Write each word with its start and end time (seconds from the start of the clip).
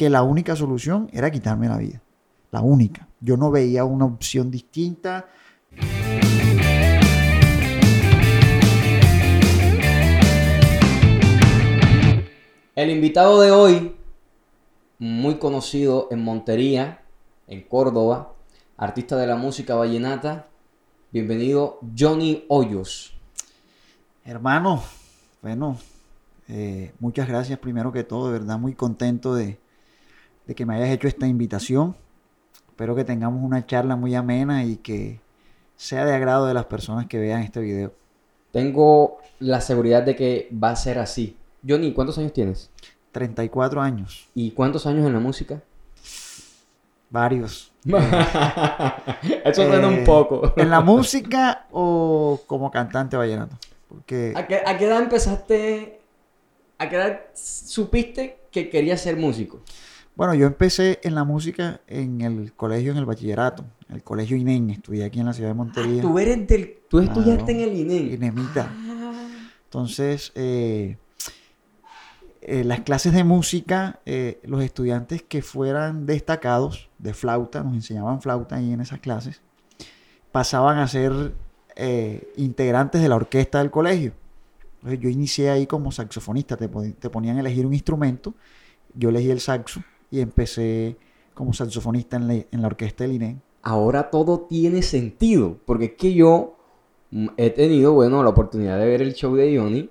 que 0.00 0.08
la 0.08 0.22
única 0.22 0.56
solución 0.56 1.10
era 1.12 1.30
quitarme 1.30 1.68
la 1.68 1.76
vida. 1.76 2.00
La 2.52 2.62
única. 2.62 3.06
Yo 3.20 3.36
no 3.36 3.50
veía 3.50 3.84
una 3.84 4.06
opción 4.06 4.50
distinta. 4.50 5.28
El 12.74 12.88
invitado 12.88 13.42
de 13.42 13.50
hoy, 13.50 13.94
muy 14.98 15.34
conocido 15.34 16.08
en 16.10 16.24
Montería, 16.24 17.02
en 17.46 17.60
Córdoba, 17.64 18.32
artista 18.78 19.18
de 19.18 19.26
la 19.26 19.36
música 19.36 19.74
vallenata. 19.74 20.48
Bienvenido, 21.12 21.78
Johnny 21.94 22.46
Hoyos. 22.48 23.20
Hermano, 24.24 24.82
bueno, 25.42 25.76
eh, 26.48 26.94
muchas 27.00 27.28
gracias 27.28 27.58
primero 27.58 27.92
que 27.92 28.02
todo, 28.02 28.32
de 28.32 28.38
verdad 28.38 28.58
muy 28.58 28.74
contento 28.74 29.34
de, 29.34 29.59
de 30.50 30.56
que 30.56 30.66
me 30.66 30.74
hayas 30.74 30.88
hecho 30.88 31.06
esta 31.06 31.28
invitación. 31.28 31.94
Espero 32.70 32.96
que 32.96 33.04
tengamos 33.04 33.40
una 33.44 33.64
charla 33.66 33.94
muy 33.94 34.16
amena 34.16 34.64
y 34.64 34.78
que 34.78 35.20
sea 35.76 36.04
de 36.04 36.12
agrado 36.12 36.46
de 36.46 36.54
las 36.54 36.64
personas 36.64 37.06
que 37.06 37.18
vean 37.20 37.42
este 37.42 37.60
video. 37.60 37.92
Tengo 38.50 39.18
la 39.38 39.60
seguridad 39.60 40.02
de 40.02 40.16
que 40.16 40.48
va 40.52 40.70
a 40.70 40.76
ser 40.76 40.98
así. 40.98 41.36
Johnny, 41.66 41.92
¿cuántos 41.92 42.18
años 42.18 42.32
tienes? 42.32 42.68
34 43.12 43.80
años, 43.80 44.28
¿Y 44.34 44.50
cuántos 44.50 44.86
años 44.86 45.06
en 45.06 45.12
la 45.12 45.20
música? 45.20 45.62
varios. 47.10 47.70
Eso 49.44 49.66
suena 49.66 49.86
un 49.86 49.94
Eh, 49.94 50.04
poco. 50.04 50.52
¿En 50.56 50.68
la 50.68 50.80
música 50.80 51.66
o 51.70 52.40
como 52.48 52.72
cantante 52.72 53.16
vallenato? 53.16 53.56
Porque 53.88 54.32
¿A 54.34 54.48
qué, 54.48 54.62
a 54.66 54.76
qué 54.76 54.84
edad 54.86 55.00
empezaste? 55.00 56.00
¿A 56.78 56.88
qué 56.88 56.96
edad 56.96 57.20
supiste 57.34 58.38
que 58.50 58.68
querías 58.68 59.00
ser 59.00 59.16
músico? 59.16 59.60
Bueno, 60.20 60.34
yo 60.34 60.46
empecé 60.46 61.00
en 61.02 61.14
la 61.14 61.24
música 61.24 61.80
en 61.86 62.20
el 62.20 62.52
colegio, 62.52 62.92
en 62.92 62.98
el 62.98 63.06
bachillerato, 63.06 63.64
en 63.88 63.96
el 63.96 64.02
colegio 64.02 64.36
INEN, 64.36 64.68
estudié 64.68 65.06
aquí 65.06 65.18
en 65.18 65.24
la 65.24 65.32
ciudad 65.32 65.48
de 65.48 65.54
Montería, 65.54 66.02
Tú 66.02 66.18
eres 66.18 66.46
del. 66.46 66.76
Tú 66.90 66.98
Claro. 66.98 67.12
estudiaste 67.14 67.52
en 67.52 67.60
el 67.60 67.74
INEM. 67.74 68.14
INEMITA. 68.16 68.70
Entonces, 69.64 70.30
eh, 70.34 70.98
eh, 72.42 72.64
las 72.64 72.80
clases 72.80 73.14
de 73.14 73.24
música, 73.24 74.00
eh, 74.04 74.38
los 74.42 74.62
estudiantes 74.62 75.22
que 75.22 75.40
fueran 75.40 76.04
destacados 76.04 76.90
de 76.98 77.14
flauta, 77.14 77.62
nos 77.62 77.72
enseñaban 77.72 78.20
flauta 78.20 78.56
ahí 78.56 78.74
en 78.74 78.82
esas 78.82 79.00
clases, 79.00 79.40
pasaban 80.32 80.76
a 80.80 80.86
ser 80.86 81.32
eh, 81.76 82.30
integrantes 82.36 83.00
de 83.00 83.08
la 83.08 83.16
orquesta 83.16 83.60
del 83.60 83.70
colegio. 83.70 84.12
Entonces, 84.74 85.00
yo 85.00 85.08
inicié 85.08 85.48
ahí 85.48 85.66
como 85.66 85.90
saxofonista, 85.90 86.58
te, 86.58 86.68
te 86.68 87.08
ponían 87.08 87.38
a 87.38 87.40
elegir 87.40 87.64
un 87.64 87.72
instrumento, 87.72 88.34
yo 88.94 89.08
elegí 89.08 89.30
el 89.30 89.40
saxo 89.40 89.82
y 90.10 90.20
empecé 90.20 90.96
como 91.34 91.52
saxofonista 91.52 92.16
en 92.16 92.26
la, 92.26 92.34
en 92.34 92.60
la 92.60 92.66
orquesta 92.66 93.04
del 93.04 93.14
INEN. 93.14 93.42
Ahora 93.62 94.10
todo 94.10 94.40
tiene 94.40 94.82
sentido. 94.82 95.58
Porque 95.64 95.86
es 95.86 95.92
que 95.92 96.12
yo 96.14 96.56
mm, 97.10 97.28
he 97.36 97.50
tenido, 97.50 97.92
bueno, 97.92 98.22
la 98.22 98.30
oportunidad 98.30 98.78
de 98.78 98.86
ver 98.86 99.02
el 99.02 99.14
show 99.14 99.34
de 99.34 99.56
Johnny. 99.58 99.90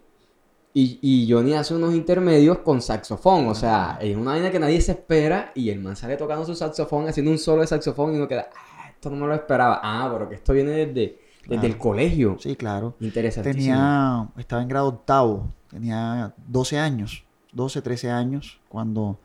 Y, 0.74 1.00
y 1.02 1.32
Johnny 1.32 1.54
hace 1.54 1.74
unos 1.76 1.94
intermedios 1.94 2.60
con 2.60 2.82
saxofón. 2.82 3.48
O 3.48 3.56
sea, 3.56 3.98
es 4.02 4.16
una 4.16 4.32
vaina 4.32 4.52
que 4.52 4.60
nadie 4.60 4.80
se 4.82 4.92
espera. 4.94 5.52
Y 5.56 5.70
el 5.70 5.80
man 5.80 5.96
sale 5.96 6.18
tocando 6.18 6.46
su 6.46 6.56
saxofón, 6.56 7.08
haciendo 7.08 7.32
un 7.32 7.38
solo 7.38 7.62
de 7.62 7.68
saxofón. 7.68 8.14
Y 8.14 8.18
uno 8.18 8.28
queda, 8.28 8.50
ah, 8.56 8.90
esto 8.90 9.10
no 9.10 9.16
me 9.16 9.28
lo 9.28 9.34
esperaba. 9.34 9.80
Ah, 9.82 10.10
pero 10.14 10.30
que 10.30 10.36
esto 10.36 10.54
viene 10.54 10.72
desde, 10.72 10.94
desde 10.94 11.20
Claro. 11.48 11.68
el 11.68 11.78
colegio. 11.78 12.38
Sí, 12.40 12.56
claro. 12.56 12.96
Interesantísimo. 13.00 13.64
Tenía, 13.64 14.30
estaba 14.38 14.62
en 14.62 14.68
grado 14.68 14.88
octavo, 14.90 15.52
tenía 15.70 16.34
12 16.48 16.78
años, 16.78 17.24
12, 17.54 17.82
13 17.82 18.12
años 18.12 18.60
cuando, 18.70 19.20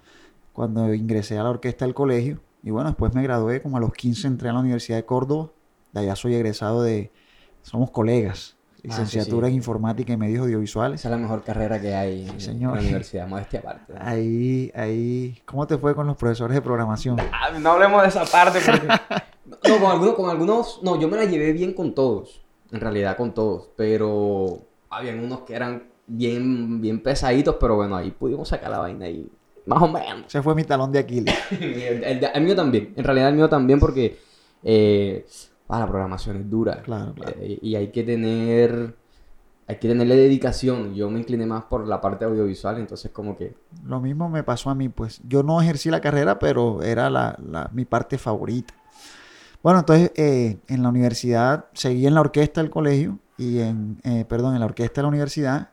cuando 0.54 0.94
ingresé 0.94 1.36
a 1.38 1.42
la 1.42 1.50
orquesta 1.50 1.84
del 1.84 1.92
colegio. 1.94 2.40
Y 2.62 2.70
bueno, 2.70 2.88
después 2.88 3.12
me 3.14 3.22
gradué, 3.22 3.60
como 3.60 3.76
a 3.76 3.80
los 3.80 3.92
15 3.92 4.26
entré 4.26 4.48
a 4.48 4.54
la 4.54 4.60
Universidad 4.60 4.96
de 4.96 5.04
Córdoba. 5.04 5.50
De 5.92 6.00
allá 6.00 6.16
soy 6.16 6.34
egresado 6.34 6.82
de, 6.82 7.12
somos 7.60 7.90
colegas, 7.90 8.56
Ah, 8.56 8.76
sí, 8.76 8.88
licenciatura 8.88 9.46
sí. 9.46 9.52
en 9.52 9.56
informática 9.56 10.12
y 10.12 10.16
medios 10.18 10.42
audiovisuales. 10.44 11.00
Esa 11.00 11.08
es 11.08 11.12
la 11.12 11.16
mejor 11.18 11.42
carrera 11.42 11.80
que 11.80 11.94
hay 11.94 12.28
en- 12.28 12.40
señor. 12.40 12.72
en 12.72 12.76
la 12.76 12.82
universidad, 12.82 13.26
modestia 13.28 13.60
aparte. 13.60 13.94
Ahí, 13.98 14.70
ahí, 14.74 15.40
¿cómo 15.46 15.66
te 15.66 15.78
fue 15.78 15.94
con 15.94 16.06
los 16.06 16.16
profesores 16.18 16.54
de 16.54 16.60
programación? 16.62 17.16
Ah, 17.32 17.50
no 17.58 17.70
hablemos 17.72 18.02
de 18.02 18.08
esa 18.08 18.24
parte 18.24 18.58
porque... 18.64 18.86
no, 19.70 19.78
con 19.80 19.90
algunos, 19.90 20.14
con 20.14 20.28
algunos... 20.30 20.80
No, 20.82 21.00
yo 21.00 21.08
me 21.08 21.16
la 21.16 21.24
llevé 21.24 21.52
bien 21.52 21.72
con 21.72 21.94
todos. 21.94 22.42
En 22.72 22.80
realidad 22.80 23.16
con 23.16 23.32
todos. 23.32 23.70
Pero 23.76 24.58
habían 24.90 25.20
unos 25.20 25.40
que 25.42 25.54
eran 25.54 25.84
bien, 26.06 26.80
bien 26.82 27.02
pesaditos. 27.02 27.56
Pero 27.58 27.76
bueno, 27.76 27.96
ahí 27.96 28.10
pudimos 28.10 28.48
sacar 28.48 28.70
la 28.70 28.78
vaina 28.78 29.08
y... 29.08 29.30
Más 29.66 29.82
o 29.82 29.88
menos. 29.88 30.26
Ese 30.26 30.42
fue 30.42 30.54
mi 30.54 30.64
talón 30.64 30.92
de 30.92 30.98
Aquiles. 30.98 31.34
el, 31.60 32.04
el- 32.04 32.28
el 32.34 32.42
mío 32.44 32.54
también. 32.56 32.92
En 32.96 33.04
realidad 33.04 33.28
el 33.30 33.34
mío 33.36 33.48
también 33.48 33.80
porque... 33.80 34.18
eh, 34.62 35.26
ah, 35.68 35.80
la 35.80 35.86
programación 35.86 36.36
es 36.36 36.50
dura. 36.50 36.82
Claro, 36.82 37.14
claro. 37.14 37.34
Eh, 37.40 37.58
y 37.62 37.74
hay 37.74 37.88
que 37.88 38.02
tener... 38.02 38.96
Hay 39.66 39.76
que 39.76 39.88
tenerle 39.88 40.16
dedicación. 40.16 40.94
Yo 40.94 41.08
me 41.08 41.18
incliné 41.20 41.46
más 41.46 41.64
por 41.64 41.86
la 41.88 41.98
parte 42.02 42.26
audiovisual. 42.26 42.78
Entonces 42.78 43.10
como 43.10 43.34
que... 43.36 43.54
Lo 43.86 43.98
mismo 44.00 44.28
me 44.28 44.42
pasó 44.42 44.68
a 44.68 44.74
mí, 44.74 44.90
pues 44.90 45.22
yo 45.26 45.42
no 45.42 45.60
ejercí 45.62 45.90
la 45.90 46.02
carrera, 46.02 46.38
pero 46.38 46.82
era 46.82 47.08
la, 47.08 47.38
la- 47.42 47.70
mi 47.72 47.86
parte 47.86 48.18
favorita. 48.18 48.74
Bueno, 49.62 49.78
entonces 49.78 50.12
eh, 50.16 50.58
en 50.68 50.82
la 50.82 50.90
universidad 50.90 51.64
seguí 51.72 52.06
en 52.06 52.12
la 52.12 52.20
orquesta 52.20 52.60
del 52.60 52.68
colegio 52.68 53.18
y 53.38 53.60
en, 53.60 53.98
eh, 54.04 54.26
perdón, 54.28 54.52
en 54.52 54.60
la 54.60 54.66
orquesta 54.66 55.00
de 55.00 55.04
la 55.04 55.08
universidad 55.08 55.70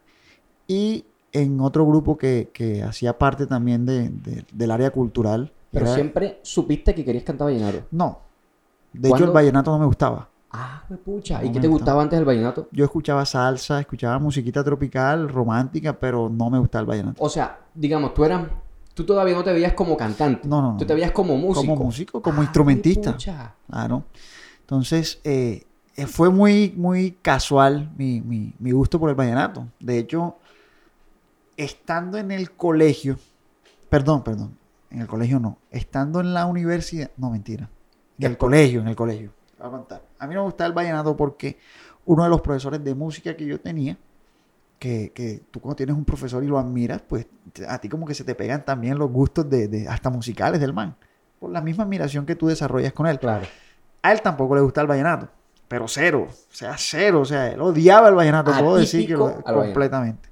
y 0.66 1.04
en 1.34 1.60
otro 1.62 1.86
grupo 1.86 2.18
que, 2.18 2.50
que 2.54 2.84
hacía 2.84 3.18
parte 3.18 3.46
también 3.48 3.86
de- 3.86 4.10
de- 4.10 4.46
del 4.52 4.72
área 4.72 4.92
cultural. 4.92 5.52
Pero 5.72 5.86
Era- 5.86 5.96
siempre 5.96 6.40
supiste 6.44 6.94
que 6.94 7.06
querías 7.06 7.24
cantar 7.24 7.46
vallenato. 7.48 7.84
No, 7.92 8.20
de 8.94 9.10
hecho 9.10 9.24
el 9.26 9.32
vallenato 9.32 9.72
no 9.72 9.80
me 9.80 9.86
gustaba. 9.86 10.28
Ah, 10.54 10.84
pues 10.88 11.00
pucha. 11.00 11.40
No 11.40 11.46
¿Y 11.46 11.48
qué 11.50 11.56
me 11.56 11.62
te 11.62 11.68
gusta. 11.70 11.84
gustaba 11.86 12.02
antes 12.04 12.20
del 12.20 12.26
vallenato? 12.26 12.68
Yo 12.74 12.84
escuchaba 12.84 13.26
salsa, 13.26 13.80
escuchaba 13.80 14.20
musiquita 14.20 14.62
tropical, 14.66 15.30
romántica, 15.30 15.98
pero 15.98 16.28
no 16.30 16.50
me 16.50 16.60
gustaba 16.60 16.82
el 16.82 16.88
vallenato. 16.88 17.24
O 17.24 17.30
sea, 17.30 17.60
digamos, 17.74 18.14
tú 18.14 18.26
eras. 18.26 18.48
Tú 18.94 19.06
todavía 19.06 19.34
no 19.34 19.44
te 19.46 19.54
veías 19.54 19.72
como 19.72 19.96
cantante. 19.96 20.46
No, 20.46 20.62
no, 20.62 20.72
no. 20.74 20.78
Tú 20.78 20.86
te 20.86 20.94
veías 20.94 21.12
como 21.12 21.38
músico. 21.38 21.66
Como 21.66 21.86
músico, 21.86 22.22
como 22.22 22.42
Ah, 22.42 22.44
instrumentista. 22.44 23.14
pucha. 23.14 23.56
Claro. 23.70 24.04
Entonces, 24.60 25.22
eh, 25.24 25.64
eh, 25.96 26.06
fue 26.08 26.30
muy, 26.30 26.74
muy 26.76 27.12
casual 27.22 27.90
mi, 27.98 28.20
mi- 28.20 28.54
mi 28.60 28.72
gusto 28.72 29.00
por 29.00 29.10
el 29.10 29.16
vallenato. 29.16 29.68
De 29.80 29.98
hecho, 30.00 30.36
estando 31.64 32.18
en 32.18 32.32
el 32.32 32.52
colegio, 32.52 33.18
perdón, 33.90 34.24
perdón, 34.24 34.58
en 34.90 35.02
el 35.02 35.08
colegio 35.08 35.40
no, 35.40 35.58
estando 35.70 36.20
en 36.20 36.34
la 36.34 36.46
universidad, 36.46 37.12
no, 37.18 37.30
mentira, 37.30 37.70
en 38.20 38.26
el 38.32 38.38
colegio, 38.38 38.82
en 38.82 38.88
el 38.88 38.96
colegio. 38.96 39.32
A 39.60 39.70
contar. 39.70 40.02
A 40.20 40.28
mí 40.28 40.34
no 40.34 40.42
me 40.42 40.46
gustaba 40.46 40.68
el 40.68 40.74
vallenato 40.74 41.16
porque 41.16 41.58
uno 42.06 42.24
de 42.24 42.30
los 42.30 42.42
profesores 42.42 42.84
de 42.84 42.96
música 42.96 43.36
que 43.36 43.46
yo 43.46 43.60
tenía, 43.60 43.98
que, 44.80 45.12
que 45.14 45.44
tú 45.52 45.60
cuando 45.62 45.76
tienes 45.76 45.96
un 45.96 46.04
profesor 46.06 46.44
y 46.44 46.48
lo 46.48 46.58
admiras, 46.58 47.02
pues 47.08 47.28
a 47.68 47.78
ti 47.80 47.88
como 47.88 48.06
que 48.08 48.16
se 48.16 48.24
te 48.24 48.34
pegan 48.34 48.66
también 48.66 48.98
los 48.98 49.12
gustos 49.12 49.48
de, 49.50 49.68
de- 49.68 49.88
hasta 49.88 50.10
musicales 50.10 50.60
del 50.60 50.74
man, 50.74 50.96
por 51.40 51.52
la 51.52 51.62
misma 51.62 51.84
admiración 51.84 52.26
que 52.26 52.36
tú 52.36 52.48
desarrollas 52.48 52.92
con 52.94 53.06
él. 53.06 53.20
Claro. 53.20 53.46
A 54.02 54.12
él 54.12 54.22
tampoco 54.24 54.56
le 54.56 54.62
gusta 54.62 54.82
el 54.82 54.88
vallenato, 54.88 55.30
pero 55.68 55.88
cero, 55.88 56.28
o 56.30 56.54
sea, 56.54 56.76
cero, 56.80 57.20
o 57.22 57.26
sea, 57.26 57.50
él 57.52 57.62
odiaba 57.62 58.10
el 58.10 58.16
vallenato, 58.16 58.52
puedo 58.64 58.78
decir 58.78 59.06
que 59.06 59.14
lo- 59.14 59.44
completamente. 59.44 60.30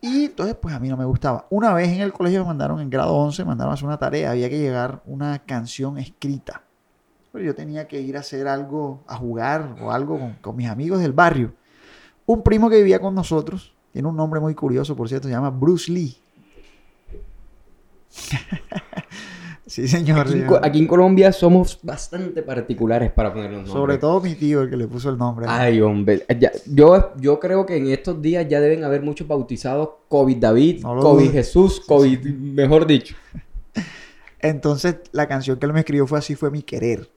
Y 0.00 0.26
entonces, 0.26 0.56
pues 0.56 0.74
a 0.74 0.78
mí 0.78 0.88
no 0.88 0.96
me 0.96 1.04
gustaba. 1.04 1.46
Una 1.50 1.74
vez 1.74 1.88
en 1.88 2.00
el 2.00 2.12
colegio 2.12 2.40
me 2.40 2.46
mandaron, 2.46 2.80
en 2.80 2.88
grado 2.88 3.12
11, 3.14 3.42
me 3.42 3.48
mandaron 3.48 3.72
a 3.72 3.74
hacer 3.74 3.86
una 3.86 3.98
tarea, 3.98 4.30
había 4.30 4.48
que 4.48 4.58
llevar 4.58 5.02
una 5.04 5.40
canción 5.40 5.98
escrita. 5.98 6.62
Pero 7.32 7.44
yo 7.44 7.54
tenía 7.54 7.86
que 7.86 8.00
ir 8.00 8.16
a 8.16 8.20
hacer 8.20 8.48
algo, 8.48 9.04
a 9.06 9.16
jugar 9.16 9.76
o 9.80 9.92
algo 9.92 10.18
con, 10.18 10.34
con 10.40 10.56
mis 10.56 10.68
amigos 10.68 11.00
del 11.00 11.12
barrio. 11.12 11.54
Un 12.24 12.42
primo 12.42 12.70
que 12.70 12.78
vivía 12.78 13.00
con 13.00 13.14
nosotros, 13.14 13.74
tiene 13.92 14.08
un 14.08 14.16
nombre 14.16 14.40
muy 14.40 14.54
curioso, 14.54 14.96
por 14.96 15.08
cierto, 15.08 15.28
se 15.28 15.34
llama 15.34 15.50
Bruce 15.50 15.92
Lee. 15.92 16.16
sí, 19.70 19.88
señor. 19.88 20.20
Aquí, 20.20 20.32
en 20.32 20.38
señor. 20.40 20.48
Co- 20.60 20.66
aquí 20.66 20.78
en 20.80 20.86
Colombia 20.86 21.32
somos 21.32 21.78
bastante 21.82 22.42
particulares 22.42 23.10
para 23.12 23.32
poner 23.32 23.50
los 23.50 23.58
nombres. 23.60 23.72
Sobre 23.72 23.98
todo 23.98 24.20
mi 24.20 24.34
tío, 24.34 24.62
el 24.62 24.70
que 24.70 24.76
le 24.76 24.86
puso 24.88 25.08
el 25.10 25.16
nombre. 25.18 25.46
Ay, 25.48 25.80
hombre. 25.80 26.24
Ya- 26.38 26.52
yo, 26.66 27.12
yo 27.18 27.38
creo 27.40 27.64
que 27.66 27.76
en 27.76 27.88
estos 27.88 28.20
días 28.20 28.46
ya 28.48 28.60
deben 28.60 28.84
haber 28.84 29.02
muchos 29.02 29.26
bautizados 29.28 29.88
COVID 30.08 30.36
David, 30.36 30.82
No 30.82 30.98
COVID 30.98 31.20
dudes. 31.26 31.32
Jesús, 31.32 31.80
COVID, 31.86 32.26
mejor 32.26 32.86
dicho. 32.86 33.14
Entonces, 34.40 34.96
la 35.12 35.26
canción 35.28 35.58
que 35.58 35.66
él 35.66 35.72
me 35.72 35.80
escribió 35.80 36.06
fue 36.06 36.18
Así 36.18 36.34
fue 36.34 36.50
mi 36.50 36.62
querer. 36.62 37.10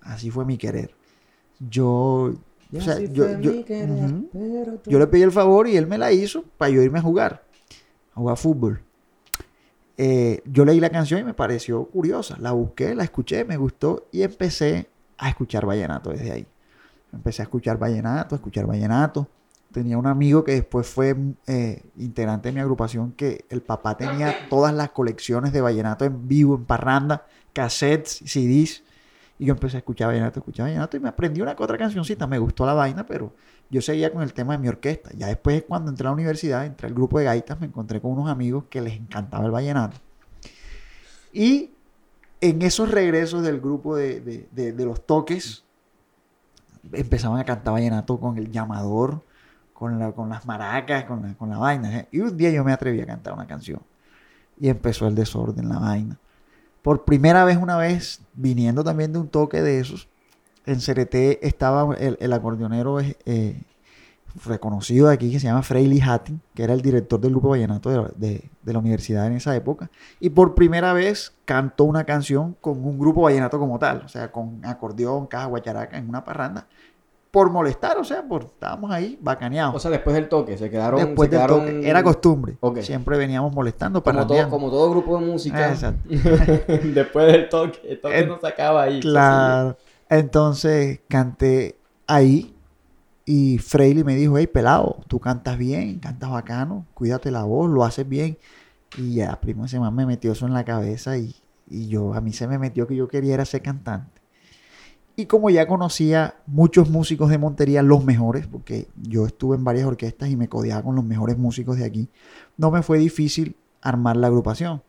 Así 0.00 0.30
fue 0.30 0.44
mi 0.44 0.56
querer. 0.56 0.90
Yo, 1.60 2.32
o 2.74 2.80
sea, 2.80 2.98
yo, 3.00 3.38
yo, 3.40 3.52
yo 4.86 4.98
le 4.98 5.06
pedí 5.06 5.22
el 5.22 5.30
favor 5.30 5.68
y 5.68 5.76
él 5.76 5.86
me 5.86 5.98
la 5.98 6.10
hizo 6.10 6.44
para 6.58 6.70
yo 6.70 6.82
irme 6.82 6.98
a 6.98 7.02
jugar, 7.02 7.44
a 8.12 8.14
jugar 8.16 8.36
fútbol. 8.36 8.80
Eh, 10.04 10.42
yo 10.46 10.64
leí 10.64 10.80
la 10.80 10.90
canción 10.90 11.20
y 11.20 11.22
me 11.22 11.32
pareció 11.32 11.84
curiosa. 11.84 12.36
La 12.40 12.50
busqué, 12.50 12.92
la 12.92 13.04
escuché, 13.04 13.44
me 13.44 13.56
gustó 13.56 14.08
y 14.10 14.22
empecé 14.22 14.88
a 15.16 15.28
escuchar 15.28 15.64
vallenato 15.64 16.10
desde 16.10 16.32
ahí. 16.32 16.46
Empecé 17.12 17.42
a 17.42 17.44
escuchar 17.44 17.78
vallenato, 17.78 18.34
a 18.34 18.38
escuchar 18.38 18.66
vallenato. 18.66 19.28
tenía 19.70 19.96
un 19.96 20.08
amigo 20.08 20.42
que 20.42 20.54
después 20.54 20.88
fue 20.88 21.14
eh, 21.46 21.84
integrante 21.96 22.48
de 22.48 22.52
mi 22.52 22.60
agrupación, 22.60 23.12
que 23.12 23.44
el 23.48 23.62
papá 23.62 23.96
tenía 23.96 24.48
todas 24.50 24.74
las 24.74 24.90
colecciones 24.90 25.52
de 25.52 25.60
vallenato 25.60 26.04
en 26.04 26.26
vivo, 26.26 26.56
en 26.56 26.64
parranda, 26.64 27.24
cassettes, 27.52 28.24
CDs. 28.26 28.82
Y 29.38 29.44
yo 29.46 29.54
empecé 29.54 29.76
a 29.76 29.78
escuchar 29.78 30.08
vallenato, 30.08 30.40
escuchar 30.40 30.66
vallenato 30.66 30.96
y 30.96 31.00
me 31.00 31.10
aprendí 31.10 31.40
una 31.40 31.54
que 31.54 31.62
otra 31.62 31.78
cancioncita. 31.78 32.26
Me 32.26 32.40
gustó 32.40 32.66
la 32.66 32.74
vaina, 32.74 33.06
pero 33.06 33.32
yo 33.72 33.80
seguía 33.80 34.12
con 34.12 34.22
el 34.22 34.34
tema 34.34 34.52
de 34.52 34.58
mi 34.58 34.68
orquesta. 34.68 35.08
Ya 35.16 35.28
después, 35.28 35.64
cuando 35.66 35.90
entré 35.90 36.06
a 36.06 36.10
la 36.10 36.14
universidad, 36.14 36.66
entré 36.66 36.88
al 36.88 36.92
grupo 36.92 37.18
de 37.18 37.24
gaitas, 37.24 37.58
me 37.58 37.66
encontré 37.66 38.02
con 38.02 38.12
unos 38.12 38.28
amigos 38.28 38.64
que 38.68 38.82
les 38.82 38.92
encantaba 38.92 39.46
el 39.46 39.50
vallenato. 39.50 39.96
Y 41.32 41.70
en 42.42 42.60
esos 42.60 42.90
regresos 42.90 43.42
del 43.42 43.62
grupo 43.62 43.96
de, 43.96 44.46
los 44.76 45.06
toques, 45.06 45.64
empezaban 46.92 47.40
a 47.40 47.44
cantar 47.44 47.72
vallenato 47.72 48.20
con 48.20 48.36
el 48.36 48.52
llamador, 48.52 49.22
con, 49.72 49.98
la, 49.98 50.12
con 50.12 50.28
las 50.28 50.44
maracas, 50.44 51.04
con 51.04 51.22
la, 51.22 51.34
con 51.34 51.48
la 51.48 51.56
vaina. 51.56 52.00
¿eh? 52.00 52.08
Y 52.12 52.20
un 52.20 52.36
día 52.36 52.50
yo 52.50 52.62
me 52.64 52.74
atreví 52.74 53.00
a 53.00 53.06
cantar 53.06 53.32
una 53.32 53.46
canción. 53.46 53.80
Y 54.60 54.68
empezó 54.68 55.08
el 55.08 55.14
desorden, 55.14 55.70
la 55.70 55.78
vaina. 55.78 56.18
Por 56.82 57.06
primera 57.06 57.42
vez, 57.46 57.56
una 57.56 57.78
vez, 57.78 58.20
viniendo 58.34 58.84
también 58.84 59.14
de 59.14 59.18
un 59.18 59.28
toque 59.28 59.62
de 59.62 59.80
esos, 59.80 60.08
en 60.66 60.78
CRT 60.78 61.42
estaba 61.42 61.94
el, 61.96 62.32
acordeonero 62.32 63.00
eh, 63.00 63.60
reconocido 64.44 65.08
de 65.08 65.14
aquí 65.14 65.30
que 65.30 65.40
se 65.40 65.46
llama 65.46 65.62
Freily 65.62 66.00
Hattin, 66.00 66.40
que 66.54 66.62
era 66.64 66.72
el 66.72 66.80
director 66.80 67.20
del 67.20 67.32
grupo 67.32 67.50
vallenato 67.50 67.90
de, 68.16 68.50
la 68.64 68.78
universidad 68.78 69.26
en 69.26 69.34
esa 69.34 69.54
época. 69.54 69.90
Y 70.20 70.30
por 70.30 70.54
primera 70.54 70.92
vez 70.92 71.32
cantó 71.44 71.84
una 71.84 72.04
canción 72.04 72.56
con 72.60 72.84
un 72.84 72.98
grupo 72.98 73.22
vallenato 73.22 73.58
como 73.58 73.78
tal, 73.78 74.02
o 74.04 74.08
sea, 74.08 74.30
con 74.32 74.64
acordeón, 74.64 75.26
caja, 75.26 75.46
guacharaca, 75.46 75.98
en 75.98 76.08
una 76.08 76.24
parranda. 76.24 76.66
Por 77.30 77.50
molestar, 77.50 77.96
o 77.96 78.04
sea, 78.04 78.22
por, 78.22 78.44
estábamos 78.44 78.90
ahí 78.90 79.18
bacaneados. 79.22 79.74
O 79.74 79.78
sea, 79.78 79.90
después 79.90 80.14
del 80.14 80.28
toque, 80.28 80.58
se 80.58 80.68
quedaron. 80.68 81.00
Después 81.02 81.30
del 81.30 81.46
toque, 81.46 81.88
era 81.88 82.02
costumbre. 82.02 82.58
Siempre 82.82 83.16
veníamos 83.16 83.54
molestando 83.54 84.02
como 84.02 84.26
todo, 84.26 84.48
como 84.50 84.70
todo 84.70 84.90
grupo 84.90 85.18
de 85.18 85.26
música. 85.26 85.70
Exacto. 85.70 86.08
después 86.08 87.32
del 87.32 87.48
toque, 87.48 87.80
el 87.88 88.00
toque 88.00 88.26
no 88.26 88.38
se 88.38 88.46
acaba 88.46 88.82
ahí. 88.82 89.00
Claro. 89.00 89.76
Entonces 90.12 91.00
canté 91.08 91.78
ahí 92.06 92.54
y 93.24 93.56
Freily 93.56 94.04
me 94.04 94.14
dijo, 94.14 94.36
hey, 94.36 94.46
pelado, 94.46 95.00
tú 95.08 95.18
cantas 95.18 95.56
bien, 95.56 96.00
cantas 96.00 96.28
bacano, 96.30 96.86
cuídate 96.92 97.30
la 97.30 97.44
voz, 97.44 97.70
lo 97.70 97.82
haces 97.82 98.06
bien. 98.06 98.36
Y 98.98 99.14
ya, 99.14 99.40
primo, 99.40 99.64
ese 99.64 99.80
me 99.80 100.04
metió 100.04 100.32
eso 100.32 100.46
en 100.46 100.52
la 100.52 100.64
cabeza 100.64 101.16
y, 101.16 101.34
yo, 101.66 102.12
a 102.12 102.20
mí 102.20 102.34
se 102.34 102.46
me 102.46 102.58
metió 102.58 102.86
que 102.86 102.94
yo 102.94 103.08
quería 103.08 103.42
ser 103.46 103.62
cantante. 103.62 104.20
Y 105.16 105.24
como 105.24 105.48
ya 105.48 105.66
conocía 105.66 106.34
muchos 106.46 106.90
músicos 106.90 107.30
de 107.30 107.38
Montería, 107.38 107.82
los 107.82 108.04
mejores, 108.04 108.46
porque 108.46 108.88
yo 109.00 109.24
estuve 109.24 109.56
en 109.56 109.64
varias 109.64 109.86
orquestas 109.86 110.28
y 110.28 110.36
me 110.36 110.46
codeaba 110.46 110.82
con 110.82 110.94
los 110.94 111.06
mejores 111.06 111.38
músicos 111.38 111.78
de 111.78 111.86
aquí, 111.86 112.10
no 112.58 112.70
me 112.70 112.82
fue 112.82 112.98
difícil 112.98 113.56
armar 113.80 114.18
la 114.18 114.26
agrupación 114.26 114.82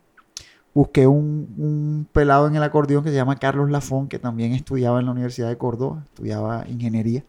busqué 0.74 1.06
un, 1.06 2.06
pelado 2.12 2.48
en 2.48 2.56
el 2.56 2.62
acordeón 2.62 3.04
que 3.04 3.10
se 3.10 3.16
llama 3.16 3.36
Carlos 3.36 3.70
Lafón, 3.70 4.08
que 4.08 4.18
también 4.18 4.52
estudiaba 4.52 4.98
en 4.98 5.06
la 5.06 5.12
Universidad 5.12 5.48
de 5.48 5.56
Córdoba, 5.56 6.02
estudiaba 6.06 6.64
ingeniería, 6.68 7.24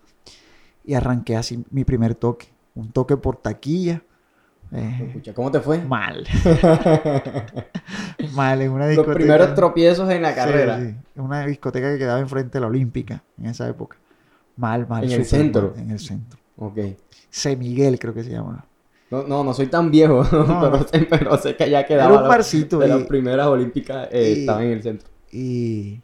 y 0.83 0.95
arranqué 0.95 1.37
así 1.37 1.63
mi 1.69 1.85
primer 1.85 2.15
toque, 2.15 2.47
un 2.73 2.91
toque 2.91 3.15
por 3.15 3.37
taquilla. 3.37 4.01
Eh, 4.71 5.21
¿cómo 5.35 5.51
te 5.51 5.59
fue? 5.59 5.77
Mal. 5.77 6.25
mal, 8.33 8.61
en 8.61 8.71
una 8.71 8.87
discoteca. 8.87 9.13
Los 9.13 9.15
primeros 9.15 9.55
tropiezos 9.55 10.09
en 10.09 10.23
la 10.23 10.33
carrera. 10.33 10.79
Sí, 10.81 10.95
Una 11.15 11.45
discoteca 11.45 11.93
que 11.93 11.99
quedaba 11.99 12.19
enfrente 12.19 12.57
de 12.57 12.61
la 12.61 12.67
Olímpica 12.67 13.23
en 13.37 13.45
esa 13.45 13.69
época. 13.69 13.97
Mal, 14.57 14.87
mal. 14.87 15.03
En 15.03 15.11
el 15.11 15.25
centro. 15.25 15.75
en 15.77 15.91
el 15.91 15.99
centro. 15.99 16.39
Ok. 16.57 16.79
C. 17.29 17.55
Miguel 17.55 17.99
creo 17.99 18.13
que 18.13 18.23
se 18.23 18.31
llama. 18.31 18.65
No, 19.11 19.23
no, 19.23 19.43
no 19.43 19.53
soy 19.53 19.67
tan 19.67 19.91
viejo, 19.91 20.23
pero, 21.09 21.37
sé, 21.37 21.55
que 21.55 21.69
ya 21.69 21.85
quedaba. 21.85 22.13
Era 22.13 22.23
un 22.23 22.27
barcito. 22.27 22.79
De 22.79 22.87
las 22.87 23.03
primeras 23.03 23.47
olímpicas 23.47 24.07
eh, 24.11 24.39
estaba 24.39 24.63
en 24.63 24.71
el 24.71 24.81
centro. 24.81 25.09
Y 25.31 26.01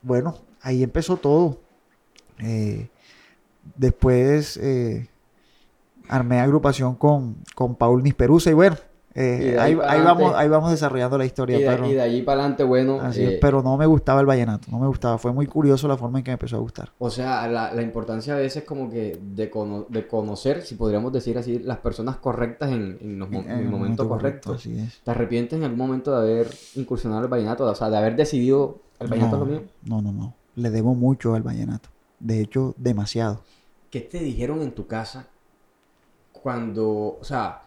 bueno, 0.00 0.38
ahí 0.60 0.82
empezó 0.82 1.16
todo. 1.16 1.60
Eh, 2.38 2.88
después 3.76 4.56
eh, 4.56 5.08
armé 6.08 6.40
agrupación 6.40 6.94
con, 6.94 7.36
con 7.54 7.76
Paul 7.76 8.02
Nisperusa 8.02 8.50
y 8.50 8.54
bueno, 8.54 8.76
eh, 9.14 9.56
ahí, 9.58 9.74
vamos, 9.74 10.34
ahí 10.34 10.48
vamos 10.48 10.70
desarrollando 10.70 11.18
la 11.18 11.26
historia. 11.26 11.58
Y 11.58 11.62
de, 11.62 11.68
pero, 11.68 11.86
y 11.86 11.92
de 11.94 12.00
allí 12.00 12.22
para 12.22 12.40
adelante, 12.40 12.64
bueno. 12.64 13.00
Eh, 13.14 13.38
pero 13.40 13.62
no 13.62 13.76
me 13.76 13.86
gustaba 13.86 14.20
el 14.20 14.26
vallenato, 14.26 14.70
no 14.70 14.78
me 14.78 14.86
gustaba. 14.86 15.18
Fue 15.18 15.32
muy 15.32 15.46
curioso 15.46 15.86
la 15.86 15.96
forma 15.96 16.18
en 16.18 16.24
que 16.24 16.30
me 16.30 16.34
empezó 16.34 16.56
a 16.56 16.60
gustar. 16.60 16.92
O 16.98 17.10
sea, 17.10 17.46
la, 17.48 17.74
la 17.74 17.82
importancia 17.82 18.34
a 18.34 18.38
veces 18.38 18.64
como 18.64 18.90
que 18.90 19.18
de, 19.20 19.50
de, 19.88 20.06
conocer, 20.06 20.62
si 20.62 20.76
podríamos 20.76 21.12
decir 21.12 21.36
así, 21.36 21.58
las 21.58 21.78
personas 21.78 22.16
correctas 22.16 22.70
en, 22.70 22.98
en, 23.00 23.18
los, 23.18 23.30
en, 23.32 23.50
el 23.50 23.68
momento, 23.68 24.08
correcto. 24.08 24.56
¿Te 24.56 25.10
arrepientes 25.10 25.58
en 25.58 25.64
algún 25.64 25.78
momento 25.78 26.18
de 26.18 26.32
haber 26.32 26.48
incursionado 26.74 27.22
el 27.22 27.28
vallenato? 27.28 27.64
O 27.64 27.74
sea, 27.74 27.90
de 27.90 27.96
haber 27.98 28.16
decidido 28.16 28.78
el 28.98 29.08
vallenato 29.08 29.38
no, 29.38 29.44
lo 29.44 29.50
mío. 29.50 29.62
No, 29.84 30.00
no, 30.00 30.12
no. 30.12 30.34
Le 30.54 30.70
debo 30.70 30.94
mucho 30.94 31.34
al 31.34 31.42
vallenato. 31.42 31.90
De 32.18 32.40
hecho, 32.40 32.74
demasiado. 32.78 33.40
¿Qué 33.90 34.00
te 34.00 34.20
dijeron 34.20 34.62
en 34.62 34.72
tu 34.72 34.86
casa 34.86 35.26
cuando, 36.32 37.18
o 37.20 37.24
sea, 37.24 37.62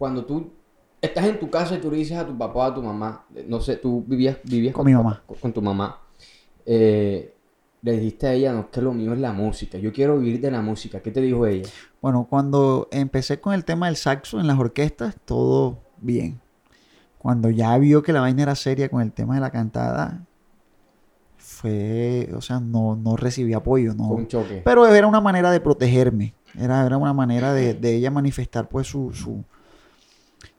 cuando 0.00 0.24
tú 0.24 0.50
estás 0.98 1.26
en 1.26 1.38
tu 1.38 1.50
casa 1.50 1.74
y 1.74 1.78
tú 1.78 1.90
le 1.90 1.98
dices 1.98 2.16
a 2.16 2.26
tu 2.26 2.36
papá 2.36 2.58
o 2.58 2.62
a 2.62 2.74
tu 2.74 2.82
mamá, 2.82 3.26
no 3.46 3.60
sé, 3.60 3.76
tú 3.76 4.02
vivías, 4.06 4.38
vivías 4.44 4.74
con, 4.74 4.86
mi 4.86 4.94
mamá. 4.94 5.22
Con, 5.26 5.52
tu 5.52 5.60
mamá. 5.60 6.00
Eh, 6.64 7.34
le 7.82 7.92
dijiste 7.92 8.26
a 8.26 8.32
ella, 8.32 8.54
no, 8.54 8.70
que 8.70 8.80
lo 8.80 8.94
mío 8.94 9.12
es 9.12 9.18
la 9.18 9.34
música, 9.34 9.76
yo 9.76 9.92
quiero 9.92 10.18
vivir 10.18 10.40
de 10.40 10.50
la 10.50 10.62
música. 10.62 11.00
¿Qué 11.00 11.10
te 11.10 11.20
dijo 11.20 11.46
ella? 11.46 11.68
Bueno, 12.00 12.26
cuando 12.30 12.88
empecé 12.90 13.40
con 13.40 13.52
el 13.52 13.66
tema 13.66 13.88
del 13.88 13.96
saxo 13.96 14.40
en 14.40 14.46
las 14.46 14.58
orquestas, 14.58 15.16
todo 15.26 15.80
bien. 15.98 16.40
Cuando 17.18 17.50
ya 17.50 17.76
vio 17.76 18.02
que 18.02 18.14
la 18.14 18.22
vaina 18.22 18.44
era 18.44 18.54
seria 18.54 18.88
con 18.88 19.02
el 19.02 19.12
tema 19.12 19.34
de 19.34 19.42
la 19.42 19.50
cantada, 19.50 20.24
fue, 21.36 22.30
o 22.34 22.40
sea, 22.40 22.58
no, 22.58 22.96
no 22.96 23.18
recibí 23.18 23.52
apoyo, 23.52 23.92
no. 23.92 24.08
un 24.12 24.28
choque. 24.28 24.62
Pero 24.64 24.86
era 24.86 25.06
una 25.06 25.20
manera 25.20 25.50
de 25.50 25.60
protegerme, 25.60 26.32
era, 26.58 26.86
era 26.86 26.96
una 26.96 27.12
manera 27.12 27.52
de, 27.52 27.74
de 27.74 27.96
ella 27.96 28.10
manifestar 28.10 28.66
pues 28.66 28.86
su, 28.86 29.12
su, 29.12 29.44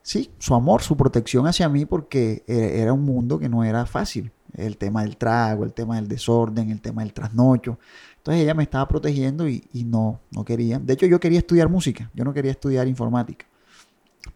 sí, 0.01 0.31
su 0.39 0.55
amor, 0.55 0.81
su 0.81 0.97
protección 0.97 1.47
hacia 1.47 1.69
mí 1.69 1.85
porque 1.85 2.43
e, 2.47 2.81
era 2.81 2.93
un 2.93 3.03
mundo 3.03 3.39
que 3.39 3.49
no 3.49 3.63
era 3.63 3.85
fácil. 3.85 4.31
El 4.53 4.77
tema 4.77 5.03
del 5.03 5.15
trago, 5.15 5.63
el 5.63 5.73
tema 5.73 5.95
del 5.95 6.09
desorden, 6.09 6.71
el 6.71 6.81
tema 6.81 7.03
del 7.03 7.13
trasnocho. 7.13 7.79
Entonces 8.17 8.43
ella 8.43 8.53
me 8.53 8.63
estaba 8.63 8.87
protegiendo 8.87 9.47
y, 9.47 9.63
no, 9.85 10.19
no 10.31 10.45
quería. 10.45 10.77
De 10.77 10.93
hecho, 10.93 11.05
yo 11.05 11.19
quería 11.19 11.39
estudiar 11.39 11.69
música, 11.69 12.11
yo 12.13 12.23
no 12.23 12.33
quería 12.33 12.51
estudiar 12.51 12.87
informática. 12.87 13.45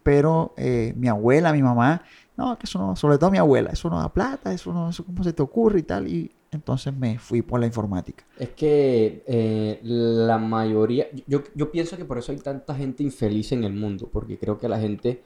Pero 0.02 0.54
eh, 0.56 0.92
mi 0.96 1.06
abuela, 1.06 1.52
mi 1.52 1.62
mamá, 1.62 2.02
no, 2.36 2.58
que 2.58 2.64
eso 2.64 2.78
no, 2.78 2.96
sobre 2.96 3.18
todo 3.18 3.30
mi 3.30 3.38
abuela, 3.38 3.70
eso 3.70 3.88
no 3.88 4.00
da 4.00 4.12
plata, 4.12 4.52
eso 4.52 4.72
no, 4.72 4.90
eso 4.90 5.04
cómo 5.04 5.22
se 5.22 5.32
te 5.32 5.42
ocurre 5.42 5.80
y 5.80 5.82
tal. 5.82 6.08
Y 6.08 6.32
entonces 6.50 6.94
me 6.94 7.18
fui 7.18 7.42
por 7.42 7.60
la 7.60 7.66
informática. 7.66 8.24
Es 8.38 8.50
que 8.50 9.22
eh, 9.26 9.80
la 9.82 10.38
mayoría, 10.38 11.06
yo, 11.26 11.42
yo 11.54 11.70
pienso 11.70 11.96
que 11.96 12.04
por 12.04 12.18
eso 12.18 12.32
hay 12.32 12.38
tanta 12.38 12.74
gente 12.74 13.02
infeliz 13.02 13.52
en 13.52 13.64
el 13.64 13.72
mundo, 13.72 14.08
porque 14.12 14.38
creo 14.38 14.58
que 14.58 14.68
la 14.68 14.80
gente 14.80 15.10
eh, 15.10 15.22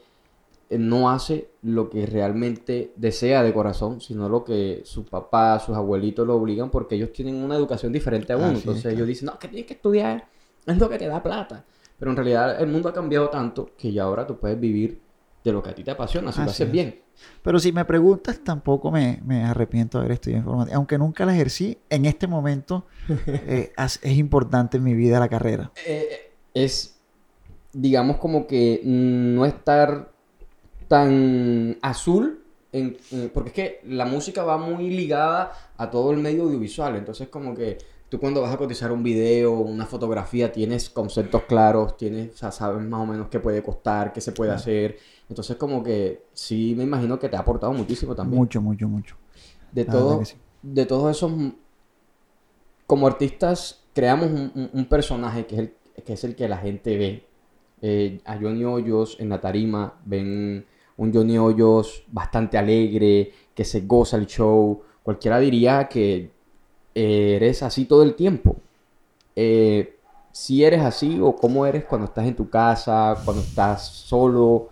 no 0.78 1.10
hace 1.10 1.50
lo 1.62 1.90
que 1.90 2.06
realmente 2.06 2.92
desea 2.96 3.42
de 3.42 3.52
corazón, 3.52 4.00
sino 4.00 4.28
lo 4.28 4.44
que 4.44 4.82
sus 4.84 5.04
papás, 5.08 5.64
sus 5.64 5.76
abuelitos 5.76 6.26
lo 6.26 6.36
obligan 6.36 6.70
porque 6.70 6.94
ellos 6.94 7.12
tienen 7.12 7.36
una 7.36 7.56
educación 7.56 7.92
diferente 7.92 8.32
a 8.32 8.36
uno. 8.36 8.50
Entonces 8.50 8.92
ellos 8.92 9.06
dicen, 9.06 9.26
no, 9.26 9.38
que 9.38 9.48
tienes 9.48 9.66
que 9.66 9.74
estudiar, 9.74 10.28
es 10.66 10.78
lo 10.78 10.88
que 10.88 10.98
te 10.98 11.08
da 11.08 11.22
plata. 11.22 11.64
Pero 11.98 12.12
en 12.12 12.16
realidad 12.16 12.60
el 12.60 12.68
mundo 12.68 12.88
ha 12.88 12.92
cambiado 12.92 13.28
tanto 13.28 13.70
que 13.76 13.92
ya 13.92 14.04
ahora 14.04 14.26
tú 14.26 14.38
puedes 14.38 14.58
vivir 14.58 15.00
de 15.42 15.52
lo 15.52 15.62
que 15.62 15.70
a 15.70 15.74
ti 15.74 15.82
te 15.82 15.90
apasiona, 15.90 16.30
si 16.30 16.40
lo 16.40 16.50
haces 16.50 16.70
bien. 16.70 17.00
Pero 17.42 17.58
si 17.58 17.72
me 17.72 17.84
preguntas, 17.84 18.40
tampoco 18.42 18.90
me, 18.90 19.20
arrepiento 19.44 19.98
de 19.98 20.04
haber 20.04 20.12
estudiado 20.12 20.42
informática. 20.42 20.76
Aunque 20.76 20.98
nunca 20.98 21.26
la 21.26 21.34
ejercí, 21.34 21.78
en 21.88 22.06
este 22.06 22.26
momento 22.26 22.86
eh, 23.26 23.72
es 23.76 24.16
importante 24.16 24.76
en 24.76 24.84
mi 24.84 24.94
vida 24.94 25.18
la 25.18 25.28
carrera. 25.28 25.72
Eh, 25.86 26.32
es, 26.54 27.00
digamos, 27.72 28.18
como 28.18 28.46
que 28.46 28.80
no 28.84 29.44
estar 29.44 30.12
tan 30.90 31.78
azul, 31.82 32.42
en, 32.73 32.97
porque 33.32 33.50
es 33.50 33.54
que 33.54 33.80
la 33.85 34.06
música 34.06 34.42
va 34.42 34.59
muy 34.59 34.90
ligada 34.90 35.52
a 35.76 35.88
todo 35.88 36.11
el 36.11 36.16
medio 36.16 36.42
audiovisual, 36.42 36.97
entonces 36.97 37.28
como 37.28 37.54
que 37.54 37.78
tú 38.09 38.18
cuando 38.18 38.42
vas 38.42 38.52
a 38.52 38.56
cotizar 38.56 38.90
un 38.90 39.04
video, 39.04 39.52
una 39.52 39.87
fotografía, 39.87 40.50
tienes 40.50 40.90
conceptos 40.90 41.44
claros, 41.44 41.97
tienes, 41.97 42.35
o 42.35 42.37
sea, 42.37 42.50
sabes 42.50 42.85
más 42.85 43.02
o 43.02 43.06
menos 43.06 43.28
qué 43.28 43.38
puede 43.38 43.62
costar, 43.62 44.12
qué 44.12 44.20
se 44.20 44.32
puede 44.32 44.50
hacer, 44.50 44.97
entonces 45.28 45.56
como 45.56 45.85
que 45.85 46.25
sí 46.32 46.75
me 46.76 46.82
imagino 46.82 47.20
que 47.20 47.28
te 47.28 47.37
ha 47.37 47.40
aportado 47.40 47.73
muchísimo 47.73 48.16
también. 48.16 48.40
Mucho, 48.40 48.61
mucho, 48.61 48.88
mucho. 48.88 49.14
De, 49.70 49.85
todo, 49.85 50.20
de 50.61 50.87
todos 50.87 51.16
esos, 51.16 51.32
como 52.88 53.06
artistas, 53.06 53.85
creamos 53.94 54.28
un, 54.73 54.87
personaje 54.87 55.47
que 55.47 55.54
es, 55.54 55.61
el, 55.61 55.73
que 56.04 56.12
es 56.14 56.25
el 56.25 56.35
que 56.35 56.49
la 56.49 56.59
gente 56.59 56.99
ve. 56.99 57.26
Eh, 57.80 58.20
a 58.25 58.37
Johnny 58.37 58.64
Hoyos 58.64 59.16
en 59.20 59.30
la 59.30 59.40
tarima 59.40 59.94
ven 60.04 60.66
un 61.00 61.14
Johnny 61.14 61.38
Hoyos 61.38 62.04
bastante 62.12 62.59
alegre, 62.59 63.33
que 63.54 63.64
se 63.64 63.80
goza 63.80 64.19
el 64.19 64.26
show. 64.26 64.83
Cualquiera 65.02 65.38
diría 65.40 65.88
que 65.88 66.30
eres 66.95 67.62
así 67.62 67.87
todo 67.87 68.02
el 68.02 68.14
tiempo. 68.14 68.57
Eh, 69.35 69.97
si 70.30 70.62
eres 70.62 70.83
así 70.83 71.19
o 71.23 71.35
cómo 71.35 71.64
eres 71.64 71.85
cuando 71.87 72.04
estás 72.04 72.26
en 72.26 72.37
tu 72.37 72.50
casa, 72.50 73.16
cuando 73.25 73.42
estás 73.42 73.87
solo. 73.87 74.69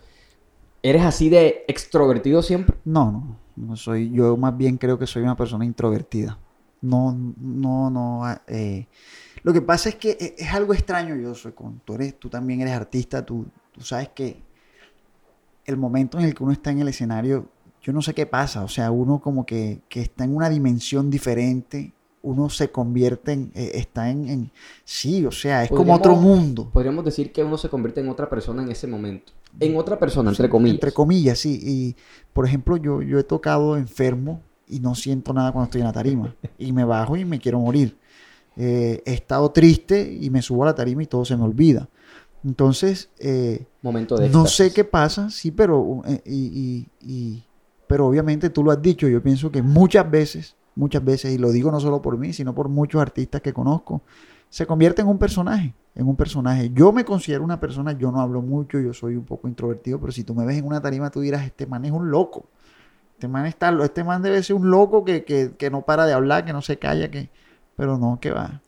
¿Eres 0.82 1.02
así 1.02 1.30
de 1.30 1.64
extrovertido 1.66 2.42
siempre? 2.42 2.76
No, 2.85 3.38
no, 3.56 3.75
soy, 3.75 4.11
yo 4.11 4.37
más 4.37 4.54
bien 4.54 4.76
creo 4.76 4.99
que 4.99 5.06
soy 5.06 5.23
una 5.23 5.35
persona 5.37 5.64
introvertida. 5.64 6.38
No, 6.82 7.16
no, 7.40 7.88
no. 7.88 8.23
eh, 8.47 8.87
lo 9.42 9.54
que 9.54 9.62
pasa 9.62 9.88
es 9.88 9.94
que 9.94 10.11
e- 10.11 10.35
es 10.37 10.52
algo 10.52 10.75
extraño, 10.75 11.16
yo 11.16 11.35
soy 11.35 11.52
con, 11.52 11.80
tú 11.87 11.94
eres, 11.94 12.18
tú 12.20 12.28
también 12.28 12.61
eres 12.61 12.75
artista, 12.75 13.25
tú, 13.25 13.47
tú 13.73 13.80
sabes 13.80 14.11
que 14.11 14.47
el 15.68 15.76
momento 15.76 16.18
en 16.18 16.25
el 16.25 16.34
que 16.34 16.42
uno 16.42 16.52
está 16.52 16.70
en 16.70 16.80
el 16.80 16.88
escenario, 16.88 17.46
yo 17.82 17.92
no 17.92 18.02
sé 18.02 18.14
qué 18.14 18.26
pasa, 18.26 18.64
o 18.64 18.68
sea, 18.68 18.90
uno 18.90 19.20
como 19.20 19.44
que, 19.46 19.80
que 19.88 20.00
está 20.00 20.25
en 20.25 20.34
una 20.34 20.48
dimensión 20.48 21.10
diferente, 21.10 21.92
uno 22.22 22.50
se 22.50 22.70
convierte 22.70 23.32
en, 23.32 23.52
eh, 23.54 23.72
está 23.75 24.10
en, 24.10 24.28
en- 24.28 24.50
sí, 24.84 25.25
o 25.25 25.30
sea, 25.30 25.64
es 25.64 25.70
como 25.70 25.94
otro 25.94 26.16
mundo. 26.16 26.68
Podríamos 26.72 27.04
decir 27.04 27.32
que 27.32 27.44
uno 27.44 27.56
se 27.56 27.68
convierte 27.68 28.00
en 28.00 28.08
otra 28.08 28.28
persona 28.28 28.62
en 28.62 28.70
ese 28.70 28.87
momento. 28.87 29.32
En 29.60 29.76
otra 29.76 29.98
persona, 29.98 30.30
entre 30.30 30.48
comillas. 30.48 30.75
Entre 30.75 30.92
comillas, 30.92 31.38
sí. 31.38 31.60
Y, 31.62 31.96
por 32.32 32.44
ejemplo, 32.46 32.76
yo, 32.76 33.02
yo 33.02 33.18
he 33.18 33.25
tocado 33.25 33.76
enfermo 33.76 34.42
y 34.66 34.80
no 34.80 34.94
siento 34.94 35.32
nada 35.32 35.52
cuando 35.52 35.64
estoy 35.66 35.80
en 35.80 35.87
la 35.87 35.92
tarima. 35.92 36.34
Y 36.58 36.72
me 36.72 36.84
bajo 36.84 37.16
y 37.16 37.25
me 37.25 37.38
quiero 37.38 37.60
morir. 37.60 37.96
Eh, 38.56 39.02
he 39.06 39.14
estado 39.14 39.50
triste 39.50 40.12
y 40.20 40.28
me 40.30 40.42
subo 40.42 40.64
a 40.64 40.66
la 40.66 40.75
tarima 40.75 41.02
y 41.02 41.06
todo 41.06 41.25
se 41.25 41.37
me 41.37 41.44
olvida. 41.44 41.88
Entonces, 42.45 43.11
eh, 43.18 43.66
Momento 43.83 44.16
de 44.16 44.28
no 44.30 44.47
sé 44.47 44.73
qué 44.73 44.85
pasa, 44.85 45.30
sí, 45.30 45.50
pero, 45.50 46.02
eh, 46.07 46.23
y, 46.25 46.35
y- 46.47 46.88
y- 47.00 47.45
pero 47.87 48.07
obviamente 48.07 48.50
tú 48.50 48.62
lo 48.62 48.71
has 48.71 48.80
dicho. 48.83 49.09
Yo 49.09 49.23
pienso 49.23 49.50
que 49.50 49.62
muchas 49.62 50.09
veces, 50.11 50.57
muchas 50.75 51.04
veces, 51.04 51.33
y 51.33 51.38
lo 51.38 51.50
digo 51.50 51.71
no 51.73 51.80
solo 51.80 52.00
por 52.02 52.16
mí, 52.18 52.33
sino 52.33 52.54
por 52.54 52.68
muchos 52.68 53.00
artistas 53.00 53.40
que 53.40 53.52
conozco, 53.52 54.02
se 54.50 54.66
convierte 54.66 55.02
en 55.02 55.09
un 55.09 55.18
personaje, 55.18 55.75
en 55.95 56.07
un 56.07 56.16
personaje. 56.16 56.71
Yo 56.73 56.92
me 56.92 57.04
considero 57.04 57.45
una 57.45 57.61
persona, 57.61 57.92
yo 57.92 58.11
no 58.12 58.21
hablo 58.21 58.40
mucho, 58.40 58.78
yo 58.80 58.92
soy 58.95 59.16
un 59.16 59.25
poco 59.25 59.49
introvertido, 59.49 60.00
pero 60.00 60.12
si 60.12 60.25
tú 60.25 60.35
me 60.35 60.47
ves 60.47 60.57
en 60.59 60.64
una 60.66 60.80
tarima, 60.80 61.11
tú 61.11 61.21
dirás, 61.21 61.45
este 61.45 61.66
man 61.66 61.85
es 61.85 61.92
un 61.92 62.11
loco. 62.11 62.47
Este 63.14 63.26
man, 63.28 63.47
está, 63.47 63.76
este 63.83 64.04
man 64.04 64.23
debe 64.23 64.42
ser 64.42 64.57
un 64.57 64.71
loco 64.71 65.04
que, 65.04 65.25
que- 65.25 65.52
que 65.59 65.71
no 65.71 65.83
para 65.83 66.07
de 66.07 66.12
hablar, 66.12 66.45
que 66.45 66.52
no 66.52 66.62
se 66.62 66.78
calla, 66.78 67.11
que... 67.11 67.30
Pero 67.76 67.99
no, 67.99 68.18
que 68.21 68.30
va. 68.30 68.61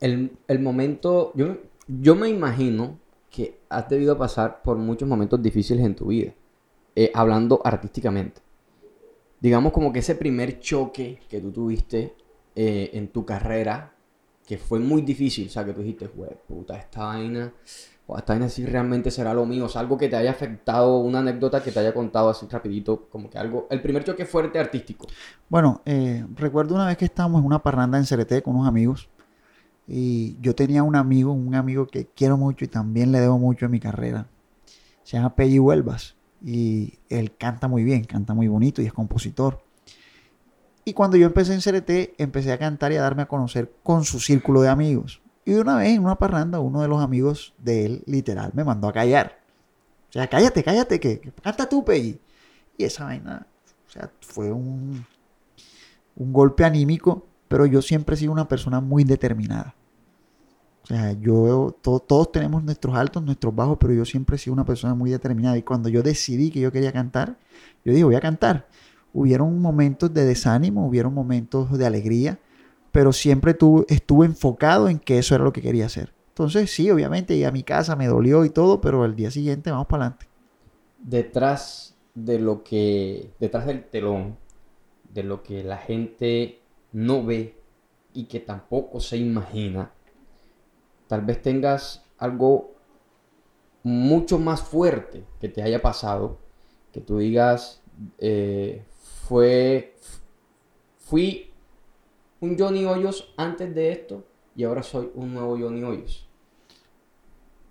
El, 0.00 0.32
el 0.48 0.58
momento, 0.60 1.32
yo, 1.34 1.56
yo 1.88 2.14
me 2.16 2.28
imagino 2.28 2.98
que 3.32 3.62
has 3.70 3.88
debido 3.88 4.16
pasar 4.16 4.62
por 4.62 4.76
muchos 4.76 5.08
momentos 5.08 5.42
difíciles 5.42 5.84
en 5.84 5.96
tu 5.96 6.08
vida, 6.08 6.34
eh, 6.94 7.10
hablando 7.14 7.62
artísticamente. 7.64 8.42
Digamos 9.40 9.72
como 9.72 9.90
que 9.90 10.00
ese 10.00 10.14
primer 10.14 10.60
choque 10.60 11.18
que 11.28 11.40
tú 11.40 11.50
tuviste 11.50 12.14
eh, 12.54 12.90
en 12.92 13.08
tu 13.08 13.24
carrera, 13.24 13.94
que 14.46 14.58
fue 14.58 14.78
muy 14.78 15.00
difícil, 15.00 15.46
o 15.46 15.50
sea, 15.50 15.64
que 15.64 15.72
tú 15.72 15.80
dijiste, 15.80 16.10
"Jue 16.14 16.36
puta, 16.46 16.76
esta 16.76 17.06
vaina, 17.06 17.50
o 18.06 18.18
esta 18.18 18.34
vaina 18.34 18.50
sí 18.50 18.66
realmente 18.66 19.10
será 19.10 19.32
lo 19.32 19.46
mío, 19.46 19.64
o 19.64 19.68
sea, 19.70 19.80
algo 19.80 19.96
que 19.96 20.10
te 20.10 20.16
haya 20.16 20.30
afectado, 20.30 20.98
una 20.98 21.20
anécdota 21.20 21.62
que 21.62 21.72
te 21.72 21.80
haya 21.80 21.94
contado 21.94 22.28
así 22.28 22.46
rapidito, 22.50 23.08
como 23.08 23.30
que 23.30 23.38
algo, 23.38 23.66
el 23.70 23.80
primer 23.80 24.04
choque 24.04 24.26
fuerte 24.26 24.58
artístico. 24.58 25.06
Bueno, 25.48 25.80
eh, 25.86 26.26
recuerdo 26.34 26.74
una 26.74 26.86
vez 26.86 26.98
que 26.98 27.06
estábamos 27.06 27.40
en 27.40 27.46
una 27.46 27.62
parranda 27.62 27.96
en 27.96 28.04
Cereté 28.04 28.42
con 28.42 28.54
unos 28.54 28.68
amigos 28.68 29.08
y 29.86 30.36
yo 30.40 30.54
tenía 30.54 30.82
un 30.82 30.96
amigo, 30.96 31.32
un 31.32 31.54
amigo 31.54 31.86
que 31.86 32.06
quiero 32.06 32.36
mucho 32.36 32.64
y 32.64 32.68
también 32.68 33.12
le 33.12 33.20
debo 33.20 33.38
mucho 33.38 33.66
en 33.66 33.72
mi 33.72 33.80
carrera. 33.80 34.26
Se 35.02 35.16
llama 35.16 35.34
Pelli 35.34 35.58
Huelvas 35.58 36.16
y 36.44 36.98
él 37.08 37.36
canta 37.36 37.68
muy 37.68 37.84
bien, 37.84 38.04
canta 38.04 38.34
muy 38.34 38.48
bonito 38.48 38.82
y 38.82 38.86
es 38.86 38.92
compositor. 38.92 39.62
Y 40.84 40.94
cuando 40.94 41.16
yo 41.16 41.26
empecé 41.26 41.54
en 41.54 41.60
Cereté, 41.60 42.14
empecé 42.18 42.52
a 42.52 42.58
cantar 42.58 42.92
y 42.92 42.96
a 42.96 43.02
darme 43.02 43.22
a 43.22 43.26
conocer 43.28 43.72
con 43.82 44.04
su 44.04 44.18
círculo 44.18 44.62
de 44.62 44.68
amigos. 44.68 45.20
Y 45.44 45.52
de 45.52 45.60
una 45.60 45.76
vez 45.76 45.90
en 45.90 46.04
una 46.04 46.16
parranda, 46.16 46.60
uno 46.60 46.82
de 46.82 46.88
los 46.88 47.02
amigos 47.02 47.54
de 47.58 47.86
él, 47.86 48.02
literal, 48.06 48.52
me 48.54 48.64
mandó 48.64 48.88
a 48.88 48.92
callar. 48.92 49.40
O 50.08 50.12
sea, 50.12 50.28
cállate, 50.28 50.62
cállate, 50.62 51.00
que, 51.00 51.20
canta 51.42 51.68
tú, 51.68 51.84
Pelli. 51.84 52.20
Y 52.76 52.84
esa 52.84 53.04
vaina, 53.04 53.46
o 53.86 53.90
sea, 53.90 54.10
fue 54.20 54.50
un, 54.50 55.04
un 56.16 56.32
golpe 56.32 56.64
anímico, 56.64 57.26
pero 57.52 57.66
yo 57.66 57.82
siempre 57.82 58.14
he 58.16 58.18
sido 58.18 58.32
una 58.32 58.48
persona 58.48 58.80
muy 58.80 59.04
determinada. 59.04 59.76
O 60.84 60.86
sea, 60.86 61.12
yo, 61.12 61.76
to- 61.80 62.00
todos 62.00 62.32
tenemos 62.32 62.62
nuestros 62.64 62.96
altos, 62.96 63.22
nuestros 63.22 63.54
bajos, 63.54 63.78
pero 63.80 63.92
yo 63.94 64.04
siempre 64.04 64.36
he 64.36 64.38
sido 64.38 64.54
una 64.54 64.64
persona 64.64 64.94
muy 64.94 65.10
determinada. 65.10 65.56
Y 65.56 65.62
cuando 65.62 65.88
yo 65.88 66.02
decidí 66.02 66.50
que 66.50 66.60
yo 66.60 66.72
quería 66.72 66.92
cantar, 66.92 67.38
yo 67.84 67.92
dije, 67.92 68.04
voy 68.04 68.16
a 68.16 68.20
cantar. 68.20 68.66
Hubieron 69.12 69.60
momentos 69.60 70.12
de 70.12 70.24
desánimo, 70.24 70.86
hubieron 70.86 71.14
momentos 71.14 71.76
de 71.78 71.86
alegría, 71.86 72.38
pero 72.90 73.12
siempre 73.12 73.54
tuve- 73.54 73.84
estuve 73.88 74.26
enfocado 74.26 74.88
en 74.88 74.98
que 74.98 75.18
eso 75.18 75.34
era 75.36 75.44
lo 75.44 75.52
que 75.52 75.62
quería 75.62 75.86
hacer. 75.86 76.12
Entonces, 76.30 76.70
sí, 76.72 76.90
obviamente, 76.90 77.34
llegué 77.34 77.46
a 77.46 77.52
mi 77.52 77.62
casa, 77.62 77.94
me 77.96 78.06
dolió 78.08 78.44
y 78.44 78.50
todo, 78.50 78.80
pero 78.80 79.04
al 79.04 79.14
día 79.14 79.30
siguiente 79.30 79.70
vamos 79.70 79.86
para 79.86 80.04
adelante. 80.06 80.26
detrás 80.98 81.96
de 82.14 82.38
lo 82.38 82.62
que, 82.64 83.34
detrás 83.40 83.66
del 83.66 83.84
telón, 83.88 84.38
de 85.12 85.22
lo 85.24 85.42
que 85.42 85.64
la 85.64 85.78
gente 85.78 86.61
no 86.92 87.24
ve 87.24 87.58
y 88.12 88.24
que 88.24 88.40
tampoco 88.40 89.00
se 89.00 89.16
imagina, 89.16 89.92
tal 91.06 91.22
vez 91.22 91.40
tengas 91.42 92.04
algo 92.18 92.74
mucho 93.82 94.38
más 94.38 94.60
fuerte 94.60 95.24
que 95.40 95.48
te 95.48 95.62
haya 95.62 95.80
pasado, 95.82 96.38
que 96.92 97.00
tú 97.00 97.18
digas, 97.18 97.82
eh, 98.18 98.84
fue, 99.26 99.96
fui 100.98 101.50
un 102.40 102.58
Johnny 102.58 102.84
Hoyos 102.84 103.32
antes 103.36 103.74
de 103.74 103.92
esto 103.92 104.24
y 104.54 104.64
ahora 104.64 104.82
soy 104.82 105.10
un 105.14 105.34
nuevo 105.34 105.58
Johnny 105.58 105.82
Hoyos. 105.82 106.28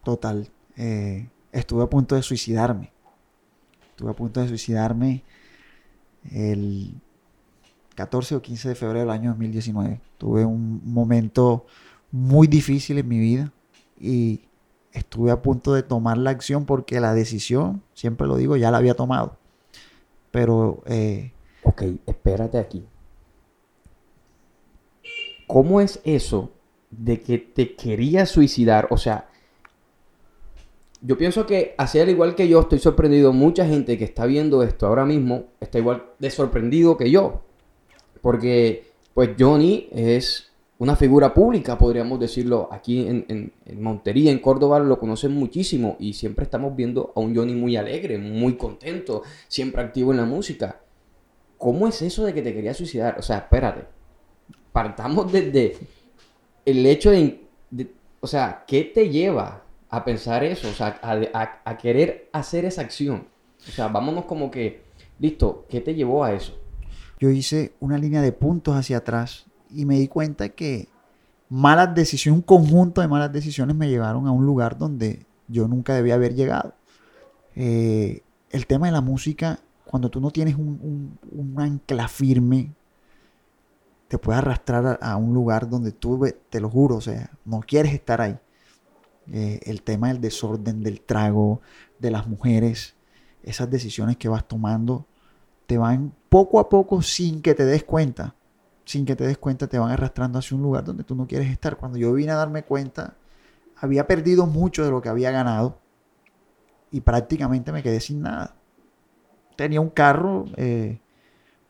Total. 0.03 0.49
eh, 0.77 1.29
estuve 1.51 1.83
a 1.83 1.87
punto 1.87 2.15
de 2.15 2.23
suicidarme. 2.23 2.91
Estuve 3.91 4.11
a 4.11 4.15
punto 4.15 4.41
de 4.41 4.47
suicidarme 4.47 5.23
el 6.31 6.99
14 8.01 8.35
o 8.35 8.41
15 8.41 8.69
de 8.69 8.75
febrero 8.75 8.99
del 9.01 9.09
año 9.09 9.29
2019. 9.31 9.99
Tuve 10.17 10.45
un 10.45 10.81
momento 10.85 11.65
muy 12.11 12.47
difícil 12.47 12.97
en 12.97 13.07
mi 13.07 13.19
vida 13.19 13.51
y 13.99 14.41
estuve 14.91 15.31
a 15.31 15.41
punto 15.41 15.73
de 15.73 15.83
tomar 15.83 16.17
la 16.17 16.31
acción 16.31 16.65
porque 16.65 16.99
la 16.99 17.13
decisión, 17.13 17.83
siempre 17.93 18.27
lo 18.27 18.37
digo, 18.37 18.57
ya 18.57 18.71
la 18.71 18.77
había 18.77 18.95
tomado. 18.95 19.37
Pero 20.31 20.81
eh, 20.85 21.31
Ok, 21.63 21.83
espérate 22.05 22.57
aquí. 22.57 22.83
¿Cómo 25.47 25.81
es 25.81 25.99
eso 26.03 26.51
de 26.89 27.21
que 27.21 27.37
te 27.37 27.75
querías 27.75 28.29
suicidar? 28.29 28.87
O 28.89 28.97
sea, 28.97 29.29
yo 31.01 31.17
pienso 31.17 31.45
que, 31.45 31.75
al 31.77 32.09
igual 32.09 32.35
que 32.35 32.47
yo, 32.47 32.61
estoy 32.61 32.79
sorprendido. 32.79 33.33
Mucha 33.33 33.65
gente 33.65 33.97
que 33.97 34.05
está 34.05 34.25
viendo 34.25 34.63
esto 34.63 34.87
ahora 34.87 35.05
mismo 35.05 35.45
está 35.59 35.77
igual 35.77 36.03
de 36.19 36.29
sorprendido 36.31 36.97
que 36.97 37.11
yo. 37.11 37.43
Porque, 38.21 38.91
pues, 39.13 39.31
Johnny 39.37 39.87
es 39.91 40.47
una 40.77 40.95
figura 40.95 41.33
pública, 41.33 41.77
podríamos 41.77 42.19
decirlo. 42.19 42.69
Aquí 42.71 43.07
en, 43.07 43.51
Montería, 43.79 44.31
en 44.31 44.39
Córdoba, 44.39 44.79
lo 44.79 44.99
conocen 44.99 45.31
muchísimo. 45.33 45.95
Y 45.99 46.13
siempre 46.13 46.43
estamos 46.43 46.75
viendo 46.75 47.11
a 47.15 47.19
un 47.19 47.35
Johnny 47.35 47.53
muy 47.53 47.75
alegre, 47.77 48.17
muy 48.17 48.55
contento, 48.57 49.23
siempre 49.47 49.81
activo 49.81 50.11
en 50.11 50.17
la 50.17 50.25
música. 50.25 50.79
¿Cómo 51.57 51.87
es 51.87 52.01
eso 52.01 52.25
de 52.25 52.33
que 52.33 52.41
te 52.41 52.53
querías 52.53 52.77
suicidar? 52.77 53.17
O 53.19 53.21
sea, 53.21 53.37
espérate. 53.37 53.85
Partamos 54.71 55.31
desde 55.31 55.77
el 56.65 56.85
hecho 56.85 57.11
de, 57.11 57.41
o 58.19 58.27
sea, 58.27 58.63
¿qué 58.67 58.83
te 58.83 59.09
lleva 59.09 59.63
a 59.89 60.05
pensar 60.05 60.43
eso? 60.43 60.69
O 60.69 60.73
sea, 60.73 60.99
a- 61.03 61.61
a 61.65 61.77
querer 61.77 62.29
hacer 62.31 62.65
esa 62.65 62.81
acción. 62.81 63.27
O 63.67 63.71
sea, 63.71 63.89
vámonos 63.89 64.25
como 64.25 64.49
que, 64.49 64.81
listo, 65.19 65.65
¿qué 65.69 65.81
te 65.81 65.93
llevó 65.93 66.23
a 66.23 66.33
eso? 66.33 66.57
Yo 67.21 67.29
hice 67.29 67.75
una 67.79 67.99
línea 67.99 68.19
de 68.19 68.31
puntos 68.31 68.75
hacia 68.75 68.97
atrás 68.97 69.45
y 69.69 69.85
me 69.85 69.99
di 69.99 70.07
cuenta 70.07 70.49
que 70.49 70.89
malas 71.49 71.93
decisiones, 71.93 72.39
un 72.39 72.41
conjunto 72.41 72.99
de 72.99 73.07
malas 73.07 73.31
decisiones 73.31 73.75
me 73.75 73.89
llevaron 73.89 74.25
a 74.25 74.31
un 74.31 74.43
lugar 74.43 74.75
donde 74.75 75.27
yo 75.47 75.67
nunca 75.67 75.93
debía 75.93 76.15
haber 76.15 76.33
llegado. 76.33 76.73
Eh, 77.55 78.23
el 78.49 78.65
tema 78.65 78.87
de 78.87 78.93
la 78.93 79.01
música, 79.01 79.59
cuando 79.85 80.09
tú 80.09 80.19
no 80.19 80.31
tienes 80.31 80.55
un, 80.55 81.19
ancla 81.57 82.07
firme, 82.07 82.73
te 84.07 84.17
puede 84.17 84.39
arrastrar 84.39 84.97
a, 84.99 85.15
un 85.15 85.31
lugar 85.31 85.69
donde 85.69 85.91
tú, 85.91 86.27
te 86.49 86.59
lo 86.59 86.71
juro, 86.71 86.95
o 86.95 87.01
sea, 87.01 87.29
no 87.45 87.59
quieres 87.59 87.93
estar 87.93 88.19
ahí. 88.19 88.39
Eh, 89.31 89.59
el 89.65 89.83
tema 89.83 90.07
del 90.07 90.21
desorden, 90.21 90.81
del 90.81 91.01
trago, 91.01 91.61
de 91.99 92.09
las 92.09 92.27
mujeres, 92.27 92.95
esas 93.43 93.69
decisiones 93.69 94.17
que 94.17 94.27
vas 94.27 94.47
tomando, 94.47 95.05
te 95.71 95.77
van 95.77 96.13
poco 96.27 96.59
a 96.59 96.67
poco 96.67 97.01
sin 97.01 97.41
que 97.41 97.55
te 97.55 97.63
des 97.63 97.85
cuenta, 97.85 98.35
sin 98.83 99.05
que 99.05 99.15
te 99.15 99.25
des 99.25 99.37
cuenta, 99.37 99.67
te 99.67 99.79
van 99.79 99.91
arrastrando 99.91 100.37
hacia 100.37 100.57
un 100.57 100.63
lugar 100.63 100.83
donde 100.83 101.05
tú 101.05 101.15
no 101.15 101.25
quieres 101.25 101.49
estar. 101.49 101.77
Cuando 101.77 101.97
yo 101.97 102.11
vine 102.11 102.33
a 102.33 102.35
darme 102.35 102.63
cuenta, 102.63 103.15
había 103.77 104.05
perdido 104.05 104.47
mucho 104.47 104.83
de 104.83 104.91
lo 104.91 105.01
que 105.01 105.07
había 105.07 105.31
ganado 105.31 105.79
y 106.91 106.99
prácticamente 106.99 107.71
me 107.71 107.81
quedé 107.81 108.01
sin 108.01 108.21
nada. 108.21 108.53
Tenía 109.55 109.79
un 109.79 109.91
carro, 109.91 110.43
eh, 110.57 110.99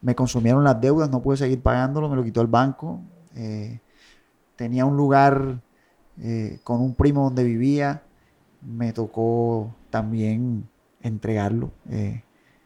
me 0.02 0.16
consumieron 0.16 0.64
las 0.64 0.82
deudas, 0.82 1.12
no 1.12 1.22
pude 1.22 1.38
seguir 1.38 1.62
pagándolo, 1.62 2.10
me 2.10 2.16
lo 2.16 2.24
quitó 2.24 2.42
el 2.42 2.48
banco. 2.48 3.02
eh, 3.36 3.82
tenía 4.56 4.84
un 4.84 4.98
lugar 4.98 5.62
eh, 6.18 6.60
con 6.64 6.82
un 6.82 6.96
primo 6.96 7.26
donde 7.26 7.44
vivía. 7.44 8.02
Me 8.62 8.94
tocó 8.94 9.76
también 9.92 10.68
entregarlo. 11.04 11.70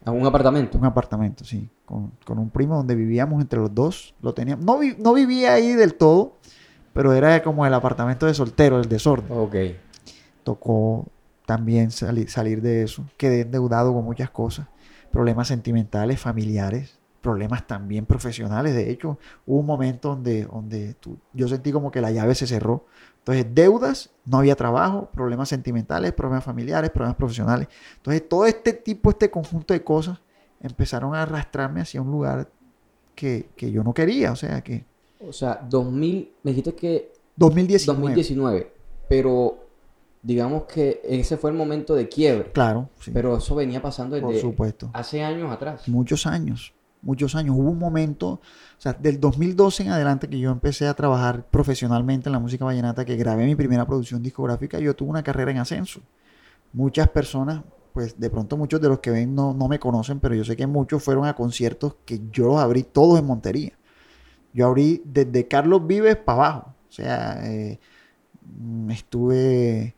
¿A 0.05 0.11
un 0.11 0.25
apartamento? 0.25 0.77
un 0.77 0.85
apartamento, 0.85 1.43
sí. 1.43 1.67
Con, 1.85 2.11
con 2.23 2.37
un 2.39 2.49
primo 2.49 2.75
donde 2.77 2.95
vivíamos 2.95 3.41
entre 3.41 3.59
los 3.59 3.73
dos. 3.73 4.13
Lo 4.21 4.33
teníamos. 4.33 4.63
No, 4.63 4.77
vi- 4.79 4.95
no 4.99 5.13
vivía 5.13 5.53
ahí 5.53 5.73
del 5.73 5.95
todo, 5.95 6.37
pero 6.93 7.11
era 7.13 7.41
como 7.43 7.65
el 7.65 7.73
apartamento 7.73 8.25
de 8.25 8.33
soltero, 8.33 8.79
el 8.79 8.87
desorden. 8.87 9.25
Ok. 9.29 9.55
Tocó 10.43 11.05
también 11.45 11.91
sali- 11.91 12.27
salir 12.27 12.61
de 12.61 12.83
eso. 12.83 13.03
Quedé 13.17 13.41
endeudado 13.41 13.93
con 13.93 14.03
muchas 14.03 14.29
cosas. 14.29 14.67
Problemas 15.11 15.47
sentimentales, 15.47 16.19
familiares, 16.19 16.99
problemas 17.25 17.65
también 17.65 18.05
profesionales. 18.05 18.75
De 18.75 18.89
hecho, 18.91 19.17
hubo 19.47 19.59
un 19.59 19.65
momento 19.65 20.09
donde, 20.09 20.43
donde 20.45 20.93
tú- 20.95 21.17
yo 21.33 21.47
sentí 21.47 21.71
como 21.71 21.89
que 21.91 21.99
la 22.01 22.11
llave 22.11 22.35
se 22.35 22.45
cerró. 22.45 22.85
Entonces, 23.19 23.47
deudas, 23.53 24.11
no 24.25 24.37
había 24.37 24.55
trabajo, 24.55 25.09
problemas 25.11 25.49
sentimentales, 25.49 26.13
problemas 26.13 26.43
familiares, 26.43 26.91
problemas 26.91 27.15
profesionales. 27.17 27.67
Entonces, 27.97 28.29
todo 28.29 28.45
este 28.45 28.73
tipo, 28.73 29.09
este 29.09 29.31
conjunto 29.31 29.73
de 29.73 29.83
cosas 29.83 30.19
empezaron 30.61 31.15
a 31.15 31.23
arrastrarme 31.23 31.81
hacia 31.81 32.01
un 32.01 32.11
lugar 32.11 32.47
que, 33.15 33.49
que 33.55 33.71
yo 33.71 33.83
no 33.83 33.93
quería. 33.93 34.31
O 34.31 34.35
sea, 34.35 34.61
que 34.61 34.85
O 35.19 35.33
sea, 35.33 35.59
2000, 35.67 36.31
me 36.43 36.51
dijiste 36.51 36.75
que 36.75 37.11
2019. 37.35 38.01
2019, 38.01 38.71
pero 39.09 39.57
digamos 40.21 40.63
que 40.65 41.01
ese 41.03 41.37
fue 41.37 41.49
el 41.51 41.57
momento 41.57 41.95
de 41.95 42.07
quiebre. 42.07 42.51
Claro, 42.51 42.89
sí, 42.99 43.11
Pero 43.11 43.37
eso 43.37 43.55
venía 43.55 43.81
pasando 43.81 44.19
por 44.19 44.29
desde 44.29 44.41
supuesto. 44.41 44.89
hace 44.93 45.23
años 45.23 45.51
atrás. 45.51 45.87
muchos 45.87 46.25
años, 46.27 46.73
muchos 47.05 47.35
años. 47.35 47.55
Hubo 47.57 47.69
un 47.69 47.79
momento, 47.79 48.27
o 48.27 48.41
sea, 48.77 48.91
del 48.91 49.19
2012 49.19 49.83
en 49.83 49.89
adelante 49.91 50.27
que 50.27 50.37
yo 50.37 50.51
empecé 50.51 50.87
a 50.87 50.93
trabajar 50.93 51.45
profesionalmente 51.49 52.27
en 52.27 52.33
la 52.33 52.39
música 52.39 52.65
vallenata, 52.65 53.05
que 53.05 53.15
grabé 53.15 53.45
mi 53.45 53.55
primera 53.55 53.85
producción 53.85 54.21
discográfica, 54.21 54.79
yo 54.79 54.93
tuve 54.95 55.11
una 55.11 55.23
carrera 55.23 55.51
en 55.51 55.59
ascenso. 55.59 56.01
Muchas 56.73 57.07
personas, 57.07 57.63
pues 57.93 58.19
de 58.19 58.29
pronto 58.29 58.57
muchos 58.57 58.81
de 58.81 58.89
los 58.89 58.99
que 58.99 59.11
ven 59.11 59.33
no, 59.33 59.53
no 59.53 59.69
me 59.69 59.79
conocen, 59.79 60.19
pero 60.19 60.35
yo 60.35 60.43
sé 60.43 60.57
que 60.57 60.67
muchos 60.67 61.01
fueron 61.01 61.25
a 61.25 61.35
conciertos 61.35 61.95
que 62.03 62.19
yo 62.31 62.47
los 62.47 62.57
abrí 62.57 62.83
todos 62.83 63.17
en 63.17 63.25
Montería. 63.25 63.73
Yo 64.53 64.67
abrí 64.67 65.01
desde 65.05 65.47
Carlos 65.47 65.85
Vives 65.85 66.17
para 66.17 66.47
abajo. 66.47 66.75
O 66.89 66.91
sea, 66.91 67.39
eh, 67.45 67.79
mm, 68.59 68.89
estuve 68.91 69.95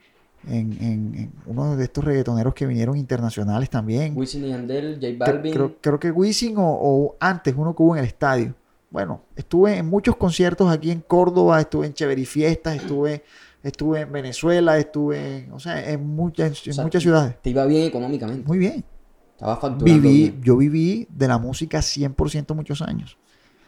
en, 0.50 0.72
en- 0.82 1.16
en 1.16 1.34
uno 1.46 1.76
de 1.76 1.84
estos 1.84 2.04
reggaetoneros 2.04 2.54
que 2.54 2.66
vinieron 2.66 2.98
internacionales 2.98 3.70
también. 3.70 4.16
Wisin 4.18 4.46
y 4.46 4.50
Yandel, 4.50 4.96
J 5.02 5.08
Balvin. 5.18 5.54
Creo, 5.54 5.76
creo 5.82 6.00
que 6.00 6.12
Wisin 6.12 6.58
o, 6.58 6.64
o 6.68 7.16
antes, 7.20 7.54
uno 7.58 7.76
que 7.76 7.84
hubo 7.84 7.96
en 7.96 8.00
el 8.00 8.06
estadio. 8.08 8.56
Bueno, 8.90 9.22
estuve 9.36 9.78
en 9.78 9.86
muchos 9.86 10.16
conciertos 10.16 10.72
aquí 10.72 10.92
en 10.92 11.02
Córdoba, 11.02 11.60
estuve 11.60 11.88
en 11.88 11.94
Chévere 11.94 12.22
y 12.22 12.26
Fiestas, 12.26 12.78
estuve, 12.78 13.24
estuve 13.62 14.02
en 14.02 14.12
Venezuela, 14.12 14.78
estuve, 14.78 15.40
en- 15.40 15.52
o 15.52 15.60
sea, 15.60 15.90
en 15.92 16.06
muchas, 16.08 16.66
en 16.66 16.72
O 16.72 16.74
sea, 16.76 16.84
muchas 16.86 17.04
ciudades. 17.04 17.36
Te 17.42 17.50
iba 17.50 17.66
bien 17.66 17.84
económicamente. 17.84 18.48
Muy 18.48 18.58
bien. 18.58 18.86
Estaba 19.34 19.56
facturando 19.58 19.86
Viví, 19.86 20.30
bien. 20.30 20.42
yo 20.42 20.58
viví 20.58 21.08
de 21.12 21.28
la 21.28 21.38
música 21.38 21.80
100% 21.82 22.56
muchos 22.56 22.82
años, 22.82 23.18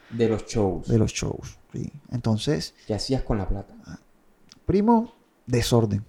de 0.10 0.28
los 0.30 0.46
shows. 0.46 0.88
de 0.88 0.98
los 0.98 1.12
shows. 1.12 1.60
sí. 1.74 1.92
Entonces, 2.12 2.74
¿Qué 2.88 2.94
hacías 2.96 3.22
con 3.24 3.38
la 3.38 3.48
plata? 3.48 3.76
primo, 4.66 5.14
desorden. 5.46 6.04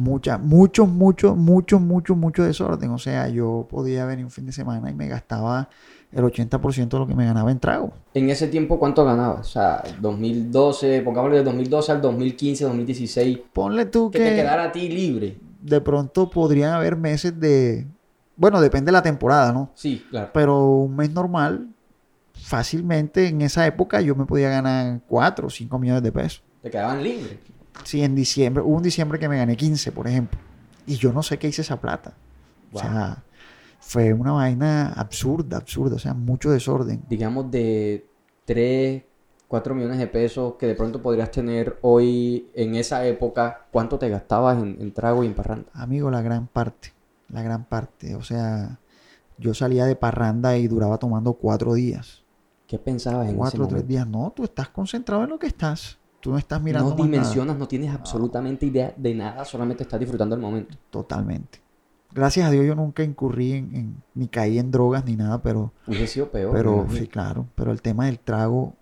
Mucha, 0.00 0.38
mucho, 0.38 0.86
mucho, 0.86 1.36
mucho, 1.36 1.78
mucho, 1.78 2.16
mucho 2.16 2.42
desorden. 2.42 2.90
O 2.90 2.96
sea, 2.98 3.28
yo 3.28 3.66
podía 3.68 4.06
venir 4.06 4.24
un 4.24 4.30
fin 4.30 4.46
de 4.46 4.52
semana 4.52 4.88
y 4.90 4.94
me 4.94 5.08
gastaba 5.08 5.68
el 6.10 6.24
80% 6.24 6.88
de 6.88 6.98
lo 6.98 7.06
que 7.06 7.14
me 7.14 7.26
ganaba 7.26 7.50
en 7.50 7.60
trago. 7.60 7.92
En 8.14 8.30
ese 8.30 8.48
tiempo, 8.48 8.78
¿cuánto 8.78 9.04
ganabas? 9.04 9.40
O 9.46 9.50
sea, 9.50 9.82
2012, 10.00 11.02
pongámosle 11.02 11.36
de 11.36 11.44
2012 11.44 11.92
al 11.92 12.00
2015, 12.00 12.64
2016. 12.64 13.38
Ponle 13.52 13.84
tú 13.84 14.10
Que 14.10 14.18
que 14.20 14.24
te 14.24 14.36
quedara 14.36 14.64
a 14.64 14.72
ti 14.72 14.88
libre. 14.88 15.36
de 15.60 15.80
pronto 15.82 16.30
podrían 16.30 16.72
haber 16.72 16.96
meses 16.96 17.38
de... 17.38 17.86
Bueno, 18.36 18.58
depende 18.62 18.86
de 18.86 18.92
la 18.92 19.02
temporada, 19.02 19.52
¿no? 19.52 19.70
Sí, 19.74 20.02
claro. 20.08 20.30
Pero 20.32 20.66
un 20.66 20.96
mes 20.96 21.10
normal, 21.12 21.68
fácilmente 22.32 23.28
en 23.28 23.42
esa 23.42 23.66
época 23.66 24.00
yo 24.00 24.14
me 24.16 24.24
podía 24.24 24.48
ganar 24.48 25.00
4 25.06 25.46
o 25.46 25.50
5 25.50 25.78
millones 25.78 26.02
de 26.02 26.10
pesos. 26.10 26.42
Te 26.62 26.70
quedaban 26.70 27.02
libres. 27.02 27.36
Sí, 27.84 28.02
en 28.02 28.14
diciembre, 28.14 28.62
hubo 28.62 28.76
un 28.76 28.82
diciembre 28.82 29.18
que 29.18 29.28
me 29.28 29.36
gané 29.36 29.56
15, 29.56 29.92
por 29.92 30.06
ejemplo. 30.06 30.38
Y 30.86 30.96
yo 30.96 31.12
no 31.12 31.22
sé 31.22 31.38
qué 31.38 31.48
hice 31.48 31.62
esa 31.62 31.80
plata. 31.80 32.14
Wow. 32.72 32.80
O 32.80 32.84
sea, 32.84 33.22
fue 33.80 34.12
una 34.12 34.32
vaina 34.32 34.92
absurda, 34.92 35.56
absurda. 35.56 35.96
O 35.96 35.98
sea, 35.98 36.14
mucho 36.14 36.50
desorden. 36.50 37.02
Digamos 37.08 37.50
de 37.50 38.06
3, 38.44 39.02
4 39.48 39.74
millones 39.74 39.98
de 39.98 40.06
pesos 40.06 40.54
que 40.58 40.66
de 40.66 40.74
pronto 40.74 41.02
podrías 41.02 41.30
tener 41.30 41.78
hoy 41.82 42.50
en 42.54 42.74
esa 42.74 43.04
época. 43.06 43.66
¿Cuánto 43.70 43.98
te 43.98 44.08
gastabas 44.08 44.62
en, 44.62 44.76
en 44.80 44.92
trago 44.92 45.24
y 45.24 45.26
en 45.26 45.34
parranda? 45.34 45.70
Amigo, 45.72 46.10
la 46.10 46.22
gran 46.22 46.46
parte. 46.46 46.92
La 47.28 47.42
gran 47.42 47.64
parte. 47.64 48.14
O 48.14 48.22
sea, 48.22 48.78
yo 49.38 49.54
salía 49.54 49.86
de 49.86 49.96
parranda 49.96 50.56
y 50.56 50.68
duraba 50.68 50.98
tomando 50.98 51.34
cuatro 51.34 51.74
días. 51.74 52.22
¿Qué 52.66 52.78
pensabas 52.78 53.24
en 53.24 53.30
ese 53.30 53.38
Cuatro 53.38 53.64
o 53.64 53.68
tres 53.68 53.88
días. 53.88 54.06
No, 54.06 54.32
tú 54.34 54.44
estás 54.44 54.68
concentrado 54.68 55.24
en 55.24 55.30
lo 55.30 55.38
que 55.38 55.48
estás. 55.48 55.98
Tú 56.20 56.30
no 56.32 56.38
estás 56.38 56.60
mirando 56.62 56.90
No 56.90 56.96
nada. 56.96 57.06
dimensionas, 57.08 57.56
no 57.56 57.66
tienes 57.66 57.92
absolutamente 57.94 58.66
idea 58.66 58.92
de 58.96 59.14
nada, 59.14 59.44
solamente 59.44 59.82
estás 59.84 59.98
disfrutando 59.98 60.34
el 60.34 60.40
momento. 60.40 60.76
Totalmente. 60.90 61.60
Gracias 62.12 62.46
a 62.46 62.50
Dios 62.50 62.66
yo 62.66 62.74
nunca 62.74 63.02
incurrí 63.04 63.52
en, 63.52 63.74
en- 63.74 64.02
ni 64.14 64.28
caí 64.28 64.58
en 64.58 64.70
drogas 64.70 65.04
ni 65.04 65.16
nada, 65.16 65.40
pero, 65.42 65.72
Hubiese 65.86 66.06
sido 66.08 66.30
peor. 66.30 66.52
pero 66.52 66.86
sí, 66.90 67.06
claro. 67.06 67.46
Pero 67.54 67.72
el 67.72 67.80
tema 67.80 68.06
del 68.06 68.18
trago, 68.18 68.74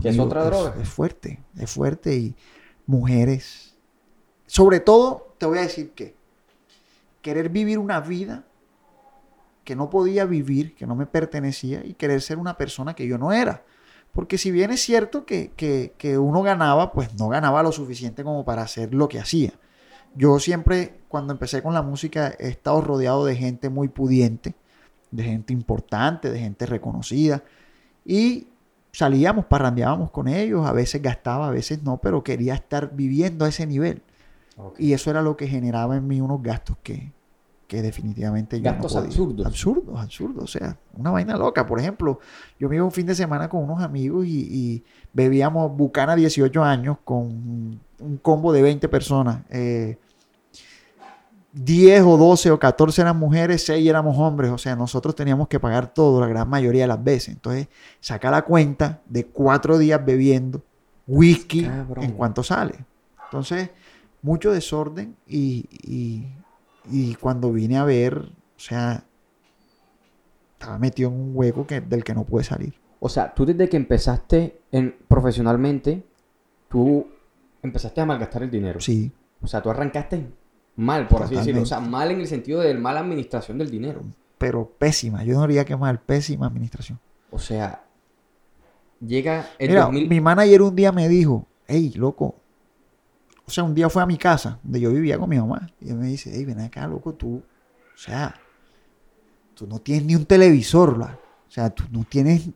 ¿Que 0.00 0.08
es 0.08 0.14
amigo, 0.14 0.24
otra 0.24 0.44
droga? 0.44 0.74
Es 0.80 0.88
fuerte, 0.88 1.42
es 1.58 1.70
fuerte 1.70 2.16
y 2.16 2.34
mujeres. 2.86 3.74
Sobre 4.46 4.80
todo, 4.80 5.34
te 5.38 5.46
voy 5.46 5.58
a 5.58 5.62
decir 5.62 5.90
que 5.92 6.14
querer 7.20 7.48
vivir 7.50 7.78
una 7.78 8.00
vida 8.00 8.44
que 9.64 9.74
no 9.74 9.90
podía 9.90 10.24
vivir, 10.24 10.76
que 10.76 10.86
no 10.86 10.94
me 10.94 11.06
pertenecía 11.06 11.84
y 11.84 11.94
querer 11.94 12.22
ser 12.22 12.38
una 12.38 12.56
persona 12.56 12.94
que 12.94 13.06
yo 13.08 13.18
no 13.18 13.32
era. 13.32 13.64
Porque 14.16 14.38
si 14.38 14.50
bien 14.50 14.72
es 14.72 14.80
cierto 14.80 15.26
que, 15.26 15.52
que- 15.56 15.92
que 15.98 16.18
uno 16.18 16.42
ganaba, 16.42 16.92
pues 16.92 17.14
no 17.18 17.28
ganaba 17.28 17.62
lo 17.62 17.70
suficiente 17.70 18.24
como 18.24 18.44
para 18.44 18.62
hacer 18.62 18.94
lo 18.94 19.08
que 19.08 19.20
hacía. 19.20 19.52
Yo 20.16 20.40
siempre, 20.40 21.00
cuando 21.08 21.32
empecé 21.34 21.62
con 21.62 21.74
la 21.74 21.82
música, 21.82 22.34
he 22.40 22.48
estado 22.48 22.80
rodeado 22.80 23.26
de 23.26 23.36
gente 23.36 23.68
muy 23.68 23.88
pudiente, 23.88 24.54
de 25.10 25.22
gente 25.22 25.52
importante, 25.52 26.30
de 26.30 26.40
gente 26.40 26.66
reconocida. 26.66 27.44
Y 28.04 28.48
salíamos, 28.92 29.44
parrandeábamos 29.44 30.10
con 30.10 30.28
ellos, 30.28 30.66
a 30.66 30.72
veces 30.72 31.02
gastaba, 31.02 31.48
a 31.48 31.50
veces 31.52 31.82
no, 31.82 31.98
pero 31.98 32.24
quería 32.24 32.54
estar 32.54 32.96
viviendo 32.96 33.44
a 33.44 33.48
ese 33.50 33.66
nivel. 33.66 34.02
Y 34.78 34.94
eso 34.94 35.10
era 35.10 35.20
lo 35.22 35.36
que 35.36 35.48
generaba 35.48 35.96
en 35.96 36.08
mí 36.08 36.20
unos 36.22 36.42
gastos 36.42 36.78
que, 36.82 37.12
que 37.66 37.82
definitivamente 37.82 38.58
yo 38.58 38.64
Gastos 38.64 38.94
no 38.94 39.00
podía. 39.00 39.08
absurdos. 39.10 39.46
Absurdos, 39.46 40.00
absurdos. 40.00 40.44
O 40.44 40.46
sea, 40.46 40.78
una 40.94 41.10
vaina 41.10 41.36
loca. 41.36 41.66
Por 41.66 41.80
ejemplo, 41.80 42.20
yo 42.60 42.68
me 42.68 42.76
iba 42.76 42.84
un 42.84 42.92
fin 42.92 43.06
de 43.06 43.14
semana 43.14 43.48
con 43.48 43.62
unos 43.64 43.82
amigos 43.82 44.26
y, 44.26 44.38
y 44.40 44.84
bebíamos 45.12 45.76
Bucana 45.76 46.14
18 46.14 46.62
años 46.62 46.98
con 47.04 47.80
un 47.98 48.18
combo 48.22 48.52
de 48.52 48.62
20 48.62 48.88
personas. 48.88 49.38
Eh, 49.50 49.98
10 51.52 52.02
o 52.02 52.16
12 52.18 52.50
o 52.50 52.58
14 52.58 53.00
eran 53.00 53.18
mujeres, 53.18 53.64
6 53.64 53.88
éramos 53.88 54.18
hombres. 54.18 54.50
O 54.50 54.58
sea, 54.58 54.76
nosotros 54.76 55.14
teníamos 55.14 55.48
que 55.48 55.58
pagar 55.58 55.92
todo 55.94 56.20
la 56.20 56.26
gran 56.26 56.48
mayoría 56.48 56.82
de 56.82 56.88
las 56.88 57.02
veces. 57.02 57.34
Entonces, 57.34 57.68
saca 58.00 58.30
la 58.30 58.42
cuenta 58.42 59.00
de 59.06 59.24
cuatro 59.26 59.78
días 59.78 60.04
bebiendo 60.04 60.62
whisky 61.06 61.64
Cabrón. 61.64 62.04
en 62.04 62.12
cuanto 62.12 62.42
sale. 62.42 62.74
Entonces, 63.24 63.70
mucho 64.22 64.52
desorden 64.52 65.16
y, 65.26 65.66
y- 65.82 66.26
y 66.90 67.14
cuando 67.16 67.52
vine 67.52 67.78
a 67.78 67.84
ver, 67.84 68.16
o 68.18 68.58
sea, 68.60 69.04
estaba 70.52 70.78
metido 70.78 71.10
en 71.10 71.16
un 71.16 71.30
hueco 71.34 71.66
que, 71.66 71.80
del 71.80 72.04
que 72.04 72.14
no 72.14 72.24
pude 72.24 72.44
salir. 72.44 72.74
O 73.00 73.08
sea, 73.08 73.34
tú 73.34 73.44
desde 73.44 73.68
que 73.68 73.76
empezaste 73.76 74.60
en, 74.72 74.96
profesionalmente, 75.06 76.04
tú 76.68 77.06
empezaste 77.62 78.00
a 78.00 78.06
malgastar 78.06 78.42
el 78.42 78.50
dinero. 78.50 78.80
Sí, 78.80 79.12
O 79.42 79.46
sea, 79.46 79.60
tú 79.62 79.70
arrancaste 79.70 80.26
mal, 80.76 81.06
por 81.08 81.22
así 81.22 81.34
decirlo. 81.36 81.62
O 81.62 81.66
sea, 81.66 81.80
mal 81.80 82.10
en 82.10 82.20
el 82.20 82.26
sentido 82.26 82.60
de 82.60 82.74
mala 82.74 83.00
administración 83.00 83.58
del 83.58 83.70
dinero. 83.70 84.02
pero 84.38 84.70
pésima. 84.78 85.24
Yo 85.24 85.34
no 85.34 85.46
diría 85.46 85.64
que 85.64 85.76
mal, 85.76 86.00
pésima 86.00 86.46
administración. 86.46 86.98
O 87.30 87.38
sea, 87.38 87.84
llega 89.00 89.50
el 89.58 89.70
Mira, 89.70 89.82
2000... 89.84 90.08
mi 90.08 90.20
manager 90.20 90.62
un 90.62 90.76
día 90.76 90.92
me 90.92 91.08
dijo, 91.08 91.46
hey, 91.66 91.92
loco. 91.96 92.36
O 93.46 93.50
sea, 93.50 93.62
un 93.62 93.74
día 93.74 93.88
fue 93.88 94.02
a 94.02 94.06
mi 94.06 94.16
casa, 94.16 94.58
donde 94.62 94.80
yo 94.80 94.90
vivía 94.90 95.18
con 95.18 95.28
mi 95.28 95.38
mamá. 95.38 95.70
Y 95.80 95.90
él 95.90 95.96
me 95.96 96.06
dice, 96.06 96.30
hey, 96.34 96.44
ven 96.44 96.60
acá, 96.60 96.86
loco, 96.86 97.14
tú. 97.14 97.36
O 97.36 97.98
sea, 97.98 98.34
tú 99.54 99.66
no 99.66 99.78
tienes 99.78 100.04
ni 100.04 100.16
un 100.16 100.26
televisor. 100.26 101.00
O 101.00 101.50
sea, 101.50 101.70
tú 101.70 101.84
no 101.90 102.04
tienes. 102.04 102.50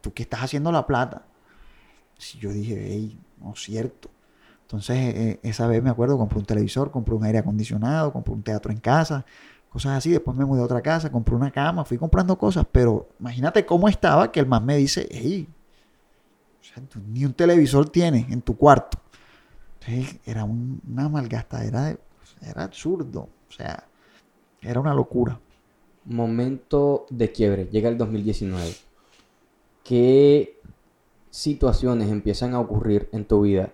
¿Tú 0.00 0.12
qué 0.12 0.22
estás 0.22 0.42
haciendo 0.42 0.72
la 0.72 0.86
plata? 0.86 1.26
Si 2.16 2.38
yo 2.38 2.50
dije, 2.50 2.82
hey, 2.88 3.18
no 3.40 3.52
es 3.52 3.62
cierto. 3.62 4.10
Entonces, 4.62 4.96
eh, 4.96 5.40
esa 5.42 5.66
vez 5.66 5.82
me 5.82 5.90
acuerdo, 5.90 6.16
compré 6.16 6.38
un 6.38 6.46
televisor, 6.46 6.90
compré 6.90 7.14
un 7.14 7.24
aire 7.24 7.38
acondicionado, 7.38 8.10
compré 8.10 8.32
un 8.32 8.42
teatro 8.42 8.72
en 8.72 8.78
casa, 8.78 9.26
cosas 9.68 9.98
así. 9.98 10.10
Después 10.10 10.34
me 10.34 10.46
mudé 10.46 10.62
a 10.62 10.64
otra 10.64 10.80
casa, 10.80 11.12
compré 11.12 11.34
una 11.34 11.50
cama, 11.50 11.84
fui 11.84 11.98
comprando 11.98 12.38
cosas. 12.38 12.64
Pero 12.72 13.10
imagínate 13.20 13.66
cómo 13.66 13.86
estaba 13.86 14.32
que 14.32 14.40
el 14.40 14.46
man 14.46 14.64
me 14.64 14.78
dice, 14.78 15.06
hey, 15.10 15.46
o 16.58 16.64
sea, 16.64 16.82
ni 17.06 17.26
un 17.26 17.34
televisor 17.34 17.90
tienes 17.90 18.30
en 18.30 18.40
tu 18.40 18.56
cuarto. 18.56 19.01
Entonces, 19.86 20.16
era 20.26 20.44
un- 20.44 20.80
una 20.90 21.08
malgastadera, 21.08 21.84
de- 21.86 21.98
era 22.42 22.64
absurdo. 22.64 23.28
O 23.48 23.52
sea, 23.52 23.84
era 24.60 24.80
una 24.80 24.94
locura. 24.94 25.38
Momento 26.04 27.06
de 27.10 27.30
quiebre, 27.32 27.68
llega 27.70 27.88
el 27.88 27.98
2019. 27.98 28.74
¿Qué 29.84 30.60
situaciones 31.30 32.10
empiezan 32.10 32.54
a 32.54 32.60
ocurrir 32.60 33.08
en 33.12 33.24
tu 33.24 33.42
vida 33.42 33.72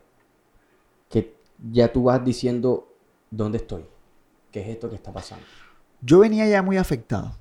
que 1.11 1.35
ya 1.73 1.93
tú 1.93 2.05
vas 2.05 2.25
diciendo, 2.25 2.89
¿dónde 3.31 3.59
estoy? 3.59 3.85
¿Qué 4.51 4.61
es 4.63 4.69
esto 4.69 4.89
que 4.89 4.97
está 4.97 5.13
pasando? 5.13 5.45
Yo 6.01 6.21
venía 6.21 6.47
ya 6.49 6.63
muy 6.63 6.77
afectado, 6.77 7.33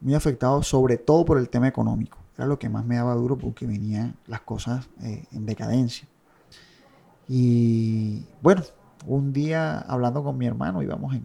muy 0.00 0.14
afectado 0.14 0.62
sobre 0.62 0.96
todo 0.96 1.24
por 1.24 1.38
el 1.38 1.48
tema 1.48 1.68
económico. 1.68 2.18
Era 2.36 2.46
lo 2.46 2.58
que 2.58 2.68
más 2.68 2.84
me 2.84 2.96
daba 2.96 3.14
duro 3.14 3.36
porque 3.36 3.66
venían 3.66 4.16
las 4.26 4.42
cosas 4.42 4.88
eh, 5.02 5.24
en 5.32 5.46
decadencia. 5.46 6.06
Y 7.28 8.24
bueno, 8.42 8.62
un 9.06 9.32
día 9.32 9.78
hablando 9.78 10.22
con 10.22 10.36
mi 10.38 10.46
hermano, 10.46 10.82
íbamos 10.82 11.14
en, 11.14 11.24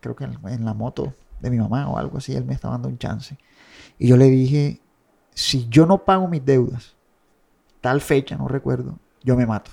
creo 0.00 0.14
que 0.14 0.24
en, 0.24 0.64
la 0.64 0.74
moto 0.74 1.14
de 1.40 1.50
mi 1.50 1.58
mamá 1.58 1.88
o 1.88 1.98
algo 1.98 2.18
así, 2.18 2.34
él 2.34 2.44
me 2.44 2.54
estaba 2.54 2.74
dando 2.74 2.88
un 2.88 2.98
chance. 2.98 3.36
Y 3.98 4.08
yo 4.08 4.16
le 4.16 4.26
dije, 4.26 4.80
si 5.34 5.68
yo 5.68 5.86
no 5.86 6.04
pago 6.04 6.28
mis 6.28 6.44
deudas, 6.44 6.96
tal 7.80 8.00
fecha, 8.00 8.36
no 8.36 8.48
recuerdo, 8.48 8.98
yo 9.22 9.36
me 9.36 9.46
mato. 9.46 9.70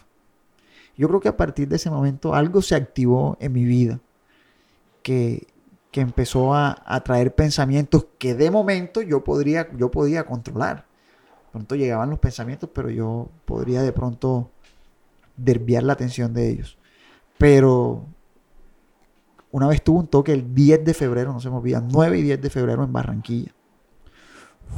Yo 0.98 1.08
creo 1.08 1.20
que 1.20 1.28
a 1.28 1.38
partir 1.38 1.68
de 1.68 1.76
ese 1.76 1.90
momento 1.90 2.34
algo 2.34 2.62
se 2.62 2.76
activó 2.76 3.38
en 3.40 3.52
mi 3.52 3.66
vida 3.66 4.00
que, 5.04 5.48
que 5.92 6.02
empezó 6.02 6.54
a, 6.54 6.82
a 6.86 7.02
traer 7.02 7.36
pensamientos 7.36 8.08
que 8.18 8.34
de 8.34 8.50
momento 8.50 9.02
yo 9.02 9.24
podría, 9.24 9.70
yo 9.76 9.92
podía 9.92 10.26
controlar. 10.26 10.86
De 11.46 11.52
pronto 11.52 11.76
llegaban 11.76 12.10
los 12.10 12.20
pensamientos, 12.20 12.70
pero 12.74 12.90
yo 12.90 13.30
podría 13.46 13.82
de 13.82 13.92
pronto 13.92 14.52
desviar 15.38 15.84
la 15.84 15.94
atención 15.94 16.34
de 16.34 16.50
ellos. 16.50 16.78
Pero 17.38 18.06
una 19.52 19.68
vez 19.68 19.82
tuve 19.82 20.00
un 20.00 20.08
toque 20.08 20.34
el 20.34 20.54
10 20.54 20.84
de 20.84 20.94
febrero, 20.94 21.32
no 21.34 21.40
se 21.40 21.50
me 21.50 21.58
olvida, 21.58 21.82
9 21.82 22.20
y 22.20 22.24
10 22.24 22.42
de 22.42 22.50
febrero 22.50 22.84
en 22.84 22.92
Barranquilla. 22.92 23.54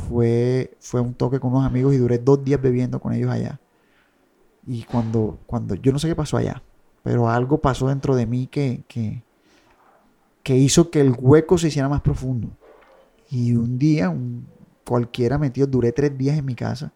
Fue, 0.07 0.75
fue 0.79 1.01
un 1.01 1.13
toque 1.13 1.39
con 1.39 1.51
unos 1.51 1.65
amigos 1.65 1.93
y 1.93 1.97
duré 1.97 2.19
dos 2.19 2.43
días 2.43 2.61
bebiendo 2.61 2.99
con 2.99 3.13
ellos 3.13 3.31
allá. 3.31 3.59
Y 4.65 4.83
cuando, 4.83 5.39
cuando 5.45 5.75
yo 5.75 5.91
no 5.91 5.99
sé 5.99 6.07
qué 6.07 6.15
pasó 6.15 6.37
allá, 6.37 6.61
pero 7.03 7.29
algo 7.29 7.57
pasó 7.59 7.87
dentro 7.87 8.15
de 8.15 8.25
mí 8.25 8.47
que, 8.47 8.83
que, 8.87 9.23
que 10.43 10.55
hizo 10.55 10.91
que 10.91 11.01
el 11.01 11.15
hueco 11.17 11.57
se 11.57 11.69
hiciera 11.69 11.89
más 11.89 12.01
profundo. 12.01 12.49
Y 13.29 13.55
un 13.55 13.77
día, 13.79 14.09
un, 14.09 14.45
cualquiera 14.85 15.37
metido, 15.37 15.67
duré 15.67 15.91
tres 15.91 16.17
días 16.17 16.37
en 16.37 16.45
mi 16.45 16.55
casa. 16.55 16.93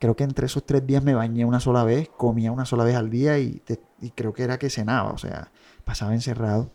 Creo 0.00 0.16
que 0.16 0.24
entre 0.24 0.46
esos 0.46 0.64
tres 0.66 0.84
días 0.86 1.04
me 1.04 1.14
bañé 1.14 1.44
una 1.44 1.60
sola 1.60 1.84
vez, 1.84 2.08
comía 2.16 2.50
una 2.50 2.64
sola 2.64 2.82
vez 2.84 2.96
al 2.96 3.08
día 3.10 3.38
y, 3.38 3.60
te- 3.60 3.80
y 4.00 4.10
creo 4.10 4.32
que 4.32 4.42
era 4.42 4.58
que 4.58 4.68
cenaba, 4.70 5.10
o 5.12 5.18
sea, 5.18 5.52
pasaba 5.84 6.14
encerrado. 6.14 6.70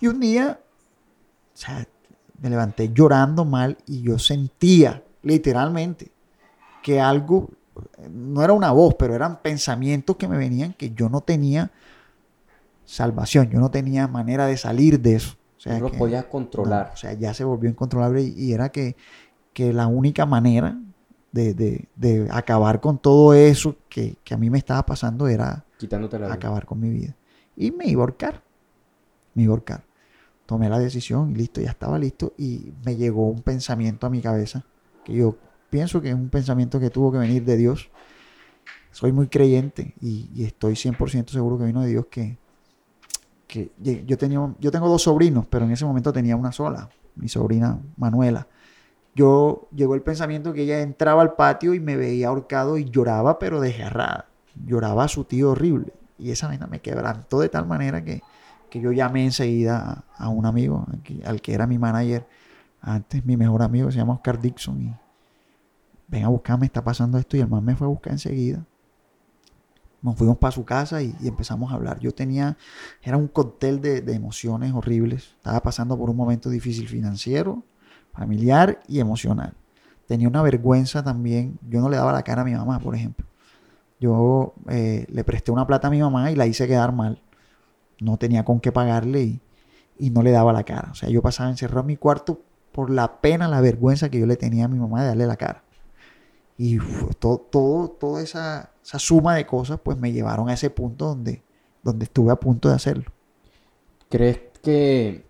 Y 0.00 0.06
un 0.06 0.20
día, 0.20 0.60
o 1.54 1.56
sea, 1.56 1.86
me 2.40 2.48
levanté 2.48 2.90
llorando 2.92 3.44
mal 3.44 3.76
y 3.86 4.02
yo 4.02 4.18
sentía, 4.18 5.02
literalmente, 5.22 6.12
que 6.82 7.00
algo, 7.00 7.50
no 8.10 8.42
era 8.44 8.52
una 8.52 8.70
voz, 8.70 8.94
pero 8.96 9.14
eran 9.14 9.42
pensamientos 9.42 10.16
que 10.16 10.28
me 10.28 10.38
venían 10.38 10.74
que 10.74 10.92
yo 10.92 11.08
no 11.08 11.20
tenía 11.22 11.72
salvación, 12.84 13.50
yo 13.50 13.58
no 13.58 13.70
tenía 13.70 14.06
manera 14.06 14.46
de 14.46 14.56
salir 14.56 15.00
de 15.00 15.16
eso. 15.16 15.36
O 15.56 15.60
sea, 15.60 15.78
no 15.78 15.88
lo 15.88 15.92
podías 15.92 16.26
controlar. 16.26 16.86
no, 16.88 16.92
o 16.94 16.96
sea, 16.96 17.12
ya 17.14 17.34
se 17.34 17.42
volvió 17.44 17.68
incontrolable 17.68 18.22
y, 18.22 18.34
y 18.36 18.52
era 18.52 18.68
que, 18.70 18.96
que 19.52 19.72
la 19.72 19.86
única 19.88 20.26
manera 20.26 20.78
de, 21.36 21.54
de- 21.54 21.88
de 21.96 22.28
acabar 22.30 22.80
con 22.80 22.98
todo 22.98 23.34
eso 23.34 23.76
que, 23.88 24.16
que 24.24 24.34
a 24.34 24.38
mí 24.38 24.50
me 24.50 24.58
estaba 24.58 24.84
pasando 24.86 25.28
era 25.28 25.64
quitándote 25.78 26.18
la 26.18 26.26
vida. 26.26 26.34
acabar 26.34 26.66
con 26.66 26.80
mi 26.80 26.90
vida. 26.90 27.14
Y 27.56 27.70
me 27.70 27.86
iba 27.86 28.02
a 28.02 28.04
ahorcar. 28.04 28.42
Me 29.34 29.44
iba 29.44 29.52
a 29.52 29.56
ahorcar. 29.56 29.84
Tomé 30.46 30.68
la 30.68 30.78
decisión 30.78 31.30
y 31.30 31.34
listo, 31.34 31.60
ya 31.60 31.70
estaba 31.70 31.98
listo. 31.98 32.34
Y 32.38 32.72
me 32.84 32.96
llegó 32.96 33.28
un 33.28 33.42
pensamiento 33.42 34.06
a 34.06 34.10
mi 34.10 34.20
cabeza 34.22 34.64
que 35.04 35.14
yo 35.14 35.36
pienso 35.70 36.00
que 36.02 36.10
es 36.10 36.14
un 36.14 36.30
pensamiento 36.30 36.80
que 36.80 36.90
tuvo 36.90 37.12
que 37.12 37.18
venir 37.18 37.44
de 37.44 37.56
Dios. 37.56 37.90
Soy 38.90 39.12
muy 39.12 39.28
creyente 39.28 39.94
y, 40.00 40.30
y 40.34 40.44
estoy 40.44 40.74
100% 40.76 41.32
seguro 41.32 41.58
que 41.58 41.64
vino 41.64 41.82
de 41.82 41.88
Dios 41.88 42.06
que, 42.10 42.38
que 43.46 43.72
yo, 44.06 44.18
tenía, 44.18 44.54
yo 44.58 44.70
tengo 44.70 44.88
dos 44.88 45.02
sobrinos, 45.02 45.46
pero 45.46 45.64
en 45.64 45.70
ese 45.72 45.84
momento 45.84 46.12
tenía 46.12 46.36
una 46.36 46.52
sola, 46.52 46.90
mi 47.14 47.28
sobrina 47.28 47.80
Manuela. 47.96 48.48
Yo 49.16 49.66
llegó 49.74 49.94
el 49.94 50.02
pensamiento 50.02 50.52
que 50.52 50.64
ella 50.64 50.82
entraba 50.82 51.22
al 51.22 51.36
patio 51.36 51.72
y 51.72 51.80
me 51.80 51.96
veía 51.96 52.28
ahorcado 52.28 52.76
y 52.76 52.84
lloraba, 52.84 53.38
pero 53.38 53.62
desgarrada. 53.62 54.26
Lloraba 54.66 55.04
a 55.04 55.08
su 55.08 55.24
tío 55.24 55.52
horrible. 55.52 55.94
Y 56.18 56.32
esa 56.32 56.48
vaina 56.48 56.66
me 56.66 56.80
quebrantó 56.80 57.40
de 57.40 57.48
tal 57.48 57.66
manera 57.66 58.04
que, 58.04 58.20
que 58.68 58.78
yo 58.78 58.92
llamé 58.92 59.24
enseguida 59.24 60.04
a, 60.18 60.24
a 60.24 60.28
un 60.28 60.44
amigo, 60.44 60.86
al 61.24 61.40
que- 61.40 61.54
era 61.54 61.66
mi 61.66 61.78
manager, 61.78 62.26
antes 62.82 63.24
mi 63.24 63.38
mejor 63.38 63.62
amigo, 63.62 63.90
se 63.90 63.96
llama 63.96 64.12
Oscar 64.12 64.38
Dixon, 64.38 64.82
y 64.82 64.94
ven 66.08 66.24
a 66.24 66.28
buscarme, 66.28 66.66
está 66.66 66.84
pasando 66.84 67.16
esto, 67.16 67.38
y 67.38 67.40
el 67.40 67.48
man 67.48 67.64
me 67.64 67.74
fue 67.74 67.86
a 67.86 67.90
buscar 67.90 68.12
enseguida. 68.12 68.66
Nos 70.02 70.16
fuimos 70.16 70.36
para 70.36 70.52
su 70.52 70.66
casa 70.66 71.00
y, 71.00 71.16
empezamos 71.24 71.72
a 71.72 71.76
hablar. 71.76 72.00
Yo 72.00 72.12
tenía, 72.12 72.58
era 73.02 73.16
un 73.16 73.28
cóctel 73.28 73.80
de 73.80 74.12
emociones 74.12 74.74
horribles. 74.74 75.34
Estaba 75.38 75.60
pasando 75.62 75.96
por 75.96 76.10
un 76.10 76.16
momento 76.16 76.50
difícil 76.50 76.86
financiero, 76.86 77.62
familiar 78.16 78.80
y 78.88 79.00
emocional. 79.00 79.54
Tenía 80.06 80.28
una 80.28 80.42
vergüenza 80.42 81.02
también. 81.02 81.58
Yo 81.68 81.80
no 81.80 81.88
le 81.88 81.96
daba 81.96 82.12
la 82.12 82.22
cara 82.22 82.42
a 82.42 82.44
mi 82.44 82.54
mamá, 82.54 82.78
por 82.78 82.94
ejemplo. 82.94 83.26
Yo 84.00 84.54
eh, 84.68 85.06
le 85.08 85.24
presté 85.24 85.50
una 85.50 85.66
plata 85.66 85.88
a 85.88 85.90
mi 85.90 86.00
mamá 86.00 86.30
y 86.30 86.36
la 86.36 86.46
hice 86.46 86.66
quedar 86.66 86.92
mal. 86.92 87.20
No 88.00 88.16
tenía 88.16 88.44
con 88.44 88.60
qué 88.60 88.72
pagarle 88.72 89.40
y, 89.98 90.10
no 90.10 90.22
le 90.22 90.30
daba 90.30 90.52
la 90.52 90.64
cara. 90.64 90.90
O 90.92 90.94
sea, 90.94 91.08
yo 91.08 91.22
pasaba 91.22 91.50
encerrado 91.50 91.80
en 91.80 91.86
mi 91.86 91.96
cuarto 91.96 92.40
por 92.72 92.90
la 92.90 93.20
pena, 93.20 93.48
la 93.48 93.60
vergüenza 93.60 94.10
que 94.10 94.20
yo 94.20 94.26
le 94.26 94.36
tenía 94.36 94.66
a 94.66 94.68
mi 94.68 94.78
mamá 94.78 95.02
de 95.02 95.08
darle 95.08 95.26
la 95.26 95.36
cara. 95.36 95.62
Y 96.58 96.78
todo, 97.18 97.38
todo, 97.38 97.88
toda 97.88 98.22
esa, 98.22 98.70
esa 98.82 98.98
suma 98.98 99.34
de 99.34 99.46
cosas 99.46 99.80
pues 99.82 99.98
me 99.98 100.12
llevaron 100.12 100.48
a 100.48 100.54
ese 100.54 100.70
punto 100.70 101.06
donde, 101.06 101.42
donde 101.82 102.04
estuve 102.04 102.32
a 102.32 102.36
punto 102.36 102.68
de 102.68 102.74
hacerlo. 102.74 103.10
¿Crees 104.08 104.40
que 104.62 105.26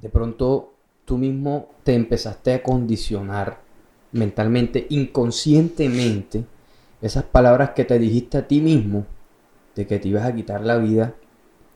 de 0.00 0.08
pronto 0.08 0.73
tú 1.04 1.18
mismo 1.18 1.68
te 1.82 1.94
empezaste 1.94 2.54
a 2.54 2.62
condicionar 2.62 3.60
mentalmente, 4.12 4.86
inconscientemente, 4.90 6.44
esas 7.02 7.24
palabras 7.24 7.70
que 7.70 7.84
te 7.84 7.98
dijiste 7.98 8.38
a 8.38 8.48
ti 8.48 8.60
mismo 8.60 9.04
de 9.74 9.86
que 9.86 9.98
te 9.98 10.08
ibas 10.08 10.24
a 10.24 10.34
quitar 10.34 10.62
la 10.62 10.78
vida 10.78 11.14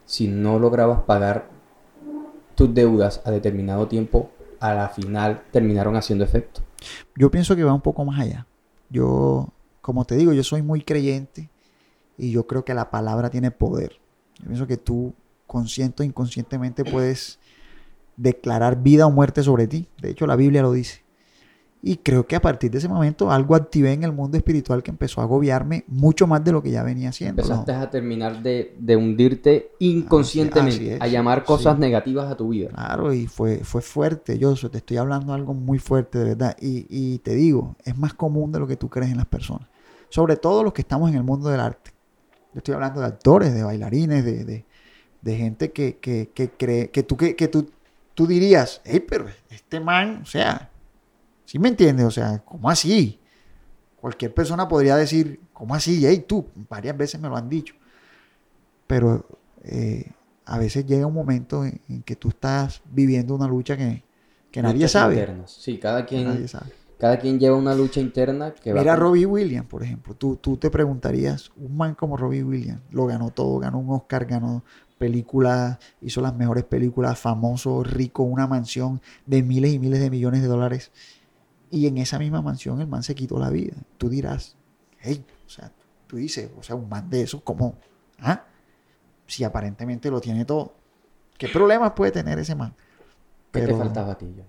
si 0.07 0.29
no 0.29 0.59
lograbas 0.59 1.03
pagar 1.03 1.51
tus 2.55 2.73
deudas 2.73 3.21
a 3.25 3.31
determinado 3.31 3.87
tiempo, 3.88 4.31
a 4.61 4.75
la 4.75 4.88
final 4.88 5.43
terminaron 5.53 5.97
haciendo 5.97 6.25
efecto? 6.25 6.62
Yo 7.14 7.31
pienso 7.31 7.55
que 7.55 7.64
va 7.64 7.75
un 7.75 7.81
poco 7.81 8.05
más 8.05 8.19
allá. 8.21 8.47
Yo, 8.88 9.53
como 9.81 10.05
te 10.05 10.17
digo, 10.17 10.33
yo 10.33 10.43
soy 10.43 10.62
muy 10.62 10.83
creyente 10.83 11.51
y 12.17 12.31
yo 12.31 12.47
creo 12.47 12.64
que 12.64 12.75
la 12.75 12.91
palabra 12.91 13.31
tiene 13.31 13.51
poder. 13.51 14.01
Yo 14.38 14.47
pienso 14.47 14.67
que 14.67 14.77
tú, 14.77 15.14
consciente 15.47 16.03
o 16.03 16.07
inconscientemente, 16.07 16.85
puedes 16.85 17.38
declarar 18.18 18.83
vida 18.83 19.07
o 19.07 19.11
muerte 19.11 19.42
sobre 19.42 19.66
ti. 19.66 19.88
De 20.02 20.11
hecho, 20.11 20.26
la 20.26 20.37
Biblia 20.37 20.61
lo 20.61 20.72
dice. 20.72 21.09
Y 21.81 21.98
creo 21.98 22.26
que 22.26 22.35
a 22.35 22.42
partir 22.42 22.72
de 22.72 22.78
ese 22.78 22.88
momento 22.88 23.31
algo 23.31 23.54
activé 23.54 23.92
en 23.92 24.02
el 24.02 24.12
mundo 24.12 24.37
espiritual 24.37 24.83
que 24.83 24.90
empezó 24.90 25.20
a 25.20 25.24
agobiarme 25.24 25.85
mucho 25.87 26.26
más 26.26 26.42
de 26.42 26.50
lo 26.50 26.61
que 26.61 26.72
ya 26.72 26.83
venía 26.83 27.11
haciendo. 27.11 27.40
¿no? 27.40 27.46
Empezaste 27.46 27.72
a 27.72 27.88
terminar 27.88 28.42
de, 28.42 28.74
de 28.81 28.96
hundirte 28.96 29.70
inconscientemente, 29.78 30.74
así 30.74 30.90
es, 30.90 31.00
a 31.00 31.07
llamar 31.07 31.44
cosas 31.44 31.76
sí. 31.76 31.81
negativas 31.81 32.31
a 32.33 32.37
tu 32.37 32.48
vida. 32.48 32.70
Claro, 32.70 33.12
y 33.12 33.28
fue, 33.28 33.59
fue 33.59 33.81
fuerte, 33.81 34.38
yo 34.38 34.54
te 34.54 34.78
estoy 34.78 34.96
hablando 34.96 35.33
algo 35.33 35.54
muy 35.54 35.78
fuerte, 35.78 36.18
de 36.18 36.24
verdad. 36.24 36.57
Y, 36.61 36.87
y 36.90 37.18
te 37.18 37.37
digo, 37.37 37.76
es 37.85 37.96
más 37.96 38.12
común 38.12 38.50
de 38.50 38.59
lo 38.59 38.66
que 38.66 38.76
tú 38.76 38.88
crees 38.88 39.12
en 39.12 39.18
las 39.18 39.26
personas. 39.26 39.68
Sobre 40.09 40.37
todo 40.37 40.64
los 40.64 40.72
que 40.72 40.83
estamos 40.83 41.11
en 41.11 41.16
el 41.16 41.22
mundo 41.22 41.48
del 41.48 41.61
arte. 41.61 41.92
Yo 42.54 42.59
estoy 42.59 42.74
hablando 42.74 43.00
de 43.00 43.07
actores, 43.07 43.54
de 43.54 43.62
bailarines, 43.62 44.24
de, 44.24 44.44
de, 44.44 44.66
de 45.22 45.37
gente 45.37 45.70
que, 45.70 45.98
que, 45.98 46.31
que 46.35 46.50
cree, 46.50 46.90
que 46.90 47.04
tú, 47.04 47.16
que, 47.16 47.37
que 47.37 47.46
tú, 47.46 47.68
tú 48.18 48.26
dirías, 48.26 48.83
hey, 48.85 49.04
pero 49.09 49.26
este 49.50 49.81
man, 49.81 50.20
o 50.24 50.26
sea, 50.26 50.70
¿sí 51.46 51.59
me 51.59 51.68
entiendes? 51.70 52.07
O 52.07 52.12
sea, 52.12 52.40
¿cómo 52.44 52.70
así? 52.70 53.20
Cualquier 53.96 54.35
persona 54.35 54.68
podría 54.68 54.96
decir, 54.96 55.40
¿cómo 55.54 55.74
así? 55.74 56.07
Hey, 56.07 56.24
tú, 56.28 56.46
varias 56.70 56.96
veces 56.98 57.20
me 57.20 57.28
lo 57.31 57.37
han 57.37 57.48
dicho. 57.50 57.74
Pero 58.87 59.26
eh, 59.64 60.12
a 60.46 60.59
veces 60.59 60.87
llega 60.87 61.07
un 61.07 61.14
momento 61.14 61.64
en, 61.64 61.81
en 61.88 62.02
que 62.02 62.16
tú 62.16 62.28
estás 62.28 62.83
viviendo 62.90 63.35
una 63.35 63.46
lucha 63.48 63.76
que, 63.76 64.04
que 64.50 64.62
nadie 64.62 64.88
Luchas 64.88 64.88
sabe. 64.88 65.16
internas. 65.16 65.50
Sí, 65.50 65.78
cada 65.81 66.07
quien, 66.07 66.24
nadie 66.24 66.48
sabe. 66.48 66.72
cada 66.96 67.18
quien 67.18 67.40
lleva 67.40 67.57
una 67.57 67.74
lucha 67.74 68.00
interna 68.00 68.54
que 68.54 68.72
va 68.72 68.83
Mira 68.83 68.92
a 68.92 68.96
con- 68.96 68.96
Robbie 68.96 69.24
Williams, 69.26 69.66
por 69.68 69.83
ejemplo. 69.83 70.14
Tú, 70.14 70.37
tú 70.37 70.57
te 70.59 70.70
preguntarías, 70.70 71.50
un 71.57 71.76
man 71.76 71.94
como 71.94 72.16
Robbie 72.16 72.42
Williams, 72.44 72.83
lo 72.90 73.07
ganó 73.07 73.31
todo, 73.31 73.59
ganó 73.59 73.78
un 73.78 73.90
Oscar, 73.90 74.26
ganó 74.26 74.62
películas, 74.99 75.79
hizo 76.01 76.21
las 76.21 76.35
mejores 76.35 76.65
películas, 76.65 77.19
famoso, 77.19 77.83
rico, 77.83 78.23
una 78.23 78.47
mansión 78.47 79.01
de 79.27 79.43
miles 79.43 79.73
y 79.73 79.79
miles 79.79 80.01
de 80.01 80.11
millones 80.11 80.43
de 80.43 80.49
dólares. 80.49 80.91
Y 81.71 81.87
en 81.87 81.99
esa 81.99 82.19
misma 82.19 82.43
mansión 82.43 82.81
el 82.81 82.87
man 82.87 83.03
se 83.03 83.15
quitó 83.15 83.39
la 83.39 83.51
vida. 83.51 83.77
Tú 83.97 84.09
dirás, 84.09 84.57
hey, 85.01 85.25
o 85.47 85.49
sea, 85.49 85.73
tú 86.07 86.17
dices, 86.17 86.51
o 86.59 86.63
sea, 86.63 86.77
un 86.77 86.89
man 86.89 87.09
de 87.09 87.23
eso, 87.23 87.43
¿cómo, 87.43 87.77
¿Ah? 88.21 88.45
Si 89.27 89.45
aparentemente 89.45 90.11
lo 90.11 90.21
tiene 90.21 90.45
todo. 90.45 90.75
¿Qué 91.37 91.49
problemas 91.49 91.93
puede 91.93 92.11
tener 92.11 92.39
ese 92.39 92.55
man? 92.55 92.75
¿Qué 93.53 93.61
te 93.63 93.75
faltaba 93.75 94.13
a 94.13 94.19
ti, 94.19 94.27
John? 94.37 94.47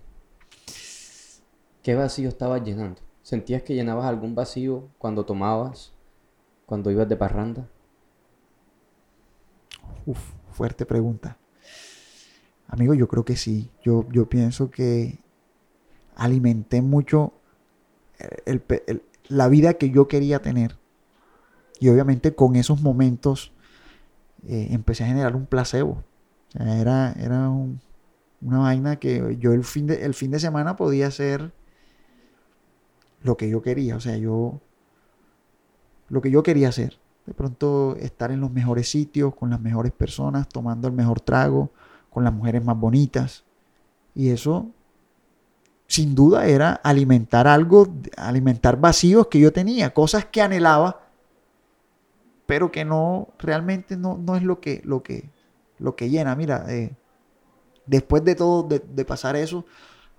¿Qué 1.84 1.96
vacío 1.96 2.30
estabas 2.30 2.64
llenando? 2.64 3.02
¿Sentías 3.22 3.62
que 3.64 3.76
llenabas 3.76 4.06
algún 4.06 4.36
vacío 4.36 4.90
cuando 4.98 5.26
tomabas? 5.26 5.94
¿Cuando 6.66 6.92
ibas 6.92 7.08
de 7.08 7.16
parranda? 7.16 7.68
Uf, 10.06 10.34
fuerte 10.60 10.86
pregunta. 10.86 11.38
Amigo, 12.67 12.93
yo 12.93 13.08
creo 13.08 13.24
que 13.24 13.38
sí. 13.38 13.69
Yo, 13.82 14.06
yo 14.12 14.28
pienso 14.28 14.69
que 14.69 15.19
alimenté 16.17 16.82
mucho 16.82 17.32
eh, 18.19 19.00
la 19.30 19.48
vida 19.48 19.76
que 19.76 19.89
yo 19.89 20.10
quería 20.10 20.41
tener. 20.41 20.76
Y 21.80 21.88
obviamente 21.88 22.36
con 22.36 22.58
esos 22.58 22.82
momentos 22.82 23.54
eh, 24.50 24.67
empecé 24.72 25.06
a 25.06 25.08
generar 25.08 25.34
un 25.38 25.45
placebo. 25.45 26.04
O 26.50 26.52
sea, 26.52 26.82
era, 26.82 27.13
era 27.13 27.50
un- 27.50 27.80
una 28.41 28.60
vaina 28.60 28.98
que 28.98 29.38
yo 29.39 29.54
el 29.54 29.63
fin, 29.63 29.88
de, 29.88 30.04
el 30.04 30.13
fin 30.13 30.32
de 30.32 30.41
semana 30.41 30.76
podía 30.76 31.08
hacer 31.08 31.54
lo 33.24 33.38
que 33.38 33.50
yo 33.50 33.62
quería. 33.62 33.95
O 33.95 34.02
sea, 34.02 34.17
yo... 34.17 34.60
Lo 36.10 36.19
que 36.22 36.32
yo 36.32 36.43
quería 36.43 36.67
hacer. 36.67 36.98
De 37.30 37.36
pronto 37.36 37.96
estar 38.00 38.32
en 38.32 38.42
los 38.42 38.50
mejores 38.50 38.89
sitios, 38.89 39.36
con 39.36 39.52
las 39.52 39.62
mejores 39.62 39.92
personas, 39.92 40.50
tomando 40.50 40.88
el 40.88 40.96
mejor 40.96 41.22
trago, 41.22 41.70
con 42.10 42.24
las 42.24 42.34
mujeres 42.34 42.65
más 42.65 42.76
bonitas. 42.76 43.44
Y 44.15 44.30
eso, 44.32 44.65
sin 45.86 46.15
duda, 46.15 46.48
era 46.48 46.74
alimentar 46.74 47.48
algo, 47.48 47.88
alimentar 48.18 48.80
vacíos 48.82 49.28
que 49.28 49.39
yo 49.39 49.54
tenía, 49.54 49.94
cosas 49.94 50.26
que 50.26 50.42
anhelaba, 50.42 51.02
pero 52.48 52.72
que 52.72 52.84
no, 52.84 53.28
realmente 53.38 53.96
no, 53.96 54.18
no 54.18 54.36
es 54.36 54.42
lo 54.42 54.60
que, 54.60 54.82
lo 54.84 55.04
que, 55.04 55.30
lo 55.78 55.96
que 55.96 56.10
llena. 56.10 56.36
Mira, 56.36 56.65
eh, 56.68 56.96
después 57.86 58.24
de 58.24 58.34
todo, 58.34 58.63
de, 58.63 58.80
de 58.80 59.06
pasar 59.06 59.36
eso, 59.36 59.65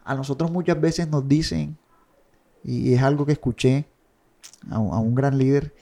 a 0.05 0.15
nosotros 0.15 0.49
muchas 0.53 0.81
veces 0.81 1.09
nos 1.09 1.27
dicen, 1.27 1.77
y 2.63 2.95
es 2.95 3.03
algo 3.03 3.27
que 3.27 3.33
escuché 3.33 3.87
a, 4.71 4.79
un- 4.79 4.95
a 4.95 5.01
un 5.01 5.17
gran 5.17 5.37
líder, 5.39 5.75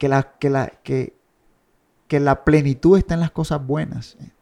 que 0.00 0.08
la, 0.08 0.22
que, 0.38 0.48
la, 0.48 0.66
que, 0.82 1.14
que 2.08 2.20
la 2.20 2.42
plenitud 2.42 2.96
está 2.96 3.12
en 3.12 3.20
las 3.20 3.32
cosas 3.32 3.64
buenas. 3.64 4.16
eh, 4.18 4.32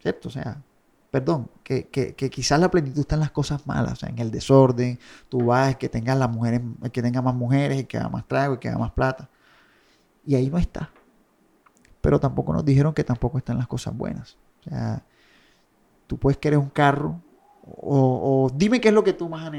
¿Cierto? 0.00 0.28
O 0.28 0.30
sea, 0.30 0.62
perdón, 1.10 1.50
que, 1.64 1.88
que, 1.88 2.14
que 2.14 2.30
quizás 2.30 2.60
la 2.60 2.70
plenitud 2.70 3.00
está 3.00 3.16
en 3.16 3.20
las 3.22 3.32
cosas 3.32 3.66
malas, 3.66 3.94
o 3.94 3.96
sea, 3.96 4.10
en 4.10 4.20
el 4.20 4.30
desorden. 4.30 5.00
Tú 5.28 5.46
vas, 5.46 5.74
que 5.74 5.88
tengas 5.88 6.16
las 6.16 6.30
mujeres, 6.30 6.60
que 6.92 7.02
tenga 7.02 7.20
más 7.20 7.34
mujeres, 7.34 7.80
el 7.80 7.86
que 7.88 7.98
haga 7.98 8.08
más 8.10 8.28
trago, 8.28 8.54
el 8.54 8.60
que 8.60 8.68
haga 8.68 8.78
más 8.78 8.92
plata. 8.92 9.28
Y 10.24 10.36
ahí 10.36 10.48
no 10.48 10.56
está. 10.56 10.88
Pero 12.00 12.20
tampoco 12.20 12.52
nos 12.52 12.64
dijeron 12.64 12.94
que 12.94 13.02
tampoco 13.02 13.38
están 13.38 13.58
las 13.58 13.66
cosas 13.66 13.96
buenas. 13.96 14.38
O 14.60 14.70
sea, 14.70 15.04
tú 16.06 16.16
puedes 16.16 16.38
querer 16.38 16.60
un 16.60 16.70
carro 16.70 17.20
o, 17.64 18.44
o 18.46 18.50
dime 18.54 18.80
qué 18.80 18.88
es 18.88 18.94
lo 18.94 19.02
que 19.02 19.14
tú 19.14 19.28
más, 19.28 19.50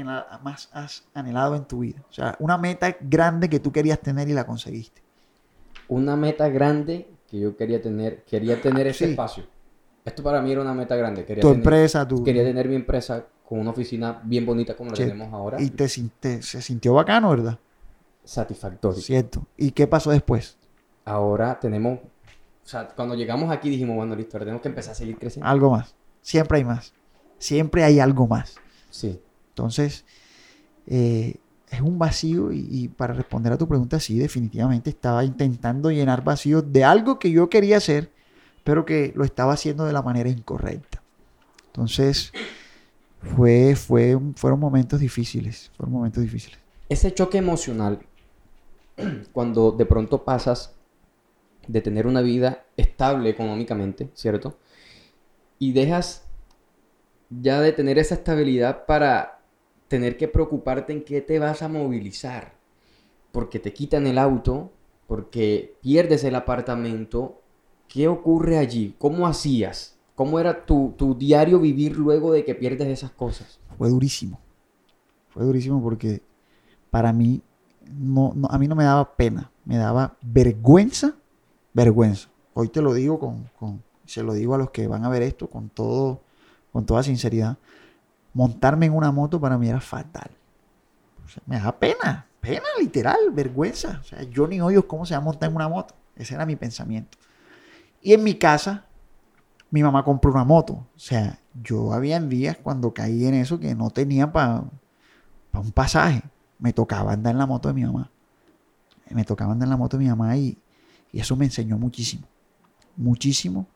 más 0.42 0.70
has 0.72 1.06
anhelado 1.12 1.54
en 1.54 1.66
tu 1.66 1.80
vida. 1.80 2.02
O 2.08 2.12
sea, 2.14 2.34
una 2.38 2.56
meta 2.56 2.96
grande 2.98 3.50
que 3.50 3.60
tú 3.60 3.70
querías 3.72 4.00
tener 4.00 4.26
y 4.30 4.32
la 4.32 4.46
conseguiste. 4.46 5.03
Una 5.88 6.16
meta 6.16 6.48
grande 6.48 7.08
que 7.30 7.38
yo 7.40 7.56
quería 7.56 7.80
tener, 7.82 8.22
quería 8.24 8.60
tener 8.60 8.86
ese 8.86 9.04
Sí. 9.06 9.10
espacio. 9.12 9.44
Esto 10.04 10.22
para 10.22 10.40
mí 10.42 10.52
era 10.52 10.60
una 10.60 10.74
meta 10.74 10.96
grande. 10.96 11.24
Quería 11.24 11.40
tu 11.42 11.48
tener, 11.48 11.64
empresa, 11.64 12.06
tu... 12.06 12.22
quería 12.22 12.42
tener 12.44 12.68
mi 12.68 12.74
empresa 12.76 13.24
con 13.48 13.58
una 13.60 13.70
oficina 13.70 14.20
bien 14.24 14.44
bonita 14.46 14.74
como 14.76 14.90
la 14.90 14.96
tenemos 14.96 15.32
ahora. 15.32 15.60
Y 15.60 15.70
te- 15.70 15.88
se 15.88 16.62
sintió 16.62 16.94
bacano, 16.94 17.30
¿verdad? 17.30 17.58
Satisfactorio. 18.24 19.00
Cierto. 19.00 19.46
¿Y 19.56 19.70
qué 19.72 19.86
pasó 19.86 20.10
después? 20.10 20.56
Ahora 21.04 21.58
tenemos, 21.60 21.98
o 22.00 22.66
sea, 22.66 22.88
cuando 22.88 23.14
llegamos 23.14 23.50
aquí 23.50 23.68
dijimos, 23.68 23.96
bueno, 23.96 24.14
listo, 24.16 24.36
ahora 24.36 24.46
tenemos 24.46 24.62
que 24.62 24.68
empezar 24.68 24.92
a 24.92 24.94
seguir 24.94 25.18
creciendo. 25.18 25.48
Algo 25.48 25.70
más. 25.70 25.94
Siempre 26.22 26.58
hay 26.58 26.64
más. 26.64 26.94
Siempre 27.38 27.84
hay 27.84 28.00
algo 28.00 28.26
más. 28.26 28.56
Sí. 28.90 29.20
Entonces, 29.50 30.04
eh, 30.86 31.36
es 31.74 31.80
un 31.80 31.98
vacío 31.98 32.52
y, 32.52 32.88
para 32.88 33.14
responder 33.14 33.52
a 33.52 33.58
tu 33.58 33.68
pregunta, 33.68 34.00
sí, 34.00 34.18
definitivamente 34.18 34.90
estaba 34.90 35.24
intentando 35.24 35.90
llenar 35.90 36.24
vacíos 36.24 36.72
de 36.72 36.84
algo 36.84 37.18
que 37.18 37.30
yo 37.30 37.48
quería 37.48 37.76
hacer, 37.76 38.10
pero 38.62 38.84
que 38.84 39.12
lo 39.14 39.24
estaba 39.24 39.52
haciendo 39.52 39.84
de 39.84 39.92
la 39.92 40.02
manera 40.02 40.28
incorrecta. 40.28 41.02
Entonces, 41.66 42.32
fue, 43.20 43.74
fue, 43.76 44.18
fueron 44.36 44.60
momentos 44.60 45.00
difíciles, 45.00 45.70
fueron 45.76 45.92
momentos 45.92 46.22
difíciles. 46.22 46.58
Ese 46.88 47.12
choque 47.12 47.38
emocional, 47.38 48.00
cuando 49.32 49.72
de 49.72 49.86
pronto 49.86 50.24
pasas 50.24 50.74
de 51.66 51.80
tener 51.80 52.06
una 52.06 52.20
vida 52.20 52.64
estable 52.76 53.30
económicamente, 53.30 54.10
¿cierto? 54.14 54.58
Y 55.58 55.72
dejas 55.72 56.24
ya 57.30 57.60
de 57.60 57.72
tener 57.72 57.98
esa 57.98 58.14
estabilidad 58.14 58.84
para 58.86 59.33
tener 59.94 60.16
que 60.16 60.26
preocuparte 60.26 60.92
en 60.92 61.04
qué 61.04 61.20
te 61.20 61.38
vas 61.38 61.62
a 61.62 61.68
movilizar. 61.68 62.54
Porque 63.30 63.60
te 63.60 63.72
quitan 63.72 64.08
el 64.08 64.18
auto, 64.18 64.72
porque 65.06 65.76
pierdes 65.82 66.24
el 66.24 66.34
apartamento. 66.34 67.40
¿Qué 67.86 68.08
ocurre 68.08 68.58
allí? 68.58 68.96
¿Cómo 68.98 69.24
hacías? 69.28 69.96
¿Cómo 70.16 70.40
era 70.40 70.66
tu, 70.66 70.94
tu 70.98 71.14
diario 71.14 71.60
vivir 71.60 71.96
luego 71.96 72.32
de 72.32 72.44
que 72.44 72.56
pierdes 72.56 72.88
esas 72.88 73.12
cosas? 73.12 73.60
Fue 73.78 73.88
durísimo. 73.88 74.40
Fue 75.28 75.44
durísimo 75.44 75.80
porque 75.80 76.22
para 76.90 77.12
mí, 77.12 77.40
no, 77.88 78.32
no- 78.34 78.48
a 78.50 78.58
mí 78.58 78.66
no 78.66 78.74
me 78.74 78.82
daba 78.82 79.14
pena, 79.14 79.52
me 79.64 79.76
daba 79.76 80.16
vergüenza, 80.22 81.14
vergüenza. 81.72 82.28
Hoy 82.52 82.68
te 82.68 82.82
lo 82.82 82.94
digo 82.94 83.20
con, 83.20 83.48
con- 83.60 83.80
se 84.06 84.24
lo 84.24 84.32
digo 84.32 84.56
a 84.56 84.58
los 84.58 84.70
que 84.70 84.88
van 84.88 85.04
a 85.04 85.08
ver 85.08 85.22
esto 85.22 85.48
con 85.48 85.68
todo, 85.68 86.20
con 86.72 86.84
toda 86.84 87.04
sinceridad. 87.04 87.58
Montarme 88.34 88.86
en 88.86 88.94
una 88.94 89.12
moto 89.12 89.40
para 89.40 89.56
mí 89.56 89.68
era 89.68 89.80
fatal. 89.80 90.30
Me 91.46 91.56
daba 91.56 91.78
pena, 91.78 92.26
pena 92.40 92.66
literal, 92.78 93.30
vergüenza. 93.32 94.00
O 94.00 94.04
sea, 94.04 94.22
yo 94.24 94.46
ni 94.46 94.60
odio 94.60 94.86
cómo 94.86 95.06
se 95.06 95.14
va 95.14 95.18
a 95.18 95.24
montar 95.24 95.48
en 95.48 95.56
una 95.56 95.68
moto. 95.68 95.94
Ese 96.16 96.34
era 96.34 96.44
mi 96.44 96.56
pensamiento. 96.56 97.16
Y 98.02 98.12
en 98.12 98.22
mi 98.22 98.34
casa, 98.34 98.86
mi 99.70 99.82
mamá 99.82 100.04
compró 100.04 100.32
una 100.32 100.44
moto. 100.44 100.74
O 100.74 100.98
sea, 100.98 101.38
yo 101.62 101.92
había 101.92 102.20
días 102.20 102.56
cuando 102.62 102.92
caí 102.92 103.24
en 103.24 103.34
eso 103.34 103.58
que 103.58 103.74
no 103.74 103.90
tenía 103.90 104.30
para 104.30 104.64
un 105.52 105.72
pasaje. 105.72 106.22
Me 106.58 106.72
tocaba 106.72 107.12
andar 107.12 107.32
en 107.32 107.38
la 107.38 107.46
moto 107.46 107.68
de 107.68 107.74
mi 107.74 107.84
mamá. 107.84 108.10
Me 109.10 109.24
tocaba 109.24 109.52
andar 109.52 109.66
en 109.66 109.70
la 109.70 109.76
moto 109.76 109.96
de 109.96 110.04
mi 110.04 110.10
mamá 110.10 110.36
y, 110.36 110.58
y 111.12 111.20
eso 111.20 111.36
me 111.36 111.44
enseñó 111.44 111.78
muchísimo. 111.78 112.26
Muchísimo. 112.96 113.66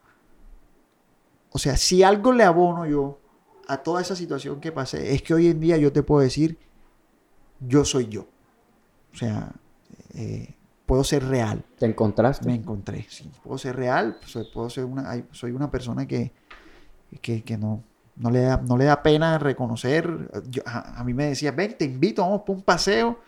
O 1.51 1.59
sea, 1.59 1.77
si 1.77 2.03
algo 2.03 2.33
le 2.33 2.45
abono 2.45 2.87
yo 2.87 3.19
a 3.69 3.79
toda 3.83 4.01
esa 4.01 4.17
situación 4.17 4.61
que 4.61 4.73
pasé, 4.73 5.15
es 5.15 5.23
que 5.23 5.35
hoy 5.35 5.47
en 5.49 5.61
día 5.61 5.77
yo 5.77 5.93
te 5.93 6.03
puedo 6.03 6.21
decir, 6.23 6.59
yo 7.61 7.85
soy 7.85 8.09
yo. 8.09 8.27
O 9.13 9.17
sea, 9.17 9.53
eh, 10.15 10.55
puedo 10.87 11.05
ser 11.05 11.25
real 11.25 11.65
¿Te 11.79 11.87
encontraste? 11.87 12.47
me 12.47 12.55
encontré. 12.55 13.07
Sí, 13.09 13.31
puedo 13.45 13.59
ser 13.59 13.77
real, 13.77 14.17
soy, 14.27 14.47
puedo 14.53 14.71
ser 14.71 14.85
una, 14.85 15.23
soy 15.33 15.53
una 15.53 15.71
persona 15.71 16.07
que, 16.07 16.33
que, 17.21 17.43
que 17.45 17.59
no, 17.59 17.83
no, 18.17 18.31
le 18.31 18.41
da, 18.41 18.57
no 18.59 18.77
le 18.77 18.85
da 18.85 19.03
pena 19.03 19.39
reconocer. 19.39 20.31
Yo- 20.49 20.63
a, 20.67 21.01
a 21.01 21.05
mí 21.05 21.13
me 21.15 21.27
decía, 21.27 21.53
ven, 21.53 21.77
te 21.79 21.85
invito, 21.85 22.23
vamos 22.23 22.43
por 22.43 22.57
un 22.57 22.63
paseo. 22.63 23.21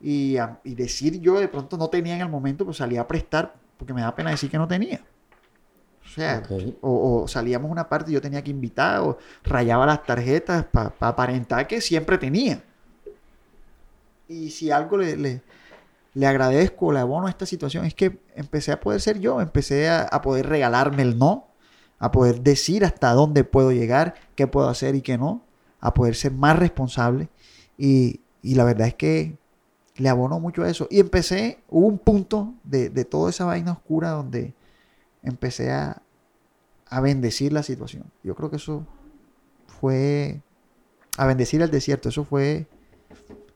Y, 0.00 0.36
a- 0.36 0.60
y 0.62 0.74
decir 0.76 1.20
yo 1.20 1.40
de 1.40 1.48
pronto 1.48 1.76
no 1.76 1.88
tenía 1.88 2.14
en 2.14 2.20
el 2.20 2.28
momento, 2.28 2.64
pues 2.64 2.76
salía 2.76 3.00
a 3.00 3.08
prestar, 3.08 3.54
porque 3.76 3.92
me 3.92 4.00
da 4.02 4.14
pena 4.14 4.30
decir 4.30 4.48
que 4.50 4.58
no 4.58 4.68
tenía. 4.68 5.04
O 6.08 6.10
sea, 6.10 6.42
o, 6.80 7.22
o 7.22 7.28
salíamos 7.28 7.68
a 7.68 7.72
una 7.72 7.88
parte 7.88 8.10
y 8.10 8.14
yo 8.14 8.22
tenía 8.22 8.42
que 8.42 8.50
invitar, 8.50 9.00
o 9.00 9.18
rayaba 9.44 9.84
las 9.84 10.04
tarjetas 10.04 10.64
para 10.64 10.94
aparentar 11.00 11.66
que 11.66 11.80
siempre 11.82 12.16
tenía. 12.16 12.62
Y 14.26 14.50
si 14.50 14.70
algo 14.70 14.96
le, 14.96 15.16
le, 15.16 15.42
le 16.14 16.26
agradezco, 16.26 16.92
le 16.92 17.00
abono 17.00 17.26
a 17.26 17.30
esta 17.30 17.46
situación, 17.46 17.84
es 17.84 17.94
que 17.94 18.18
empecé 18.34 18.72
a 18.72 18.80
poder 18.80 19.00
ser 19.00 19.20
yo, 19.20 19.40
empecé 19.40 19.88
a, 19.88 20.02
a 20.02 20.22
poder 20.22 20.46
regalarme 20.46 21.02
el 21.02 21.18
no, 21.18 21.46
a 21.98 22.10
poder 22.10 22.40
decir 22.40 22.84
hasta 22.84 23.12
dónde 23.12 23.44
puedo 23.44 23.70
llegar, 23.70 24.14
qué 24.34 24.46
puedo 24.46 24.68
hacer 24.68 24.94
y 24.94 25.02
qué 25.02 25.18
no, 25.18 25.42
a 25.80 25.94
poder 25.94 26.14
ser 26.14 26.32
más 26.32 26.58
responsable. 26.58 27.28
Y, 27.76 28.20
y 28.42 28.54
la 28.54 28.64
verdad 28.64 28.88
es 28.88 28.94
que 28.94 29.36
le 29.96 30.08
abono 30.08 30.40
mucho 30.40 30.62
a 30.62 30.70
eso. 30.70 30.88
Y 30.90 31.00
empecé, 31.00 31.58
hubo 31.68 31.86
un 31.86 31.98
punto 31.98 32.54
de, 32.64 32.88
de 32.88 33.04
toda 33.04 33.30
esa 33.30 33.44
vaina 33.44 33.72
oscura 33.72 34.10
donde 34.10 34.54
empecé 35.28 35.70
a, 35.70 36.02
a 36.86 37.00
bendecir 37.00 37.52
la 37.52 37.62
situación. 37.62 38.04
Yo 38.22 38.34
creo 38.34 38.50
que 38.50 38.56
eso 38.56 38.84
fue, 39.80 40.40
a 41.16 41.26
bendecir 41.26 41.62
el 41.62 41.70
desierto, 41.70 42.08
eso 42.08 42.24
fue 42.24 42.66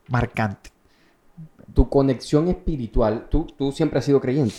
marcante. 0.08 0.70
Tu 1.74 1.88
conexión 1.88 2.48
espiritual, 2.48 3.28
tú, 3.30 3.46
tú 3.56 3.72
siempre 3.72 3.98
has 3.98 4.04
sido 4.04 4.20
creyente. 4.20 4.54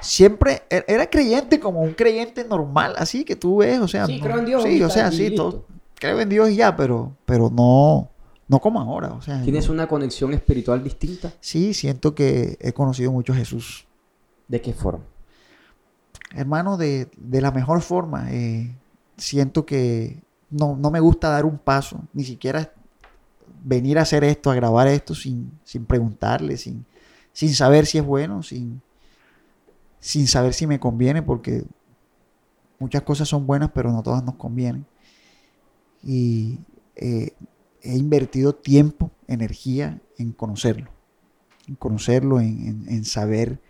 Siempre 0.00 0.62
e- 0.70 0.84
era 0.88 1.08
creyente 1.08 1.60
como 1.60 1.80
un 1.82 1.92
creyente 1.92 2.44
normal, 2.44 2.94
así 2.96 3.24
que 3.24 3.36
tú 3.36 3.58
ves, 3.58 3.78
o 3.80 3.86
sea, 3.88 4.06
Sí, 4.06 4.16
no- 4.16 4.22
creo 4.24 4.38
en 4.38 4.46
Dios, 4.46 4.62
sí, 4.62 4.82
o 4.82 4.90
sea, 4.90 5.12
sí, 5.12 5.30
todo, 5.34 5.66
creo 5.94 6.18
en 6.20 6.28
Dios 6.28 6.50
y 6.50 6.56
ya, 6.56 6.74
pero, 6.74 7.16
pero 7.26 7.50
no, 7.50 8.10
no 8.48 8.58
como 8.60 8.80
ahora, 8.80 9.12
o 9.12 9.20
sea, 9.20 9.42
¿Tienes 9.42 9.66
no- 9.68 9.74
una 9.74 9.86
conexión 9.86 10.32
espiritual 10.32 10.82
distinta? 10.82 11.32
sí, 11.40 11.74
siento 11.74 12.14
que 12.14 12.56
he 12.60 12.72
conocido 12.72 13.12
mucho 13.12 13.32
a 13.32 13.36
Jesús 13.36 13.86
¿De 14.48 14.60
qué 14.60 14.72
forma? 14.72 15.04
Hermano, 16.34 16.76
de, 16.76 17.10
de 17.16 17.40
la 17.40 17.50
mejor 17.50 17.80
forma. 17.80 18.32
Eh, 18.32 18.74
siento 19.16 19.66
que 19.66 20.22
no, 20.50 20.76
no 20.76 20.90
me 20.90 21.00
gusta 21.00 21.28
dar 21.28 21.44
un 21.44 21.58
paso, 21.58 22.02
ni 22.12 22.24
siquiera 22.24 22.72
venir 23.62 23.98
a 23.98 24.02
hacer 24.02 24.24
esto, 24.24 24.50
a 24.50 24.54
grabar 24.54 24.88
esto 24.88 25.14
sin, 25.14 25.52
sin 25.64 25.84
preguntarle, 25.84 26.56
sin, 26.56 26.86
sin 27.32 27.54
saber 27.54 27.86
si 27.86 27.98
es 27.98 28.04
bueno, 28.04 28.42
sin, 28.42 28.80
sin 29.98 30.26
saber 30.26 30.54
si 30.54 30.66
me 30.66 30.80
conviene, 30.80 31.22
porque 31.22 31.64
muchas 32.78 33.02
cosas 33.02 33.28
son 33.28 33.46
buenas, 33.46 33.70
pero 33.72 33.92
no 33.92 34.02
todas 34.02 34.24
nos 34.24 34.36
convienen. 34.36 34.86
Y 36.02 36.58
eh, 36.96 37.32
he 37.82 37.96
invertido 37.96 38.54
tiempo, 38.54 39.10
energía 39.26 40.00
en 40.16 40.32
conocerlo, 40.32 40.90
en 41.68 41.74
conocerlo, 41.74 42.40
en, 42.40 42.86
en 42.88 43.04
saber 43.04 43.60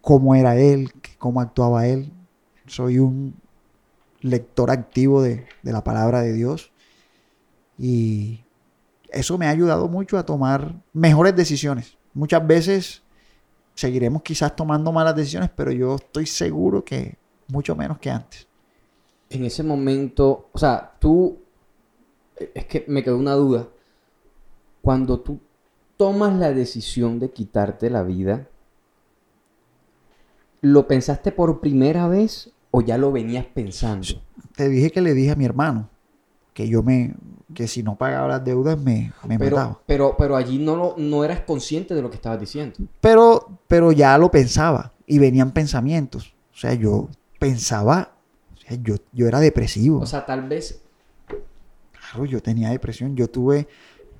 cómo 0.00 0.34
era 0.34 0.56
él, 0.56 0.90
cómo 1.18 1.40
actuaba 1.40 1.86
él. 1.86 2.12
Soy 2.66 2.98
un 2.98 3.34
lector 4.20 4.70
activo 4.70 5.22
de, 5.22 5.46
la 5.62 5.82
palabra 5.82 6.20
de 6.20 6.32
Dios 6.32 6.70
y 7.78 8.40
eso 9.10 9.38
me 9.38 9.46
ha 9.46 9.50
ayudado 9.50 9.88
mucho 9.88 10.18
a 10.18 10.26
tomar 10.26 10.74
mejores 10.92 11.34
decisiones. 11.34 11.96
Muchas 12.12 12.46
veces 12.46 13.02
seguiremos 13.74 14.22
quizás 14.22 14.54
tomando 14.54 14.92
malas 14.92 15.16
decisiones, 15.16 15.50
pero 15.54 15.72
yo 15.72 15.96
estoy 15.96 16.26
seguro 16.26 16.84
que 16.84 17.16
mucho 17.48 17.74
menos 17.74 17.98
que 17.98 18.10
antes. 18.10 18.46
En 19.30 19.44
ese 19.44 19.62
momento, 19.62 20.48
o 20.52 20.58
sea, 20.58 20.92
tú, 20.98 21.38
es 22.36 22.66
que 22.66 22.84
me 22.88 23.02
quedó 23.02 23.16
una 23.16 23.34
duda. 23.34 23.68
Cuando 24.82 25.20
tú 25.20 25.40
tomas 25.96 26.34
la 26.38 26.52
decisión 26.52 27.18
de 27.18 27.30
quitarte 27.30 27.90
la 27.90 28.02
vida, 28.02 28.49
¿lo 30.60 30.86
pensaste 30.86 31.32
por 31.32 31.60
primera 31.60 32.08
vez 32.08 32.50
o 32.70 32.82
ya 32.82 32.98
lo 32.98 33.12
venías 33.12 33.46
pensando? 33.46 34.06
Te 34.56 34.68
dije 34.68 34.90
que 34.90 35.00
le 35.00 35.14
dije 35.14 35.32
a 35.32 35.36
mi 35.36 35.44
hermano 35.44 35.88
que 36.54 36.68
yo 36.68 36.82
me, 36.82 37.14
que 37.54 37.66
si 37.66 37.82
no 37.82 37.96
pagaba 37.96 38.28
las 38.28 38.44
deudas 38.44 38.78
me, 38.78 39.12
me 39.26 39.38
pero, 39.38 39.56
mataba. 39.56 39.80
Pero, 39.86 40.14
pero 40.16 40.36
allí 40.36 40.58
no, 40.58 40.76
lo, 40.76 40.94
no 40.98 41.24
eras 41.24 41.40
consciente 41.40 41.94
de 41.94 42.02
lo 42.02 42.10
que 42.10 42.16
estabas 42.16 42.40
diciendo. 42.40 42.76
Pero, 43.00 43.58
pero 43.66 43.92
ya 43.92 44.16
lo 44.18 44.30
pensaba 44.30 44.92
y 45.06 45.18
venían 45.18 45.52
pensamientos. 45.52 46.34
O 46.52 46.56
sea, 46.56 46.74
yo 46.74 47.08
pensaba, 47.38 48.12
o 48.54 48.56
sea, 48.56 48.76
yo, 48.82 48.96
yo 49.12 49.26
era 49.26 49.40
depresivo. 49.40 50.00
O 50.00 50.06
sea, 50.06 50.24
tal 50.26 50.48
vez... 50.48 50.82
Claro, 51.92 52.26
yo 52.26 52.42
tenía 52.42 52.70
depresión. 52.70 53.16
Yo 53.16 53.28
tuve, 53.28 53.66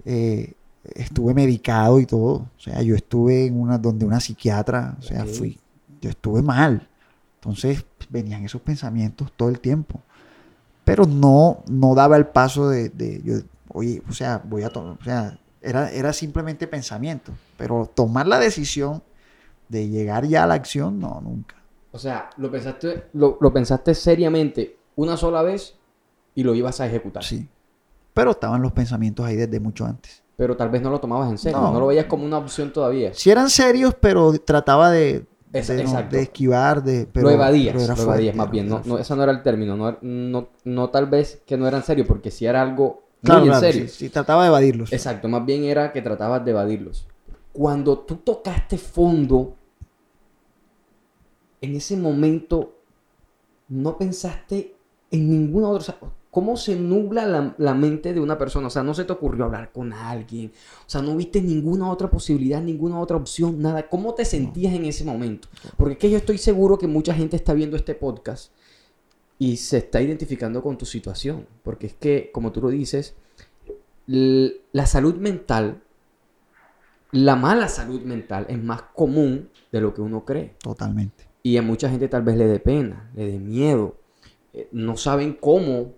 eh, 0.05 0.55
estuve 0.95 1.35
medicado 1.35 2.01
y 2.01 2.07
todo. 2.07 2.33
O 2.57 2.61
sea, 2.61 2.83
yo 2.83 2.95
estuve 2.95 3.47
en 3.47 3.61
una, 3.61 3.79
donde 3.79 4.07
una 4.07 4.21
psiquiatra, 4.21 4.97
o 4.99 5.03
sea, 5.03 5.27
fui, 5.27 5.60
yo 6.01 6.11
estuve 6.11 6.43
mal. 6.43 6.89
Entonces 7.37 7.85
venían 8.09 8.45
esos 8.45 8.61
pensamientos 8.61 9.33
todo 9.37 9.49
el 9.49 9.61
tiempo. 9.61 10.01
Pero 10.85 11.07
no, 11.07 11.63
no 11.69 11.95
daba 11.95 12.17
el 12.17 12.27
paso 12.27 12.69
de, 12.69 12.89
de 12.91 13.23
yo, 13.23 13.35
oye, 13.69 14.03
o 14.09 14.13
sea, 14.13 14.43
voy 14.45 14.63
a 14.63 14.71
tomar, 14.71 14.99
o 15.01 15.05
sea, 15.05 15.39
era, 15.61 15.91
era 15.91 16.13
simplemente 16.13 16.67
pensamiento. 16.67 17.33
Pero 17.57 17.91
tomar 17.95 18.27
la 18.27 18.39
decisión 18.39 19.03
de 19.69 19.89
llegar 19.89 20.27
ya 20.27 20.45
a 20.45 20.47
la 20.47 20.55
acción, 20.55 20.99
no, 20.99 21.21
nunca. 21.21 21.57
O 21.93 21.99
sea, 21.99 22.31
lo 22.37 22.51
pensaste, 22.51 23.09
lo, 23.15 23.39
lo 23.41 23.53
pensaste 23.53 23.95
seriamente 23.95 24.77
una 24.97 25.17
sola 25.17 25.43
vez 25.43 25.77
y 26.35 26.43
lo 26.43 26.55
ibas 26.55 26.81
a 26.81 26.87
ejecutar. 26.87 27.25
Sí. 27.25 27.49
Pero 28.15 28.33
estaban 28.33 28.63
los 28.63 28.73
pensamientos 28.73 29.25
ahí 29.25 29.37
desde 29.37 29.61
mucho 29.61 29.85
antes. 29.85 30.23
Pero 30.37 30.57
tal 30.57 30.71
vez 30.71 30.83
no 30.83 30.91
lo 30.91 31.01
tomabas 31.01 31.31
en 31.31 31.39
serio. 31.39 31.61
No. 31.61 31.73
No, 31.73 31.81
lo 31.81 31.87
veías 31.87 32.07
como 32.07 32.25
una 32.25 32.39
opción 32.39 32.73
todavía. 32.73 33.13
Si 33.15 33.31
eran 33.31 33.51
serios, 33.51 33.95
pero 33.95 34.33
trataba 34.39 34.91
de, 34.91 35.27
Es- 35.53 35.67
de, 35.69 35.77
no- 35.77 35.81
exacto. 35.83 36.17
de 36.17 36.23
esquivar, 36.23 36.83
de, 36.83 37.07
pero, 37.13 37.29
lo 37.29 37.35
evadías. 37.35 37.73
pero 37.73 37.85
era 37.85 37.95
lo 37.97 38.03
evadías 38.03 38.35
fuerte, 38.35 38.39
más 38.39 38.51
bien. 38.51 38.69
No, 38.69 38.99
ese 38.99 39.17
no 39.17 39.23
era 39.23 39.33
el 39.33 39.43
término. 39.43 39.77
No, 39.77 39.99
no, 40.01 40.49
no 40.65 40.91
tal 40.91 41.07
vez 41.07 41.43
que 41.47 41.57
no 41.57 41.67
era 41.67 41.79
en 41.79 41.83
serio, 41.83 42.07
porque 42.07 42.31
si 42.31 42.47
era 42.47 42.63
algo 42.63 43.03
muy 43.23 43.33
Claro, 43.37 43.47
en 43.47 43.61
serio. 43.61 43.83
sí, 43.89 43.89
sí, 43.89 44.09
trataba 44.11 44.43
de 44.45 44.49
evadirlos. 44.49 44.93
Exacto, 44.93 45.29
más 45.29 45.45
bien 45.45 45.65
era 45.65 45.93
que 45.93 46.03
tratabas 46.03 46.45
de 46.45 46.53
evadirlos. 46.53 47.07
Cuando 47.53 47.99
tú 47.99 48.17
tocaste 48.17 48.79
fondo, 48.79 49.57
en 51.61 51.77
ese 51.77 51.97
momento 51.97 52.77
no 53.69 53.97
pensaste 53.99 54.75
en 55.11 55.29
ninguna 55.31 55.69
otra... 55.69 55.97
o 56.01 56.01
sea, 56.01 56.11
¿Cómo 56.31 56.57
se 56.57 56.77
nubla 56.77 57.27
la, 57.27 57.55
la 57.59 57.75
mente 57.75 58.15
de 58.15 58.21
una 58.21 58.39
persona? 58.39 58.69
O 58.69 58.71
sea, 58.71 58.85
no 58.85 58.95
se 58.95 59.05
te 59.05 59.13
ocurrió 59.13 59.47
hablar 59.47 59.73
con 59.73 59.93
alguien. 59.93 60.53
O 60.87 60.89
sea, 60.89 61.03
no 61.03 61.17
viste 61.17 61.43
ninguna 61.43 61.91
otra 61.91 62.09
posibilidad, 62.09 62.63
ninguna 62.63 63.01
otra 63.01 63.17
opción, 63.17 63.61
nada. 63.61 63.89
¿Cómo 63.89 64.15
te 64.15 64.25
sentías 64.25 64.73
en 64.75 64.85
ese 64.85 65.05
momento? 65.05 65.49
Porque 65.77 65.95
es 65.95 65.99
que 65.99 66.11
yo 66.11 66.17
estoy 66.19 66.39
seguro 66.39 66.79
que 66.79 66.87
mucha 66.87 67.15
gente 67.15 67.35
está 67.35 67.53
viendo 67.53 67.77
este 67.77 67.95
podcast 67.97 68.53
y 69.39 69.57
se 69.57 69.79
está 69.79 70.01
identificando 70.03 70.63
con 70.63 70.79
tu 70.79 70.87
situación. 70.87 71.47
Porque 71.65 71.89
es 71.89 71.95
que, 71.95 72.31
como 72.33 72.53
tú 72.53 72.61
lo 72.61 72.69
dices, 72.69 73.17
la 74.07 74.87
salud 74.87 75.17
mental, 75.17 75.83
la 77.11 77.35
mala 77.35 77.67
salud 77.67 78.03
mental 78.03 78.47
es 78.49 78.63
más 78.63 78.83
común 78.95 79.49
de 79.73 79.81
lo 79.81 79.95
que 79.95 80.01
uno 80.01 80.25
cree. 80.25 80.55
Totalmente. 80.63 81.27
Y 81.43 81.57
a 81.57 81.63
mucha 81.63 81.91
gente 81.91 82.07
tal 82.07 82.23
vez 82.23 82.37
le 82.37 82.47
dé 82.47 82.61
pena, 82.61 83.11
le 83.17 83.33
dé 83.33 83.39
miedo. 83.41 83.97
eh, 84.53 84.69
no 84.73 84.97
saben 84.97 85.37
cómo, 85.41 85.93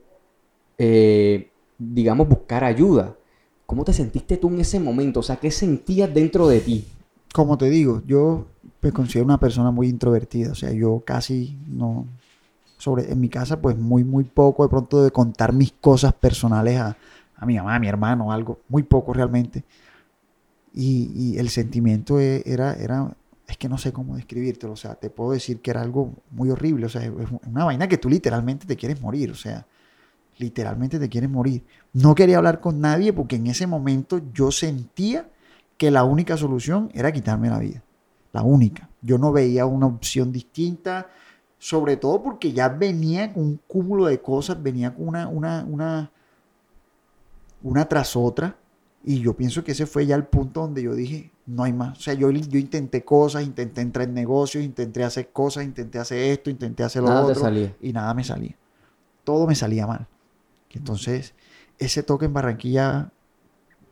eh, 0.85 1.49
digamos, 1.79 2.29
buscar 2.29 2.65
ayuda. 2.65 3.15
¿Cómo 3.67 3.85
te 3.85 3.93
sentiste 3.93 4.37
tú 4.37 4.49
en 4.49 4.61
ese 4.61 4.81
momento? 4.81 5.21
O 5.21 5.23
sea, 5.23 5.37
¿qué 5.37 5.53
sentías 5.53 6.13
dentro 6.13 6.49
de 6.49 6.59
ti? 6.61 6.85
Como 7.33 7.57
te 7.57 7.71
digo, 7.71 8.03
yo 8.05 8.47
me 8.81 8.91
considero 8.91 9.25
una 9.25 9.39
persona 9.39 9.71
muy 9.71 9.89
introvertida. 9.89 10.51
O 10.51 10.55
sea, 10.57 10.73
yo 10.73 11.01
casi 11.07 11.57
no. 11.69 12.07
Sobre, 12.79 13.13
en 13.13 13.21
mi 13.21 13.29
casa, 13.29 13.61
pues 13.61 13.79
muy, 13.79 14.03
muy 14.03 14.25
poco 14.25 14.65
de 14.65 14.69
pronto 14.69 15.05
de 15.05 15.13
contar 15.13 15.53
mis 15.53 15.71
cosas 15.71 16.15
personales 16.15 16.81
a, 16.81 16.97
a 17.37 17.47
mi 17.47 17.55
mamá, 17.57 17.77
a 17.77 17.79
mi 17.79 17.87
hermano, 17.87 18.33
algo. 18.33 18.59
Muy 18.69 18.83
poco 18.83 19.13
realmente. 19.13 19.63
Y, 20.75 21.13
y 21.15 21.39
el 21.39 21.49
sentimiento 21.51 22.19
e- 22.19 22.43
era, 22.45 22.75
era, 22.75 23.15
es 23.47 23.57
que 23.57 23.69
no 23.69 23.79
sé 23.79 23.93
cómo 23.93 24.17
describírtelo. 24.17 24.73
O 24.73 24.77
sea, 24.77 24.97
te 24.97 25.11
puedo 25.11 25.31
decir 25.31 25.61
que 25.61 25.71
era 25.71 25.81
algo 25.81 26.13
muy 26.33 26.51
horrible. 26.51 26.87
O 26.87 26.89
sea, 26.89 27.03
es 27.03 27.13
una 27.47 27.65
vaina 27.65 27.87
que 27.87 27.99
tú 27.99 28.09
literalmente 28.09 28.67
te 28.67 28.77
quieres 28.77 29.01
morir. 29.01 29.31
O 29.31 29.37
sea, 29.37 29.65
literalmente 30.39 30.99
te 30.99 31.09
quieres 31.09 31.31
morir. 31.31 31.65
No 31.93 32.15
quería 32.15 32.39
hablar 32.39 32.61
con 32.61 32.81
nadie 32.81 33.13
porque 33.13 33.37
en 33.37 33.47
ese 33.47 33.67
momento 33.67 34.21
yo 34.33 34.51
sentía 34.51 35.29
que 35.77 35.91
la 35.91 36.05
única 36.05 36.37
solución 36.37 36.91
era 36.95 37.13
quitarme 37.13 37.49
la 37.51 37.59
vida. 37.59 37.83
La 38.33 38.43
única. 38.43 38.89
Yo 39.03 39.19
no 39.19 39.33
veía 39.33 39.67
una 39.67 39.87
opción 39.87 40.33
distinta, 40.33 41.09
sobre 41.59 41.97
todo 41.97 42.23
porque 42.23 42.53
ya 42.53 42.69
venía 42.69 43.33
con 43.33 43.43
un 43.45 43.61
cúmulo 43.67 44.07
de 44.07 44.21
cosas, 44.21 44.63
venía 44.63 44.95
con 44.95 45.09
una, 45.09 45.29
una, 45.29 45.65
una, 45.69 46.11
una 47.63 47.89
tras 47.89 48.17
otra. 48.17 48.57
Y 49.05 49.21
yo 49.21 49.35
pienso 49.37 49.65
que 49.65 49.73
ese 49.73 49.87
fue 49.87 50.07
ya 50.07 50.15
el 50.15 50.25
punto 50.25 50.61
donde 50.61 50.83
yo 50.83 50.95
dije, 50.95 51.33
no 51.47 51.65
hay 51.65 51.73
más. 51.73 51.99
O 51.99 52.01
sea, 52.01 52.15
yo, 52.15 52.31
yo 52.31 52.59
intenté 52.59 53.05
cosas, 53.05 53.43
intenté 53.43 53.81
entrar 53.81 54.07
en 54.09 54.15
negocios, 54.15 54.63
intenté 54.65 55.03
hacer 55.03 55.31
cosas, 55.31 55.65
intenté 55.65 55.99
hacer 55.99 56.19
esto, 56.19 56.51
intenté 56.51 56.85
hacer 56.85 57.03
lo 57.03 57.09
Nada 57.09 57.23
otro. 57.27 57.41
salía. 57.41 57.75
Y 57.81 57.93
nada 57.93 58.15
me 58.15 58.23
salía. 58.25 58.57
Todo 59.25 59.47
me 59.47 59.55
salía 59.57 59.87
mal. 59.87 60.07
Entonces, 60.75 61.35
ese 61.79 62.03
toque 62.03 62.27
en 62.27 62.33
Barranquilla, 62.35 63.11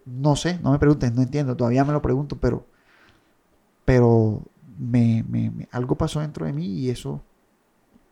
no 0.06 0.36
sé, 0.36 0.58
no 0.62 0.72
me 0.72 0.78
preguntes, 0.78 1.12
no 1.14 1.22
entiendo, 1.22 1.56
todavía 1.56 1.84
me 1.84 1.92
lo 1.92 2.02
pregunto, 2.02 2.36
pero, 2.38 2.66
pero 3.84 4.42
me, 4.78 5.24
me- 5.28 5.50
me- 5.50 5.68
algo 5.72 5.96
pasó 5.96 6.20
dentro 6.20 6.46
de 6.46 6.52
mí 6.52 6.66
y 6.66 6.90
eso 6.90 7.22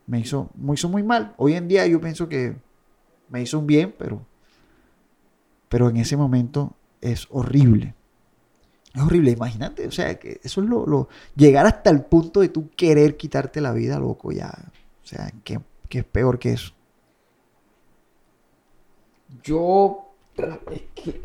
me 0.07 0.19
hizo, 0.19 0.49
me 0.55 0.73
hizo 0.73 0.89
muy 0.89 1.03
mal. 1.03 1.33
Hoy 1.37 1.53
en 1.53 1.67
día 1.67 1.85
yo 1.87 2.01
pienso 2.01 2.29
que 2.29 2.55
me 3.29 3.41
hizo 3.41 3.59
un 3.59 3.67
bien, 3.67 3.95
pero, 3.97 4.25
pero 5.67 5.89
en 5.89 5.97
ese 5.97 6.17
momento 6.17 6.75
es 7.01 7.27
horrible. 7.29 7.95
Es 8.93 9.01
horrible, 9.01 9.31
imagínate, 9.31 9.87
o 9.87 9.91
sea, 9.91 10.17
que 10.17 10.41
eso 10.43 10.61
es 10.61 10.67
lo, 10.69 10.85
lo- 10.85 11.09
llegar 11.35 11.65
hasta 11.67 11.91
el 11.91 12.01
punto 12.03 12.39
de 12.39 12.49
tú 12.49 12.69
querer 12.75 13.17
quitarte 13.17 13.61
la 13.61 13.71
vida, 13.71 13.99
loco, 13.99 14.31
ya, 14.31 14.51
o 15.03 15.07
sea, 15.07 15.31
que, 15.43 15.59
que 15.87 15.99
es 15.99 16.05
peor 16.05 16.39
que 16.39 16.53
eso. 16.53 16.73
Yo 19.43 20.05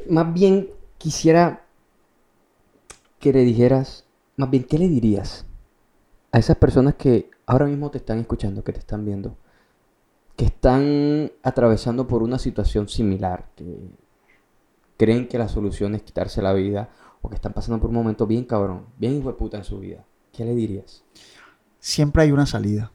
más 0.08 0.34
bien 0.34 0.70
quisiera 0.98 1.64
que 3.18 3.32
le 3.32 3.42
dijeras, 3.42 4.04
más 4.36 4.50
bien, 4.50 4.64
¿qué 4.64 4.78
le 4.78 4.88
dirías 4.88 5.46
a 6.32 6.38
esas 6.38 6.56
personas 6.56 6.94
que 6.94 7.30
ahora 7.46 7.66
mismo 7.66 7.90
te 7.90 7.98
están 7.98 8.18
escuchando, 8.18 8.64
que 8.64 8.72
te 8.72 8.80
están 8.80 9.04
viendo, 9.04 9.36
que 10.36 10.46
están 10.46 11.32
atravesando 11.42 12.06
por 12.06 12.22
una 12.22 12.38
situación 12.38 12.88
similar, 12.88 13.48
que 13.54 13.88
creen 14.96 15.28
que 15.28 15.38
la 15.38 15.48
solución 15.48 15.94
es 15.94 16.02
quitarse 16.02 16.42
la 16.42 16.52
vida 16.52 16.90
o 17.22 17.28
que 17.28 17.36
están 17.36 17.52
pasando 17.52 17.80
por 17.80 17.90
un 17.90 17.96
momento 17.96 18.26
bien 18.26 18.44
cabrón, 18.44 18.86
bien 18.98 19.14
hijo 19.14 19.28
de 19.28 19.38
puta 19.38 19.56
en 19.56 19.64
su 19.64 19.78
vida? 19.78 20.04
¿Qué 20.32 20.44
le 20.44 20.54
dirías? 20.54 21.04
siempre 21.84 22.22
hay 22.22 22.32
una 22.32 22.46
salida. 22.46 22.92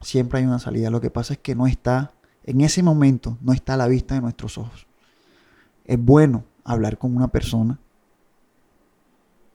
Siempre 0.00 0.38
hay 0.38 0.46
una 0.46 0.60
salida. 0.60 0.90
Lo 0.90 1.00
que 1.00 1.10
pasa 1.10 1.32
es 1.32 1.40
que 1.40 1.56
no 1.56 1.66
está, 1.66 2.12
en 2.44 2.60
ese 2.62 2.82
momento, 2.82 3.36
no 3.40 3.52
está 3.52 3.74
a 3.74 3.76
la 3.76 3.88
vista 3.88 4.14
de 4.14 4.20
nuestros 4.20 4.58
ojos. 4.58 4.86
Es 5.84 6.02
bueno 6.02 6.44
hablar 6.64 6.98
con 6.98 7.16
una 7.16 7.28
persona 7.28 7.78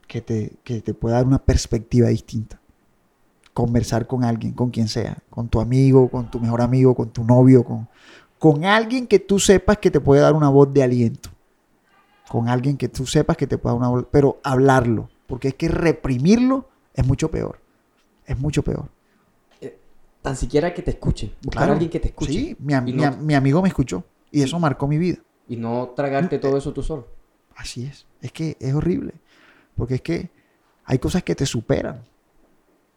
que 0.07 0.21
te, 0.21 0.53
que 0.63 0.81
te 0.81 0.93
pueda 0.93 1.15
dar 1.15 1.25
una 1.25 1.39
perspectiva 1.39 2.09
distinta. 2.09 2.59
conversar 3.53 4.05
con 4.05 4.25
alguien, 4.25 4.51
con 4.51 4.69
quien 4.69 4.89
sea, 4.89 5.17
con 5.29 5.47
tu 5.47 5.61
amigo, 5.61 6.09
con 6.09 6.29
tu 6.29 6.41
mejor 6.41 6.61
amigo, 6.61 6.93
con 6.93 7.09
tu 7.09 7.23
novio, 7.23 7.63
con, 7.63 7.87
con 8.37 8.65
alguien 8.65 9.07
que 9.07 9.17
tú 9.17 9.39
sepas 9.39 9.77
que 9.77 9.89
te 9.89 10.01
puede 10.01 10.21
dar 10.21 10.33
una 10.33 10.49
voz 10.49 10.73
de 10.73 10.83
aliento, 10.83 11.29
con 12.27 12.49
alguien 12.49 12.75
que 12.75 12.89
tú 12.89 13.05
sepas 13.05 13.37
que 13.37 13.47
te 13.47 13.57
puede 13.57 13.73
dar 13.73 13.79
una 13.79 13.89
voz, 13.89 14.05
pero 14.11 14.39
hablarlo, 14.43 15.09
porque 15.25 15.47
es 15.47 15.53
que 15.53 15.69
reprimirlo 15.69 16.67
es 16.93 17.07
mucho 17.07 17.31
peor, 17.31 17.59
es 18.25 18.37
mucho 18.37 18.61
peor. 18.61 18.89
Eh, 20.25 20.29
tan 20.29 20.35
siquiera 20.35 20.73
que 20.73 20.81
te 20.81 20.91
escuche, 20.91 21.27
buscar 21.43 21.51
Claro. 21.61 21.71
a 21.71 21.73
alguien 21.73 21.89
que 21.91 21.99
te 21.99 22.07
escuche. 22.09 22.31
Sí, 22.33 22.57
mi, 22.59 22.73
am- 22.73 22.85
no- 22.95 23.35
amigo 23.37 23.61
me 23.61 23.67
escuchó 23.69 24.03
y 24.31 24.41
eso 24.41 24.59
marcó 24.59 24.87
mi 24.87 24.97
vida. 24.97 25.17
Y 25.47 25.55
no 25.57 25.93
tragarte 25.95 26.39
todo 26.39 26.57
eso 26.57 26.73
tú 26.73 26.81
solo. 26.83 27.07
Así 27.55 27.85
es. 27.85 28.05
Es 28.21 28.31
que 28.31 28.57
es 28.59 28.73
horrible. 28.73 29.13
Porque 29.75 29.95
es 29.95 30.01
que 30.01 30.29
hay 30.85 30.97
cosas 30.99 31.23
que 31.23 31.35
te 31.35 31.45
superan. 31.45 32.01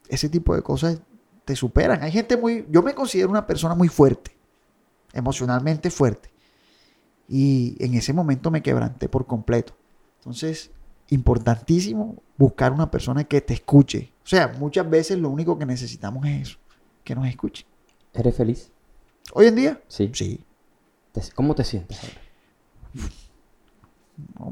Ese 0.09 0.29
tipo 0.29 0.55
de 0.55 0.63
cosas 0.63 1.01
te 1.45 1.55
superan. 1.55 2.03
Hay 2.03 2.11
gente 2.13 2.37
muy... 2.37 2.67
Yo 2.71 2.83
me 2.83 2.95
considero 2.95 3.29
una 3.31 3.47
persona 3.47 3.75
muy 3.75 3.89
fuerte. 3.89 4.33
Emocionalmente 5.13 5.91
fuerte. 5.91 6.31
Y 7.29 7.77
en 7.85 7.95
ese 7.95 8.13
momento 8.13 8.51
me 8.51 8.63
quebranté 8.63 9.09
por 9.09 9.27
completo. 9.27 9.75
Entonces, 10.21 10.71
importantísimo 11.11 12.23
buscar 12.37 12.73
una 12.73 12.91
persona 12.91 13.25
que 13.25 13.41
te 13.41 13.55
escuche. 13.55 14.13
O 14.25 14.27
sea, 14.27 14.49
muchas 14.59 14.89
veces 14.89 15.19
lo 15.19 15.29
único 15.31 15.59
que 15.59 15.67
necesitamos 15.67 16.25
es 16.27 16.43
eso. 16.49 16.59
Que 17.09 17.15
nos 17.15 17.27
escuche. 17.27 17.65
¿Eres 18.13 18.37
feliz? 18.37 18.71
Hoy 19.33 19.47
en 19.47 19.55
día, 19.55 19.81
Sí. 19.89 20.11
sí. 20.13 20.45
¿Cómo 21.35 21.55
te 21.55 21.65
sientes 21.65 21.99
ahora? 22.05 22.21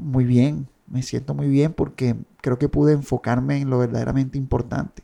Muy 0.01 0.25
bien, 0.25 0.67
me 0.87 1.03
siento 1.03 1.35
muy 1.35 1.49
bien 1.49 1.71
porque 1.73 2.15
creo 2.41 2.57
que 2.57 2.67
pude 2.67 2.93
enfocarme 2.93 3.57
en 3.61 3.69
lo 3.69 3.77
verdaderamente 3.77 4.39
importante. 4.39 5.03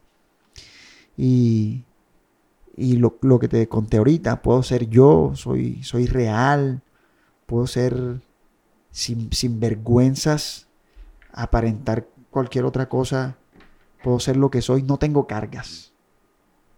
Y, 1.16 1.84
y 2.76 2.94
lo, 2.96 3.20
lo 3.22 3.38
que 3.38 3.48
te 3.48 3.68
conté 3.70 3.98
ahorita, 3.98 4.42
puedo 4.42 4.64
ser 4.64 4.90
yo, 4.90 5.34
soy, 5.36 5.84
soy 5.84 6.08
real, 6.08 6.82
puedo 7.46 7.68
ser 7.68 8.20
sin, 8.90 9.32
sin 9.32 9.60
vergüenzas, 9.60 10.68
aparentar 11.32 12.08
cualquier 12.32 12.66
otra 12.66 12.90
cosa, 12.90 13.38
puedo 14.04 14.20
ser 14.20 14.38
lo 14.38 14.50
que 14.50 14.64
soy, 14.64 14.82
no 14.82 14.98
tengo 14.98 15.28
cargas. 15.28 15.93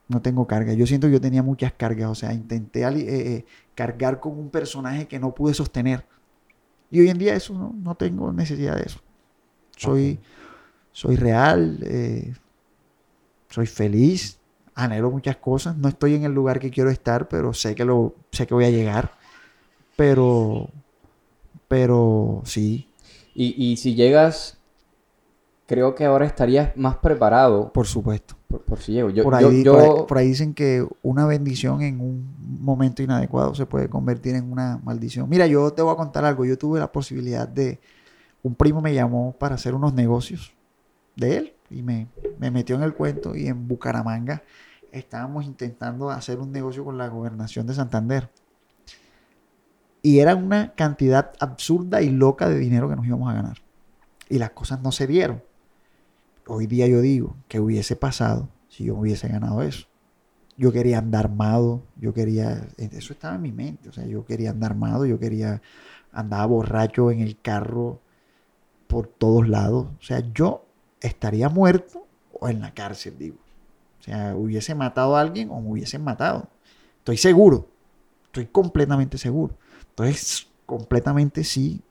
No 0.08 0.22
tengo 0.22 0.46
cargas. 0.48 0.76
Yo 0.76 0.86
siento 0.86 1.08
que 1.08 1.14
yo 1.14 1.22
tenía 1.22 1.42
muchas 1.44 1.74
cargas, 1.74 2.10
o 2.10 2.16
sea, 2.16 2.34
intenté 2.34 2.84
eh, 2.84 2.94
eh, 3.08 3.46
cargar 3.74 4.20
con 4.20 4.38
un 4.38 4.50
personaje 4.50 5.08
que 5.08 5.20
no 5.20 5.34
pude 5.34 5.54
sostener. 5.54 6.06
Y 6.92 7.00
hoy 7.00 7.10
en 7.10 7.18
día 7.18 7.36
eso 7.36 7.54
no, 7.54 7.74
no 7.76 7.96
tengo 7.96 8.32
necesidad 8.32 8.76
de 8.76 8.84
eso. 8.84 9.00
Soy, 9.76 10.20
soy 10.92 11.16
real, 11.16 11.80
eh, 11.84 12.34
soy 13.50 13.66
feliz, 13.66 14.40
anhelo 14.76 15.12
muchas 15.12 15.38
cosas. 15.38 15.76
No 15.78 15.90
estoy 15.90 16.16
en 16.16 16.24
el 16.24 16.34
lugar 16.34 16.60
que 16.60 16.72
quiero 16.72 16.90
estar, 16.90 17.28
pero 17.28 17.54
sé 17.54 17.76
que 17.76 17.86
lo, 17.86 18.16
sé 18.32 18.46
que 18.48 18.54
voy 18.54 18.66
a 18.66 18.70
llegar. 18.70 19.12
Pero, 19.96 20.70
pero 21.68 22.42
sí, 22.46 22.88
Y, 23.34 23.72
y 23.72 23.78
si 23.78 23.96
llegas, 23.96 24.58
creo 25.68 25.96
que 25.96 26.06
ahora 26.06 26.26
estarías 26.26 26.76
más 26.78 26.98
preparado 26.98 27.72
por 27.74 27.88
supuesto. 27.88 28.36
Por, 28.58 28.66
por 28.66 28.80
si 28.80 28.94
llego. 28.94 29.10
Yo, 29.10 29.24
por, 29.24 29.40
yo- 29.40 29.50
ahí, 29.50 29.64
yo- 29.64 29.74
por 29.74 29.82
ahí- 29.82 30.06
por 30.08 30.18
ahí 30.18 30.28
dicen 30.28 30.54
que 30.54 30.88
una 31.02 31.26
bendición 31.26 31.82
en 31.82 32.00
un 32.02 32.36
momento 32.62 33.02
inadecuado 33.04 33.54
se 33.56 33.66
puede 33.66 33.90
convertir 33.90 34.36
en 34.36 34.52
una 34.52 34.80
maldición. 34.84 35.28
Mira, 35.30 35.48
yo 35.48 35.72
te 35.74 35.82
voy 35.82 35.94
a 35.94 35.98
contar 35.98 36.26
algo. 36.26 36.46
Yo 36.46 36.58
tuve 36.58 36.80
la 36.80 36.92
posibilidad 36.92 37.48
de... 37.48 37.80
Un 38.44 38.54
primo 38.56 38.80
me 38.82 38.94
llamó 38.94 39.32
para 39.40 39.56
hacer 39.56 39.74
unos 39.74 39.94
negocios 39.96 40.54
de 41.16 41.38
él 41.38 41.54
y 41.72 41.82
me, 41.82 42.08
me 42.38 42.52
metió 42.52 42.76
en 42.76 42.84
el 42.84 42.94
cuento 42.94 43.36
y 43.36 43.48
en 43.48 43.68
Bucaramanga 43.68 44.44
estábamos 44.92 45.46
intentando 45.46 46.12
hacer 46.12 46.40
un 46.40 46.52
negocio 46.52 46.86
con 46.86 46.98
la 46.98 47.08
gobernación 47.08 47.66
de 47.66 47.74
Santander. 47.74 48.30
Y 50.04 50.20
era 50.20 50.36
una 50.36 50.74
cantidad 50.76 51.32
absurda 51.40 52.02
y 52.04 52.12
loca 52.12 52.48
de 52.48 52.60
dinero 52.60 52.88
que 52.88 52.96
nos 52.96 53.08
íbamos 53.08 53.30
a 53.32 53.34
ganar. 53.34 53.58
Y 54.30 54.38
las 54.38 54.52
cosas 54.52 54.80
no 54.82 54.92
se 54.92 55.08
dieron 55.08 55.42
hoy 56.48 56.68
día 56.68 56.88
yo 56.88 57.02
digo 57.02 57.36
que 57.48 57.60
hubiese 57.60 57.96
pasado 57.96 58.50
si 58.68 58.86
yo 58.86 58.96
hubiese 58.96 59.28
ganado 59.28 59.62
eso. 59.62 59.88
Yo 60.58 60.72
quería 60.72 61.00
andar 61.00 61.26
armado, 61.26 61.84
yo 61.98 62.14
quería, 62.14 62.68
eso 62.78 63.14
estaba 63.14 63.36
en 63.36 63.42
mi 63.42 63.52
mente, 63.52 63.90
o 63.90 63.92
sea, 63.92 64.06
yo 64.06 64.26
quería 64.26 64.52
andar 64.52 64.72
armado, 64.72 65.06
yo 65.06 65.20
quería, 65.20 65.62
andaba 66.12 66.46
borracho 66.46 67.12
en 67.12 67.20
el 67.20 67.40
carro 67.42 68.00
por 68.88 69.08
todos 69.08 69.50
lados, 69.50 69.88
o 70.00 70.04
sea, 70.04 70.24
yo 70.34 70.66
estaría 71.02 71.50
muerto 71.50 72.08
o 72.40 72.48
en 72.48 72.62
la 72.62 72.74
cárcel, 72.74 73.18
digo. 73.18 73.38
O 74.00 74.04
sea, 74.04 74.36
hubiese 74.36 74.76
matado 74.76 75.16
a 75.16 75.22
alguien 75.22 75.50
o 75.50 75.60
me 75.60 75.72
hubiesen 75.72 76.04
matado. 76.04 76.48
Estoy 77.00 77.18
seguro, 77.18 77.68
estoy 78.26 78.46
completamente 78.46 79.18
seguro. 79.18 79.58
Entonces, 79.90 80.48
completamente 80.66 81.44
sí, 81.44 81.82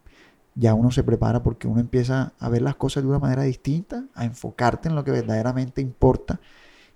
ya 0.55 0.75
uno 0.75 0.91
se 0.91 1.05
prepara 1.05 1.43
porque 1.43 1.69
uno 1.69 1.81
empieza 1.81 2.35
a 2.39 2.49
ver 2.49 2.63
las 2.63 2.77
cosas 2.77 3.03
de 3.03 3.09
una 3.09 3.19
manera 3.19 3.43
distinta, 3.45 4.07
a 4.15 4.25
enfocarte 4.25 4.89
en 4.89 4.95
lo 4.97 5.05
que 5.05 5.11
verdaderamente 5.13 5.81
importa. 5.81 6.41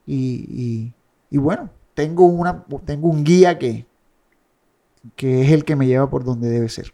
Y, 0.07 0.95
y- 1.31 1.39
bueno, 1.39 1.71
tengo, 1.95 2.27
una, 2.27 2.65
tengo 2.87 3.09
un 3.09 3.25
guía 3.25 3.59
que, 3.59 3.87
que 5.17 5.43
es 5.43 5.51
el 5.53 5.65
que 5.65 5.77
me 5.77 5.87
lleva 5.87 6.09
por 6.11 6.25
donde 6.25 6.49
debe 6.49 6.69
ser. 6.69 6.93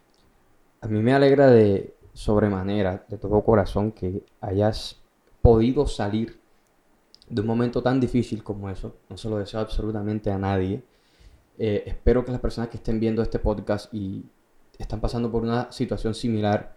a 0.81 0.89
mí 0.89 1.01
me 1.03 1.15
alegra 1.15 1.49
de 1.49 1.95
sobremanera, 2.13 3.05
de 3.09 3.19
todo 3.19 3.43
corazón, 3.43 3.93
que 3.93 4.25
hayas 4.41 5.03
podido 5.43 5.87
salir 5.87 6.41
de 7.29 7.41
un 7.41 7.47
momento 7.47 7.83
tan 7.83 8.01
difícil 8.01 8.43
como 8.45 8.71
eso. 8.71 8.97
No 9.09 9.17
se 9.17 9.29
lo 9.29 9.39
deseo 9.39 9.61
absolutamente 9.61 10.31
a 10.31 10.39
nadie. 10.39 10.85
Eh, 11.59 11.85
espero 11.87 12.25
que 12.25 12.33
las 12.33 12.41
personas 12.41 12.71
que 12.71 12.79
estén 12.79 13.01
viendo 13.01 13.23
este 13.23 13.39
podcast 13.39 13.93
y 13.95 14.25
están 14.79 15.01
pasando 15.01 15.31
por 15.31 15.43
una 15.43 15.71
situación 15.73 16.15
similar 16.15 16.75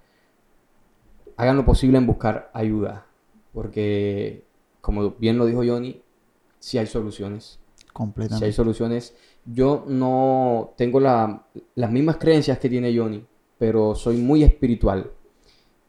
hagan 1.35 1.55
lo 1.57 1.65
posible 1.65 1.97
en 1.97 2.07
buscar 2.07 2.49
ayuda. 2.53 3.05
Porque, 3.53 4.43
como 4.81 5.11
bien 5.11 5.37
lo 5.37 5.45
dijo 5.45 5.63
Johnny, 5.65 6.01
si 6.59 6.77
hay 6.77 6.87
soluciones. 6.87 7.59
Si 7.79 7.83
hay 7.85 7.87
Completamente. 7.93 8.51
soluciones. 8.53 9.15
Yo 9.45 9.85
no 9.87 10.73
tengo 10.77 10.99
la- 10.99 11.45
las 11.75 11.91
mismas 11.91 12.17
creencias 12.17 12.59
que 12.59 12.69
tiene 12.69 12.95
Johnny, 12.95 13.25
pero 13.57 13.95
soy 13.95 14.17
muy 14.17 14.43
espiritual. 14.43 15.11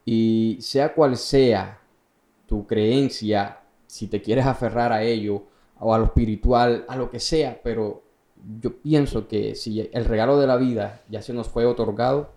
Y 0.05 0.57
sea 0.61 0.95
cual 0.95 1.17
sea 1.17 1.81
tu 2.47 2.67
creencia, 2.67 3.61
si 3.87 4.07
te 4.07 4.23
quieres 4.23 4.47
aferrar 4.47 4.93
a 4.93 5.03
ello, 5.03 5.43
o 5.81 5.95
a 5.95 5.99
lo 5.99 6.05
espiritual, 6.07 6.85
a 6.89 6.97
lo 6.97 7.11
que 7.11 7.21
sea, 7.21 7.61
pero 7.63 8.03
yo 8.61 8.77
pienso 8.77 9.29
que 9.29 9.55
si 9.55 9.89
el 9.93 10.05
regalo 10.05 10.39
de 10.39 10.47
la 10.47 10.57
vida 10.57 11.03
ya 11.09 11.23
se 11.23 11.33
nos 11.33 11.49
fue 11.49 11.67
otorgado, 11.67 12.31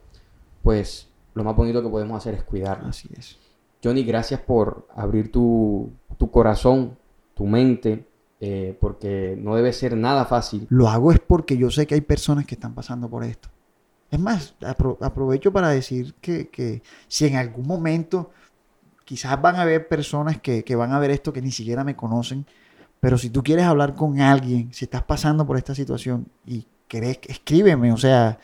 pues 0.63 1.09
lo 1.33 1.43
más 1.43 1.55
bonito 1.55 1.81
que 1.81 1.89
podemos 1.89 2.17
hacer 2.17 2.33
es 2.33 2.43
cuidarlo. 2.43 2.87
Así 2.89 3.09
es. 3.17 3.37
Johnny, 3.83 4.03
gracias 4.03 4.39
por 4.41 4.87
abrir 4.95 5.31
tu, 5.31 5.91
tu 6.17 6.29
corazón, 6.29 6.97
tu 7.33 7.45
mente, 7.45 8.05
eh, 8.39 8.77
porque 8.79 9.35
no 9.39 9.55
debe 9.55 9.73
ser 9.73 9.95
nada 9.95 10.25
fácil. 10.25 10.67
Lo 10.69 10.87
hago 10.89 11.11
es 11.11 11.19
porque 11.19 11.57
yo 11.57 11.71
sé 11.71 11.87
que 11.87 11.95
hay 11.95 12.01
personas 12.01 12.45
que 12.45 12.55
están 12.55 12.73
pasando 12.75 13.09
por 13.09 13.23
esto. 13.23 13.49
Es 14.09 14.19
más, 14.19 14.55
apro- 14.61 14.97
aprovecho 15.01 15.51
para 15.53 15.69
decir 15.69 16.13
que, 16.21 16.49
que 16.49 16.83
si 17.07 17.25
en 17.27 17.37
algún 17.37 17.65
momento 17.65 18.31
quizás 19.05 19.41
van 19.41 19.55
a 19.55 19.61
haber 19.63 19.87
personas 19.87 20.39
que, 20.41 20.63
que 20.63 20.75
van 20.75 20.91
a 20.91 20.99
ver 20.99 21.11
esto 21.11 21.31
que 21.33 21.41
ni 21.41 21.51
siquiera 21.51 21.83
me 21.83 21.95
conocen, 21.95 22.45
pero 23.01 23.17
si 23.17 23.31
tú 23.31 23.43
quieres 23.43 23.65
hablar 23.65 23.95
con 23.95 24.21
alguien, 24.21 24.71
si 24.71 24.85
estás 24.85 25.03
pasando 25.03 25.45
por 25.45 25.57
esta 25.57 25.73
situación 25.73 26.27
y 26.45 26.67
querés, 26.87 27.19
escríbeme, 27.27 27.91
o 27.91 27.97
sea, 27.97 28.37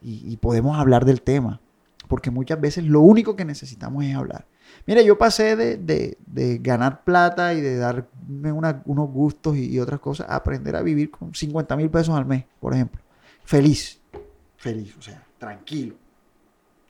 y, 0.00 0.36
podemos 0.36 0.78
hablar 0.78 1.04
del 1.04 1.22
tema, 1.22 1.60
porque 2.06 2.30
muchas 2.30 2.60
veces 2.60 2.84
lo 2.84 3.00
único 3.00 3.34
que 3.34 3.44
necesitamos 3.44 4.04
es 4.04 4.14
hablar. 4.14 4.46
Mira, 4.86 5.02
yo 5.02 5.18
pasé 5.18 5.56
de, 5.56 5.76
de- 6.24 6.58
ganar 6.58 7.02
plata 7.02 7.52
y 7.54 7.60
de 7.60 7.78
darme 7.78 8.52
unos 8.52 9.10
gustos 9.10 9.56
y, 9.56 9.80
otras 9.80 9.98
cosas 9.98 10.28
a 10.30 10.36
aprender 10.36 10.76
a 10.76 10.82
vivir 10.82 11.10
con 11.10 11.34
50 11.34 11.76
mil 11.76 11.90
pesos 11.90 12.14
al 12.14 12.26
mes, 12.26 12.44
por 12.60 12.74
ejemplo. 12.74 13.02
Feliz, 13.44 14.00
feliz, 14.56 14.94
o 14.96 15.02
sea, 15.02 15.20
tranquilo, 15.36 15.96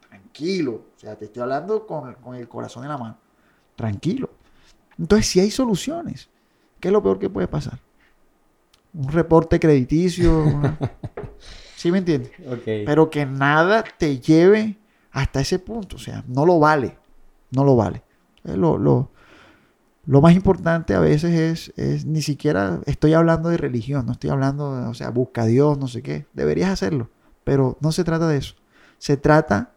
tranquilo. 0.07 0.85
O 0.95 0.99
sea, 0.99 1.17
te 1.17 1.25
estoy 1.25 1.41
hablando 1.41 1.87
con, 1.87 2.13
con 2.17 2.35
el 2.35 2.47
corazón 2.47 2.83
en 2.83 2.91
la 2.91 2.99
mano, 2.99 3.17
tranquilo. 3.75 4.29
Entonces, 4.99 5.29
si 5.29 5.41
hay 5.41 5.51
soluciones, 5.51 6.29
¿qué 6.87 6.91
es 6.91 6.93
lo 6.93 7.03
peor 7.03 7.19
que 7.19 7.29
puede 7.29 7.49
pasar? 7.49 7.81
Un 8.95 9.09
reporte 9.11 9.59
crediticio, 9.59 10.45
una- 10.45 10.79
¿sí 11.77 11.91
me 11.91 11.99
entiendes? 11.99 12.31
Pero 12.87 13.11
que 13.11 13.27
nada 13.27 13.83
te 13.99 14.21
lleve 14.21 14.77
hasta 15.11 15.41
ese 15.41 15.59
punto. 15.59 15.97
O 15.97 15.99
sea, 15.99 16.23
no 16.29 16.47
lo 16.47 16.61
vale. 16.61 16.97
No 17.51 17.65
lo 17.65 17.75
vale. 17.75 18.03
Eh, 18.45 18.57
Lo, 18.57 18.79
lo- 18.79 19.11
lo 20.07 20.21
más 20.21 20.33
importante 20.37 20.95
a 20.95 21.01
veces 21.01 21.33
es, 21.35 21.73
es 21.77 22.05
ni 22.07 22.23
siquiera 22.23 22.81
estoy 22.87 23.15
hablando 23.15 23.49
de 23.49 23.57
religión, 23.57 24.07
no 24.07 24.13
estoy 24.13 24.31
hablando, 24.31 24.77
de, 24.77 24.87
o 24.87 24.95
sea, 24.95 25.11
busca 25.11 25.43
a 25.43 25.47
Dios, 25.47 25.77
no 25.79 25.89
sé 25.89 26.01
qué. 26.03 26.27
Deberías 26.35 26.71
hacerlo. 26.71 27.11
Pero 27.43 27.77
no 27.81 27.91
se 27.91 28.05
trata 28.05 28.29
de 28.29 28.37
eso. 28.39 28.55
Se 28.99 29.17
trata 29.17 29.73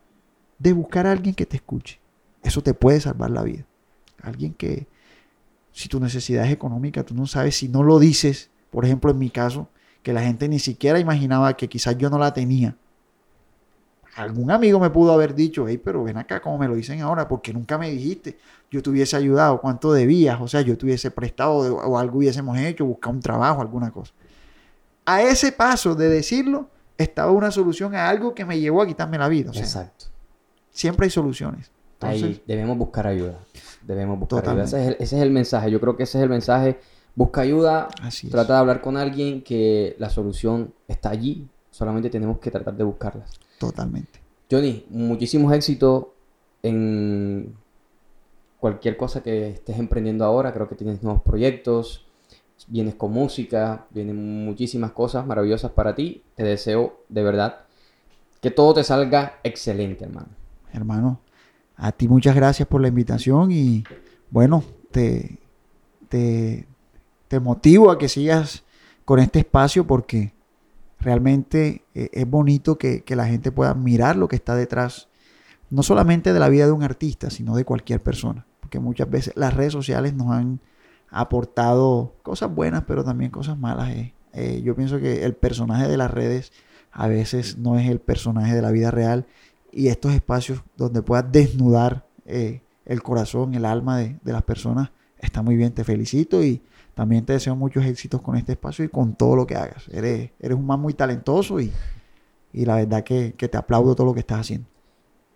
de 0.59 0.73
buscar 0.73 1.07
a 1.07 1.11
alguien 1.13 1.33
que 1.33 1.47
te 1.47 1.55
escuche. 1.57 1.99
Eso 2.43 2.61
te 2.61 2.75
puede 2.75 3.01
salvar 3.01 3.31
la 3.31 3.41
vida. 3.41 3.65
Alguien 4.21 4.53
que, 4.53 4.85
si 5.79 5.87
tu 5.87 5.97
necesidad 5.97 6.45
es 6.45 6.51
económica, 6.51 7.05
tú 7.05 7.15
no 7.15 7.25
sabes 7.25 7.55
si 7.55 7.69
no 7.69 7.83
lo 7.83 7.99
dices, 7.99 8.49
por 8.69 8.83
ejemplo, 8.83 9.11
en 9.11 9.17
mi 9.17 9.29
caso, 9.29 9.69
que 10.03 10.11
la 10.11 10.21
gente 10.21 10.49
ni 10.49 10.59
siquiera 10.59 10.99
imaginaba 10.99 11.55
que 11.55 11.69
quizás 11.69 11.97
yo 11.97 12.09
no 12.09 12.19
la 12.19 12.33
tenía. 12.33 12.75
Algún 14.17 14.51
amigo 14.51 14.77
me 14.77 14.89
pudo 14.89 15.13
haber 15.13 15.33
dicho, 15.33 15.69
hey, 15.69 15.77
pero 15.81 16.03
ven 16.03 16.17
acá 16.17 16.41
como 16.41 16.57
me 16.57 16.67
lo 16.67 16.75
dicen 16.75 16.99
ahora, 16.99 17.29
porque 17.29 17.53
nunca 17.53 17.77
me 17.77 17.89
dijiste, 17.89 18.37
yo 18.69 18.83
te 18.83 18.89
hubiese 18.89 19.15
ayudado, 19.15 19.61
cuánto 19.61 19.93
debías, 19.93 20.41
o 20.41 20.49
sea, 20.49 20.59
yo 20.59 20.77
te 20.77 20.85
hubiese 20.85 21.11
prestado 21.11 21.55
o 21.77 21.97
algo 21.97 22.17
hubiésemos 22.17 22.57
hecho, 22.57 22.83
buscar 22.83 23.13
un 23.13 23.21
trabajo, 23.21 23.61
alguna 23.61 23.89
cosa. 23.89 24.11
A 25.05 25.21
ese 25.21 25.53
paso 25.53 25.95
de 25.95 26.09
decirlo, 26.09 26.67
estaba 26.97 27.31
una 27.31 27.51
solución 27.51 27.95
a 27.95 28.09
algo 28.09 28.35
que 28.35 28.43
me 28.43 28.59
llevó 28.59 28.81
a 28.81 28.85
quitarme 28.85 29.17
la 29.17 29.29
vida. 29.29 29.51
Exacto. 29.55 30.07
Siempre 30.71 31.05
hay 31.05 31.09
soluciones. 31.09 31.71
Ahí 32.01 32.43
debemos 32.45 32.77
buscar 32.77 33.07
ayuda. 33.07 33.39
Debemos 33.89 34.19
buscar 34.19 34.47
ayuda. 34.47 34.65
Ese 34.65 34.95
es, 34.99 35.13
el, 35.13 35.31
mensaje. 35.31 35.71
Yo 35.71 35.81
creo 35.81 35.97
que 35.97 36.03
ese 36.03 36.19
es 36.19 36.23
el 36.23 36.29
mensaje. 36.29 36.79
Busca 37.15 37.41
ayuda. 37.41 37.87
trata 38.29 38.53
de 38.53 38.59
hablar 38.59 38.81
con 38.81 38.97
alguien 38.97 39.41
que 39.41 39.95
la 39.97 40.11
solución 40.11 40.75
está 40.87 41.09
allí. 41.09 41.47
Solamente 41.71 42.11
tenemos 42.11 42.37
que 42.37 42.51
tratar 42.51 42.75
de 42.75 42.83
buscarla. 42.83 43.25
Totalmente. 43.57 44.19
Johnny, 44.51 44.85
muchísimos 44.91 45.51
éxitos 45.53 46.05
en 46.61 47.55
cualquier 48.59 48.95
cosa 48.95 49.23
que 49.23 49.49
estés 49.49 49.79
emprendiendo 49.79 50.23
ahora. 50.23 50.53
Creo 50.53 50.69
que 50.69 50.75
tienes 50.75 51.01
nuevos 51.01 51.23
proyectos. 51.23 52.05
Vienes 52.67 52.93
con 52.93 53.11
música. 53.11 53.87
Vienen 53.89 54.45
muchísimas 54.45 54.91
cosas 54.91 55.25
maravillosas 55.25 55.71
para 55.71 55.95
ti. 55.95 56.21
Te 56.35 56.43
deseo 56.43 56.99
de 57.09 57.23
verdad 57.23 57.61
que 58.39 58.51
todo 58.51 58.75
te 58.75 58.83
salga 58.83 59.39
excelente, 59.43 60.05
hermano. 60.05 60.27
Hermano, 60.73 61.21
a 61.79 61.93
ti 61.93 62.07
muchas 62.07 62.35
gracias 62.35 62.67
por 62.67 62.81
la 62.81 62.89
invitación 62.89 63.51
y 63.51 63.83
bueno, 64.29 64.63
te, 64.91 65.39
te, 66.09 67.39
motivo 67.39 67.89
a 67.89 67.97
que 67.97 68.09
sigas 68.09 68.63
con 69.05 69.19
este 69.19 69.39
espacio 69.39 69.87
porque 69.87 70.33
realmente 70.99 71.85
eh, 71.95 72.09
es 72.11 72.29
bonito 72.29 72.77
que, 72.77 73.03
la 73.07 73.25
gente 73.25 73.51
pueda 73.51 73.73
mirar 73.73 74.17
lo 74.17 74.27
que 74.27 74.35
está 74.35 74.55
detrás, 74.55 75.07
no 75.69 75.81
solamente 75.81 76.33
de 76.33 76.39
la 76.39 76.49
vida 76.49 76.65
de 76.65 76.73
un 76.73 76.83
artista, 76.83 77.29
sino 77.29 77.55
de 77.55 77.63
cualquier 77.63 78.01
persona. 78.01 78.45
Porque 78.59 78.79
muchas 78.79 79.09
veces 79.09 79.33
las 79.37 79.53
redes 79.53 79.71
sociales 79.71 80.13
nos 80.13 80.31
han 80.31 80.59
aportado 81.09 82.15
cosas 82.23 82.53
buenas, 82.53 82.83
pero 82.85 83.05
también 83.05 83.31
cosas 83.31 83.57
malas. 83.57 83.89
Eh. 83.91 84.13
Eh, 84.33 84.61
yo 84.63 84.75
pienso 84.75 84.99
que 84.99 85.23
el 85.23 85.33
personaje 85.33 85.87
de 85.87 85.97
las 85.97 86.11
redes 86.11 86.51
a 86.91 87.07
veces 87.07 87.57
no 87.57 87.79
es 87.79 87.89
el 87.89 87.99
personaje 87.99 88.53
de 88.53 88.61
la 88.61 88.71
vida 88.71 88.91
real 88.91 89.25
y 89.71 89.87
estos 89.87 90.13
espacios 90.13 90.61
donde 90.75 91.01
puedas 91.01 91.31
desnudar 91.31 92.05
eh, 92.25 92.61
el 92.85 93.03
corazón, 93.03 93.53
el 93.53 93.65
alma 93.65 93.97
de, 93.97 94.19
las 94.23 94.43
personas, 94.43 94.91
está 95.19 95.41
muy 95.41 95.55
bien, 95.55 95.73
te 95.73 95.83
felicito 95.83 96.43
y 96.43 96.61
también 96.95 97.25
te 97.25 97.33
deseo 97.33 97.55
muchos 97.55 97.85
éxitos 97.85 98.21
con 98.21 98.35
este 98.35 98.53
espacio 98.53 98.85
y 98.85 98.89
con 98.89 99.15
todo 99.15 99.35
lo 99.35 99.47
que 99.47 99.55
hagas. 99.55 99.87
Eres, 99.91 100.31
eres 100.39 100.57
un 100.57 100.65
man 100.65 100.79
muy 100.79 100.93
talentoso 100.93 101.59
y, 101.59 101.71
la 102.53 102.77
verdad 102.77 103.03
que, 103.03 103.33
que 103.37 103.47
te 103.47 103.57
aplaudo 103.57 103.95
todo 103.95 104.07
lo 104.07 104.13
que 104.13 104.21
estás 104.21 104.41
haciendo. 104.41 104.67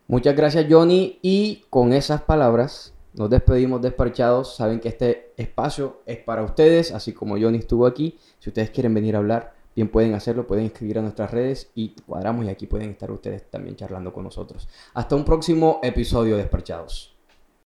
Muchas 0.07 0.35
gracias 0.35 0.65
Johnny 0.69 1.19
y 1.21 1.63
con 1.69 1.93
esas 1.93 2.21
palabras 2.21 2.93
nos 3.13 3.29
despedimos 3.29 3.81
despachados. 3.81 4.55
Saben 4.55 4.79
que 4.79 4.89
este 4.89 5.33
espacio 5.37 6.01
es 6.05 6.17
para 6.17 6.43
ustedes, 6.43 6.91
así 6.91 7.13
como 7.13 7.37
Johnny 7.39 7.59
estuvo 7.59 7.85
aquí. 7.85 8.17
Si 8.39 8.49
ustedes 8.49 8.71
quieren 8.71 8.93
venir 8.93 9.15
a 9.15 9.19
hablar, 9.19 9.52
bien 9.75 9.89
pueden 9.89 10.13
hacerlo, 10.13 10.47
pueden 10.47 10.65
escribir 10.65 10.99
a 10.99 11.01
nuestras 11.01 11.31
redes 11.31 11.71
y 11.75 11.95
cuadramos 12.05 12.45
y 12.45 12.49
aquí 12.49 12.67
pueden 12.67 12.91
estar 12.91 13.11
ustedes 13.11 13.49
también 13.49 13.75
charlando 13.75 14.13
con 14.13 14.23
nosotros. 14.23 14.67
Hasta 14.93 15.15
un 15.15 15.25
próximo 15.25 15.79
episodio 15.83 16.35
de 16.35 16.43
Despachados. 16.43 17.12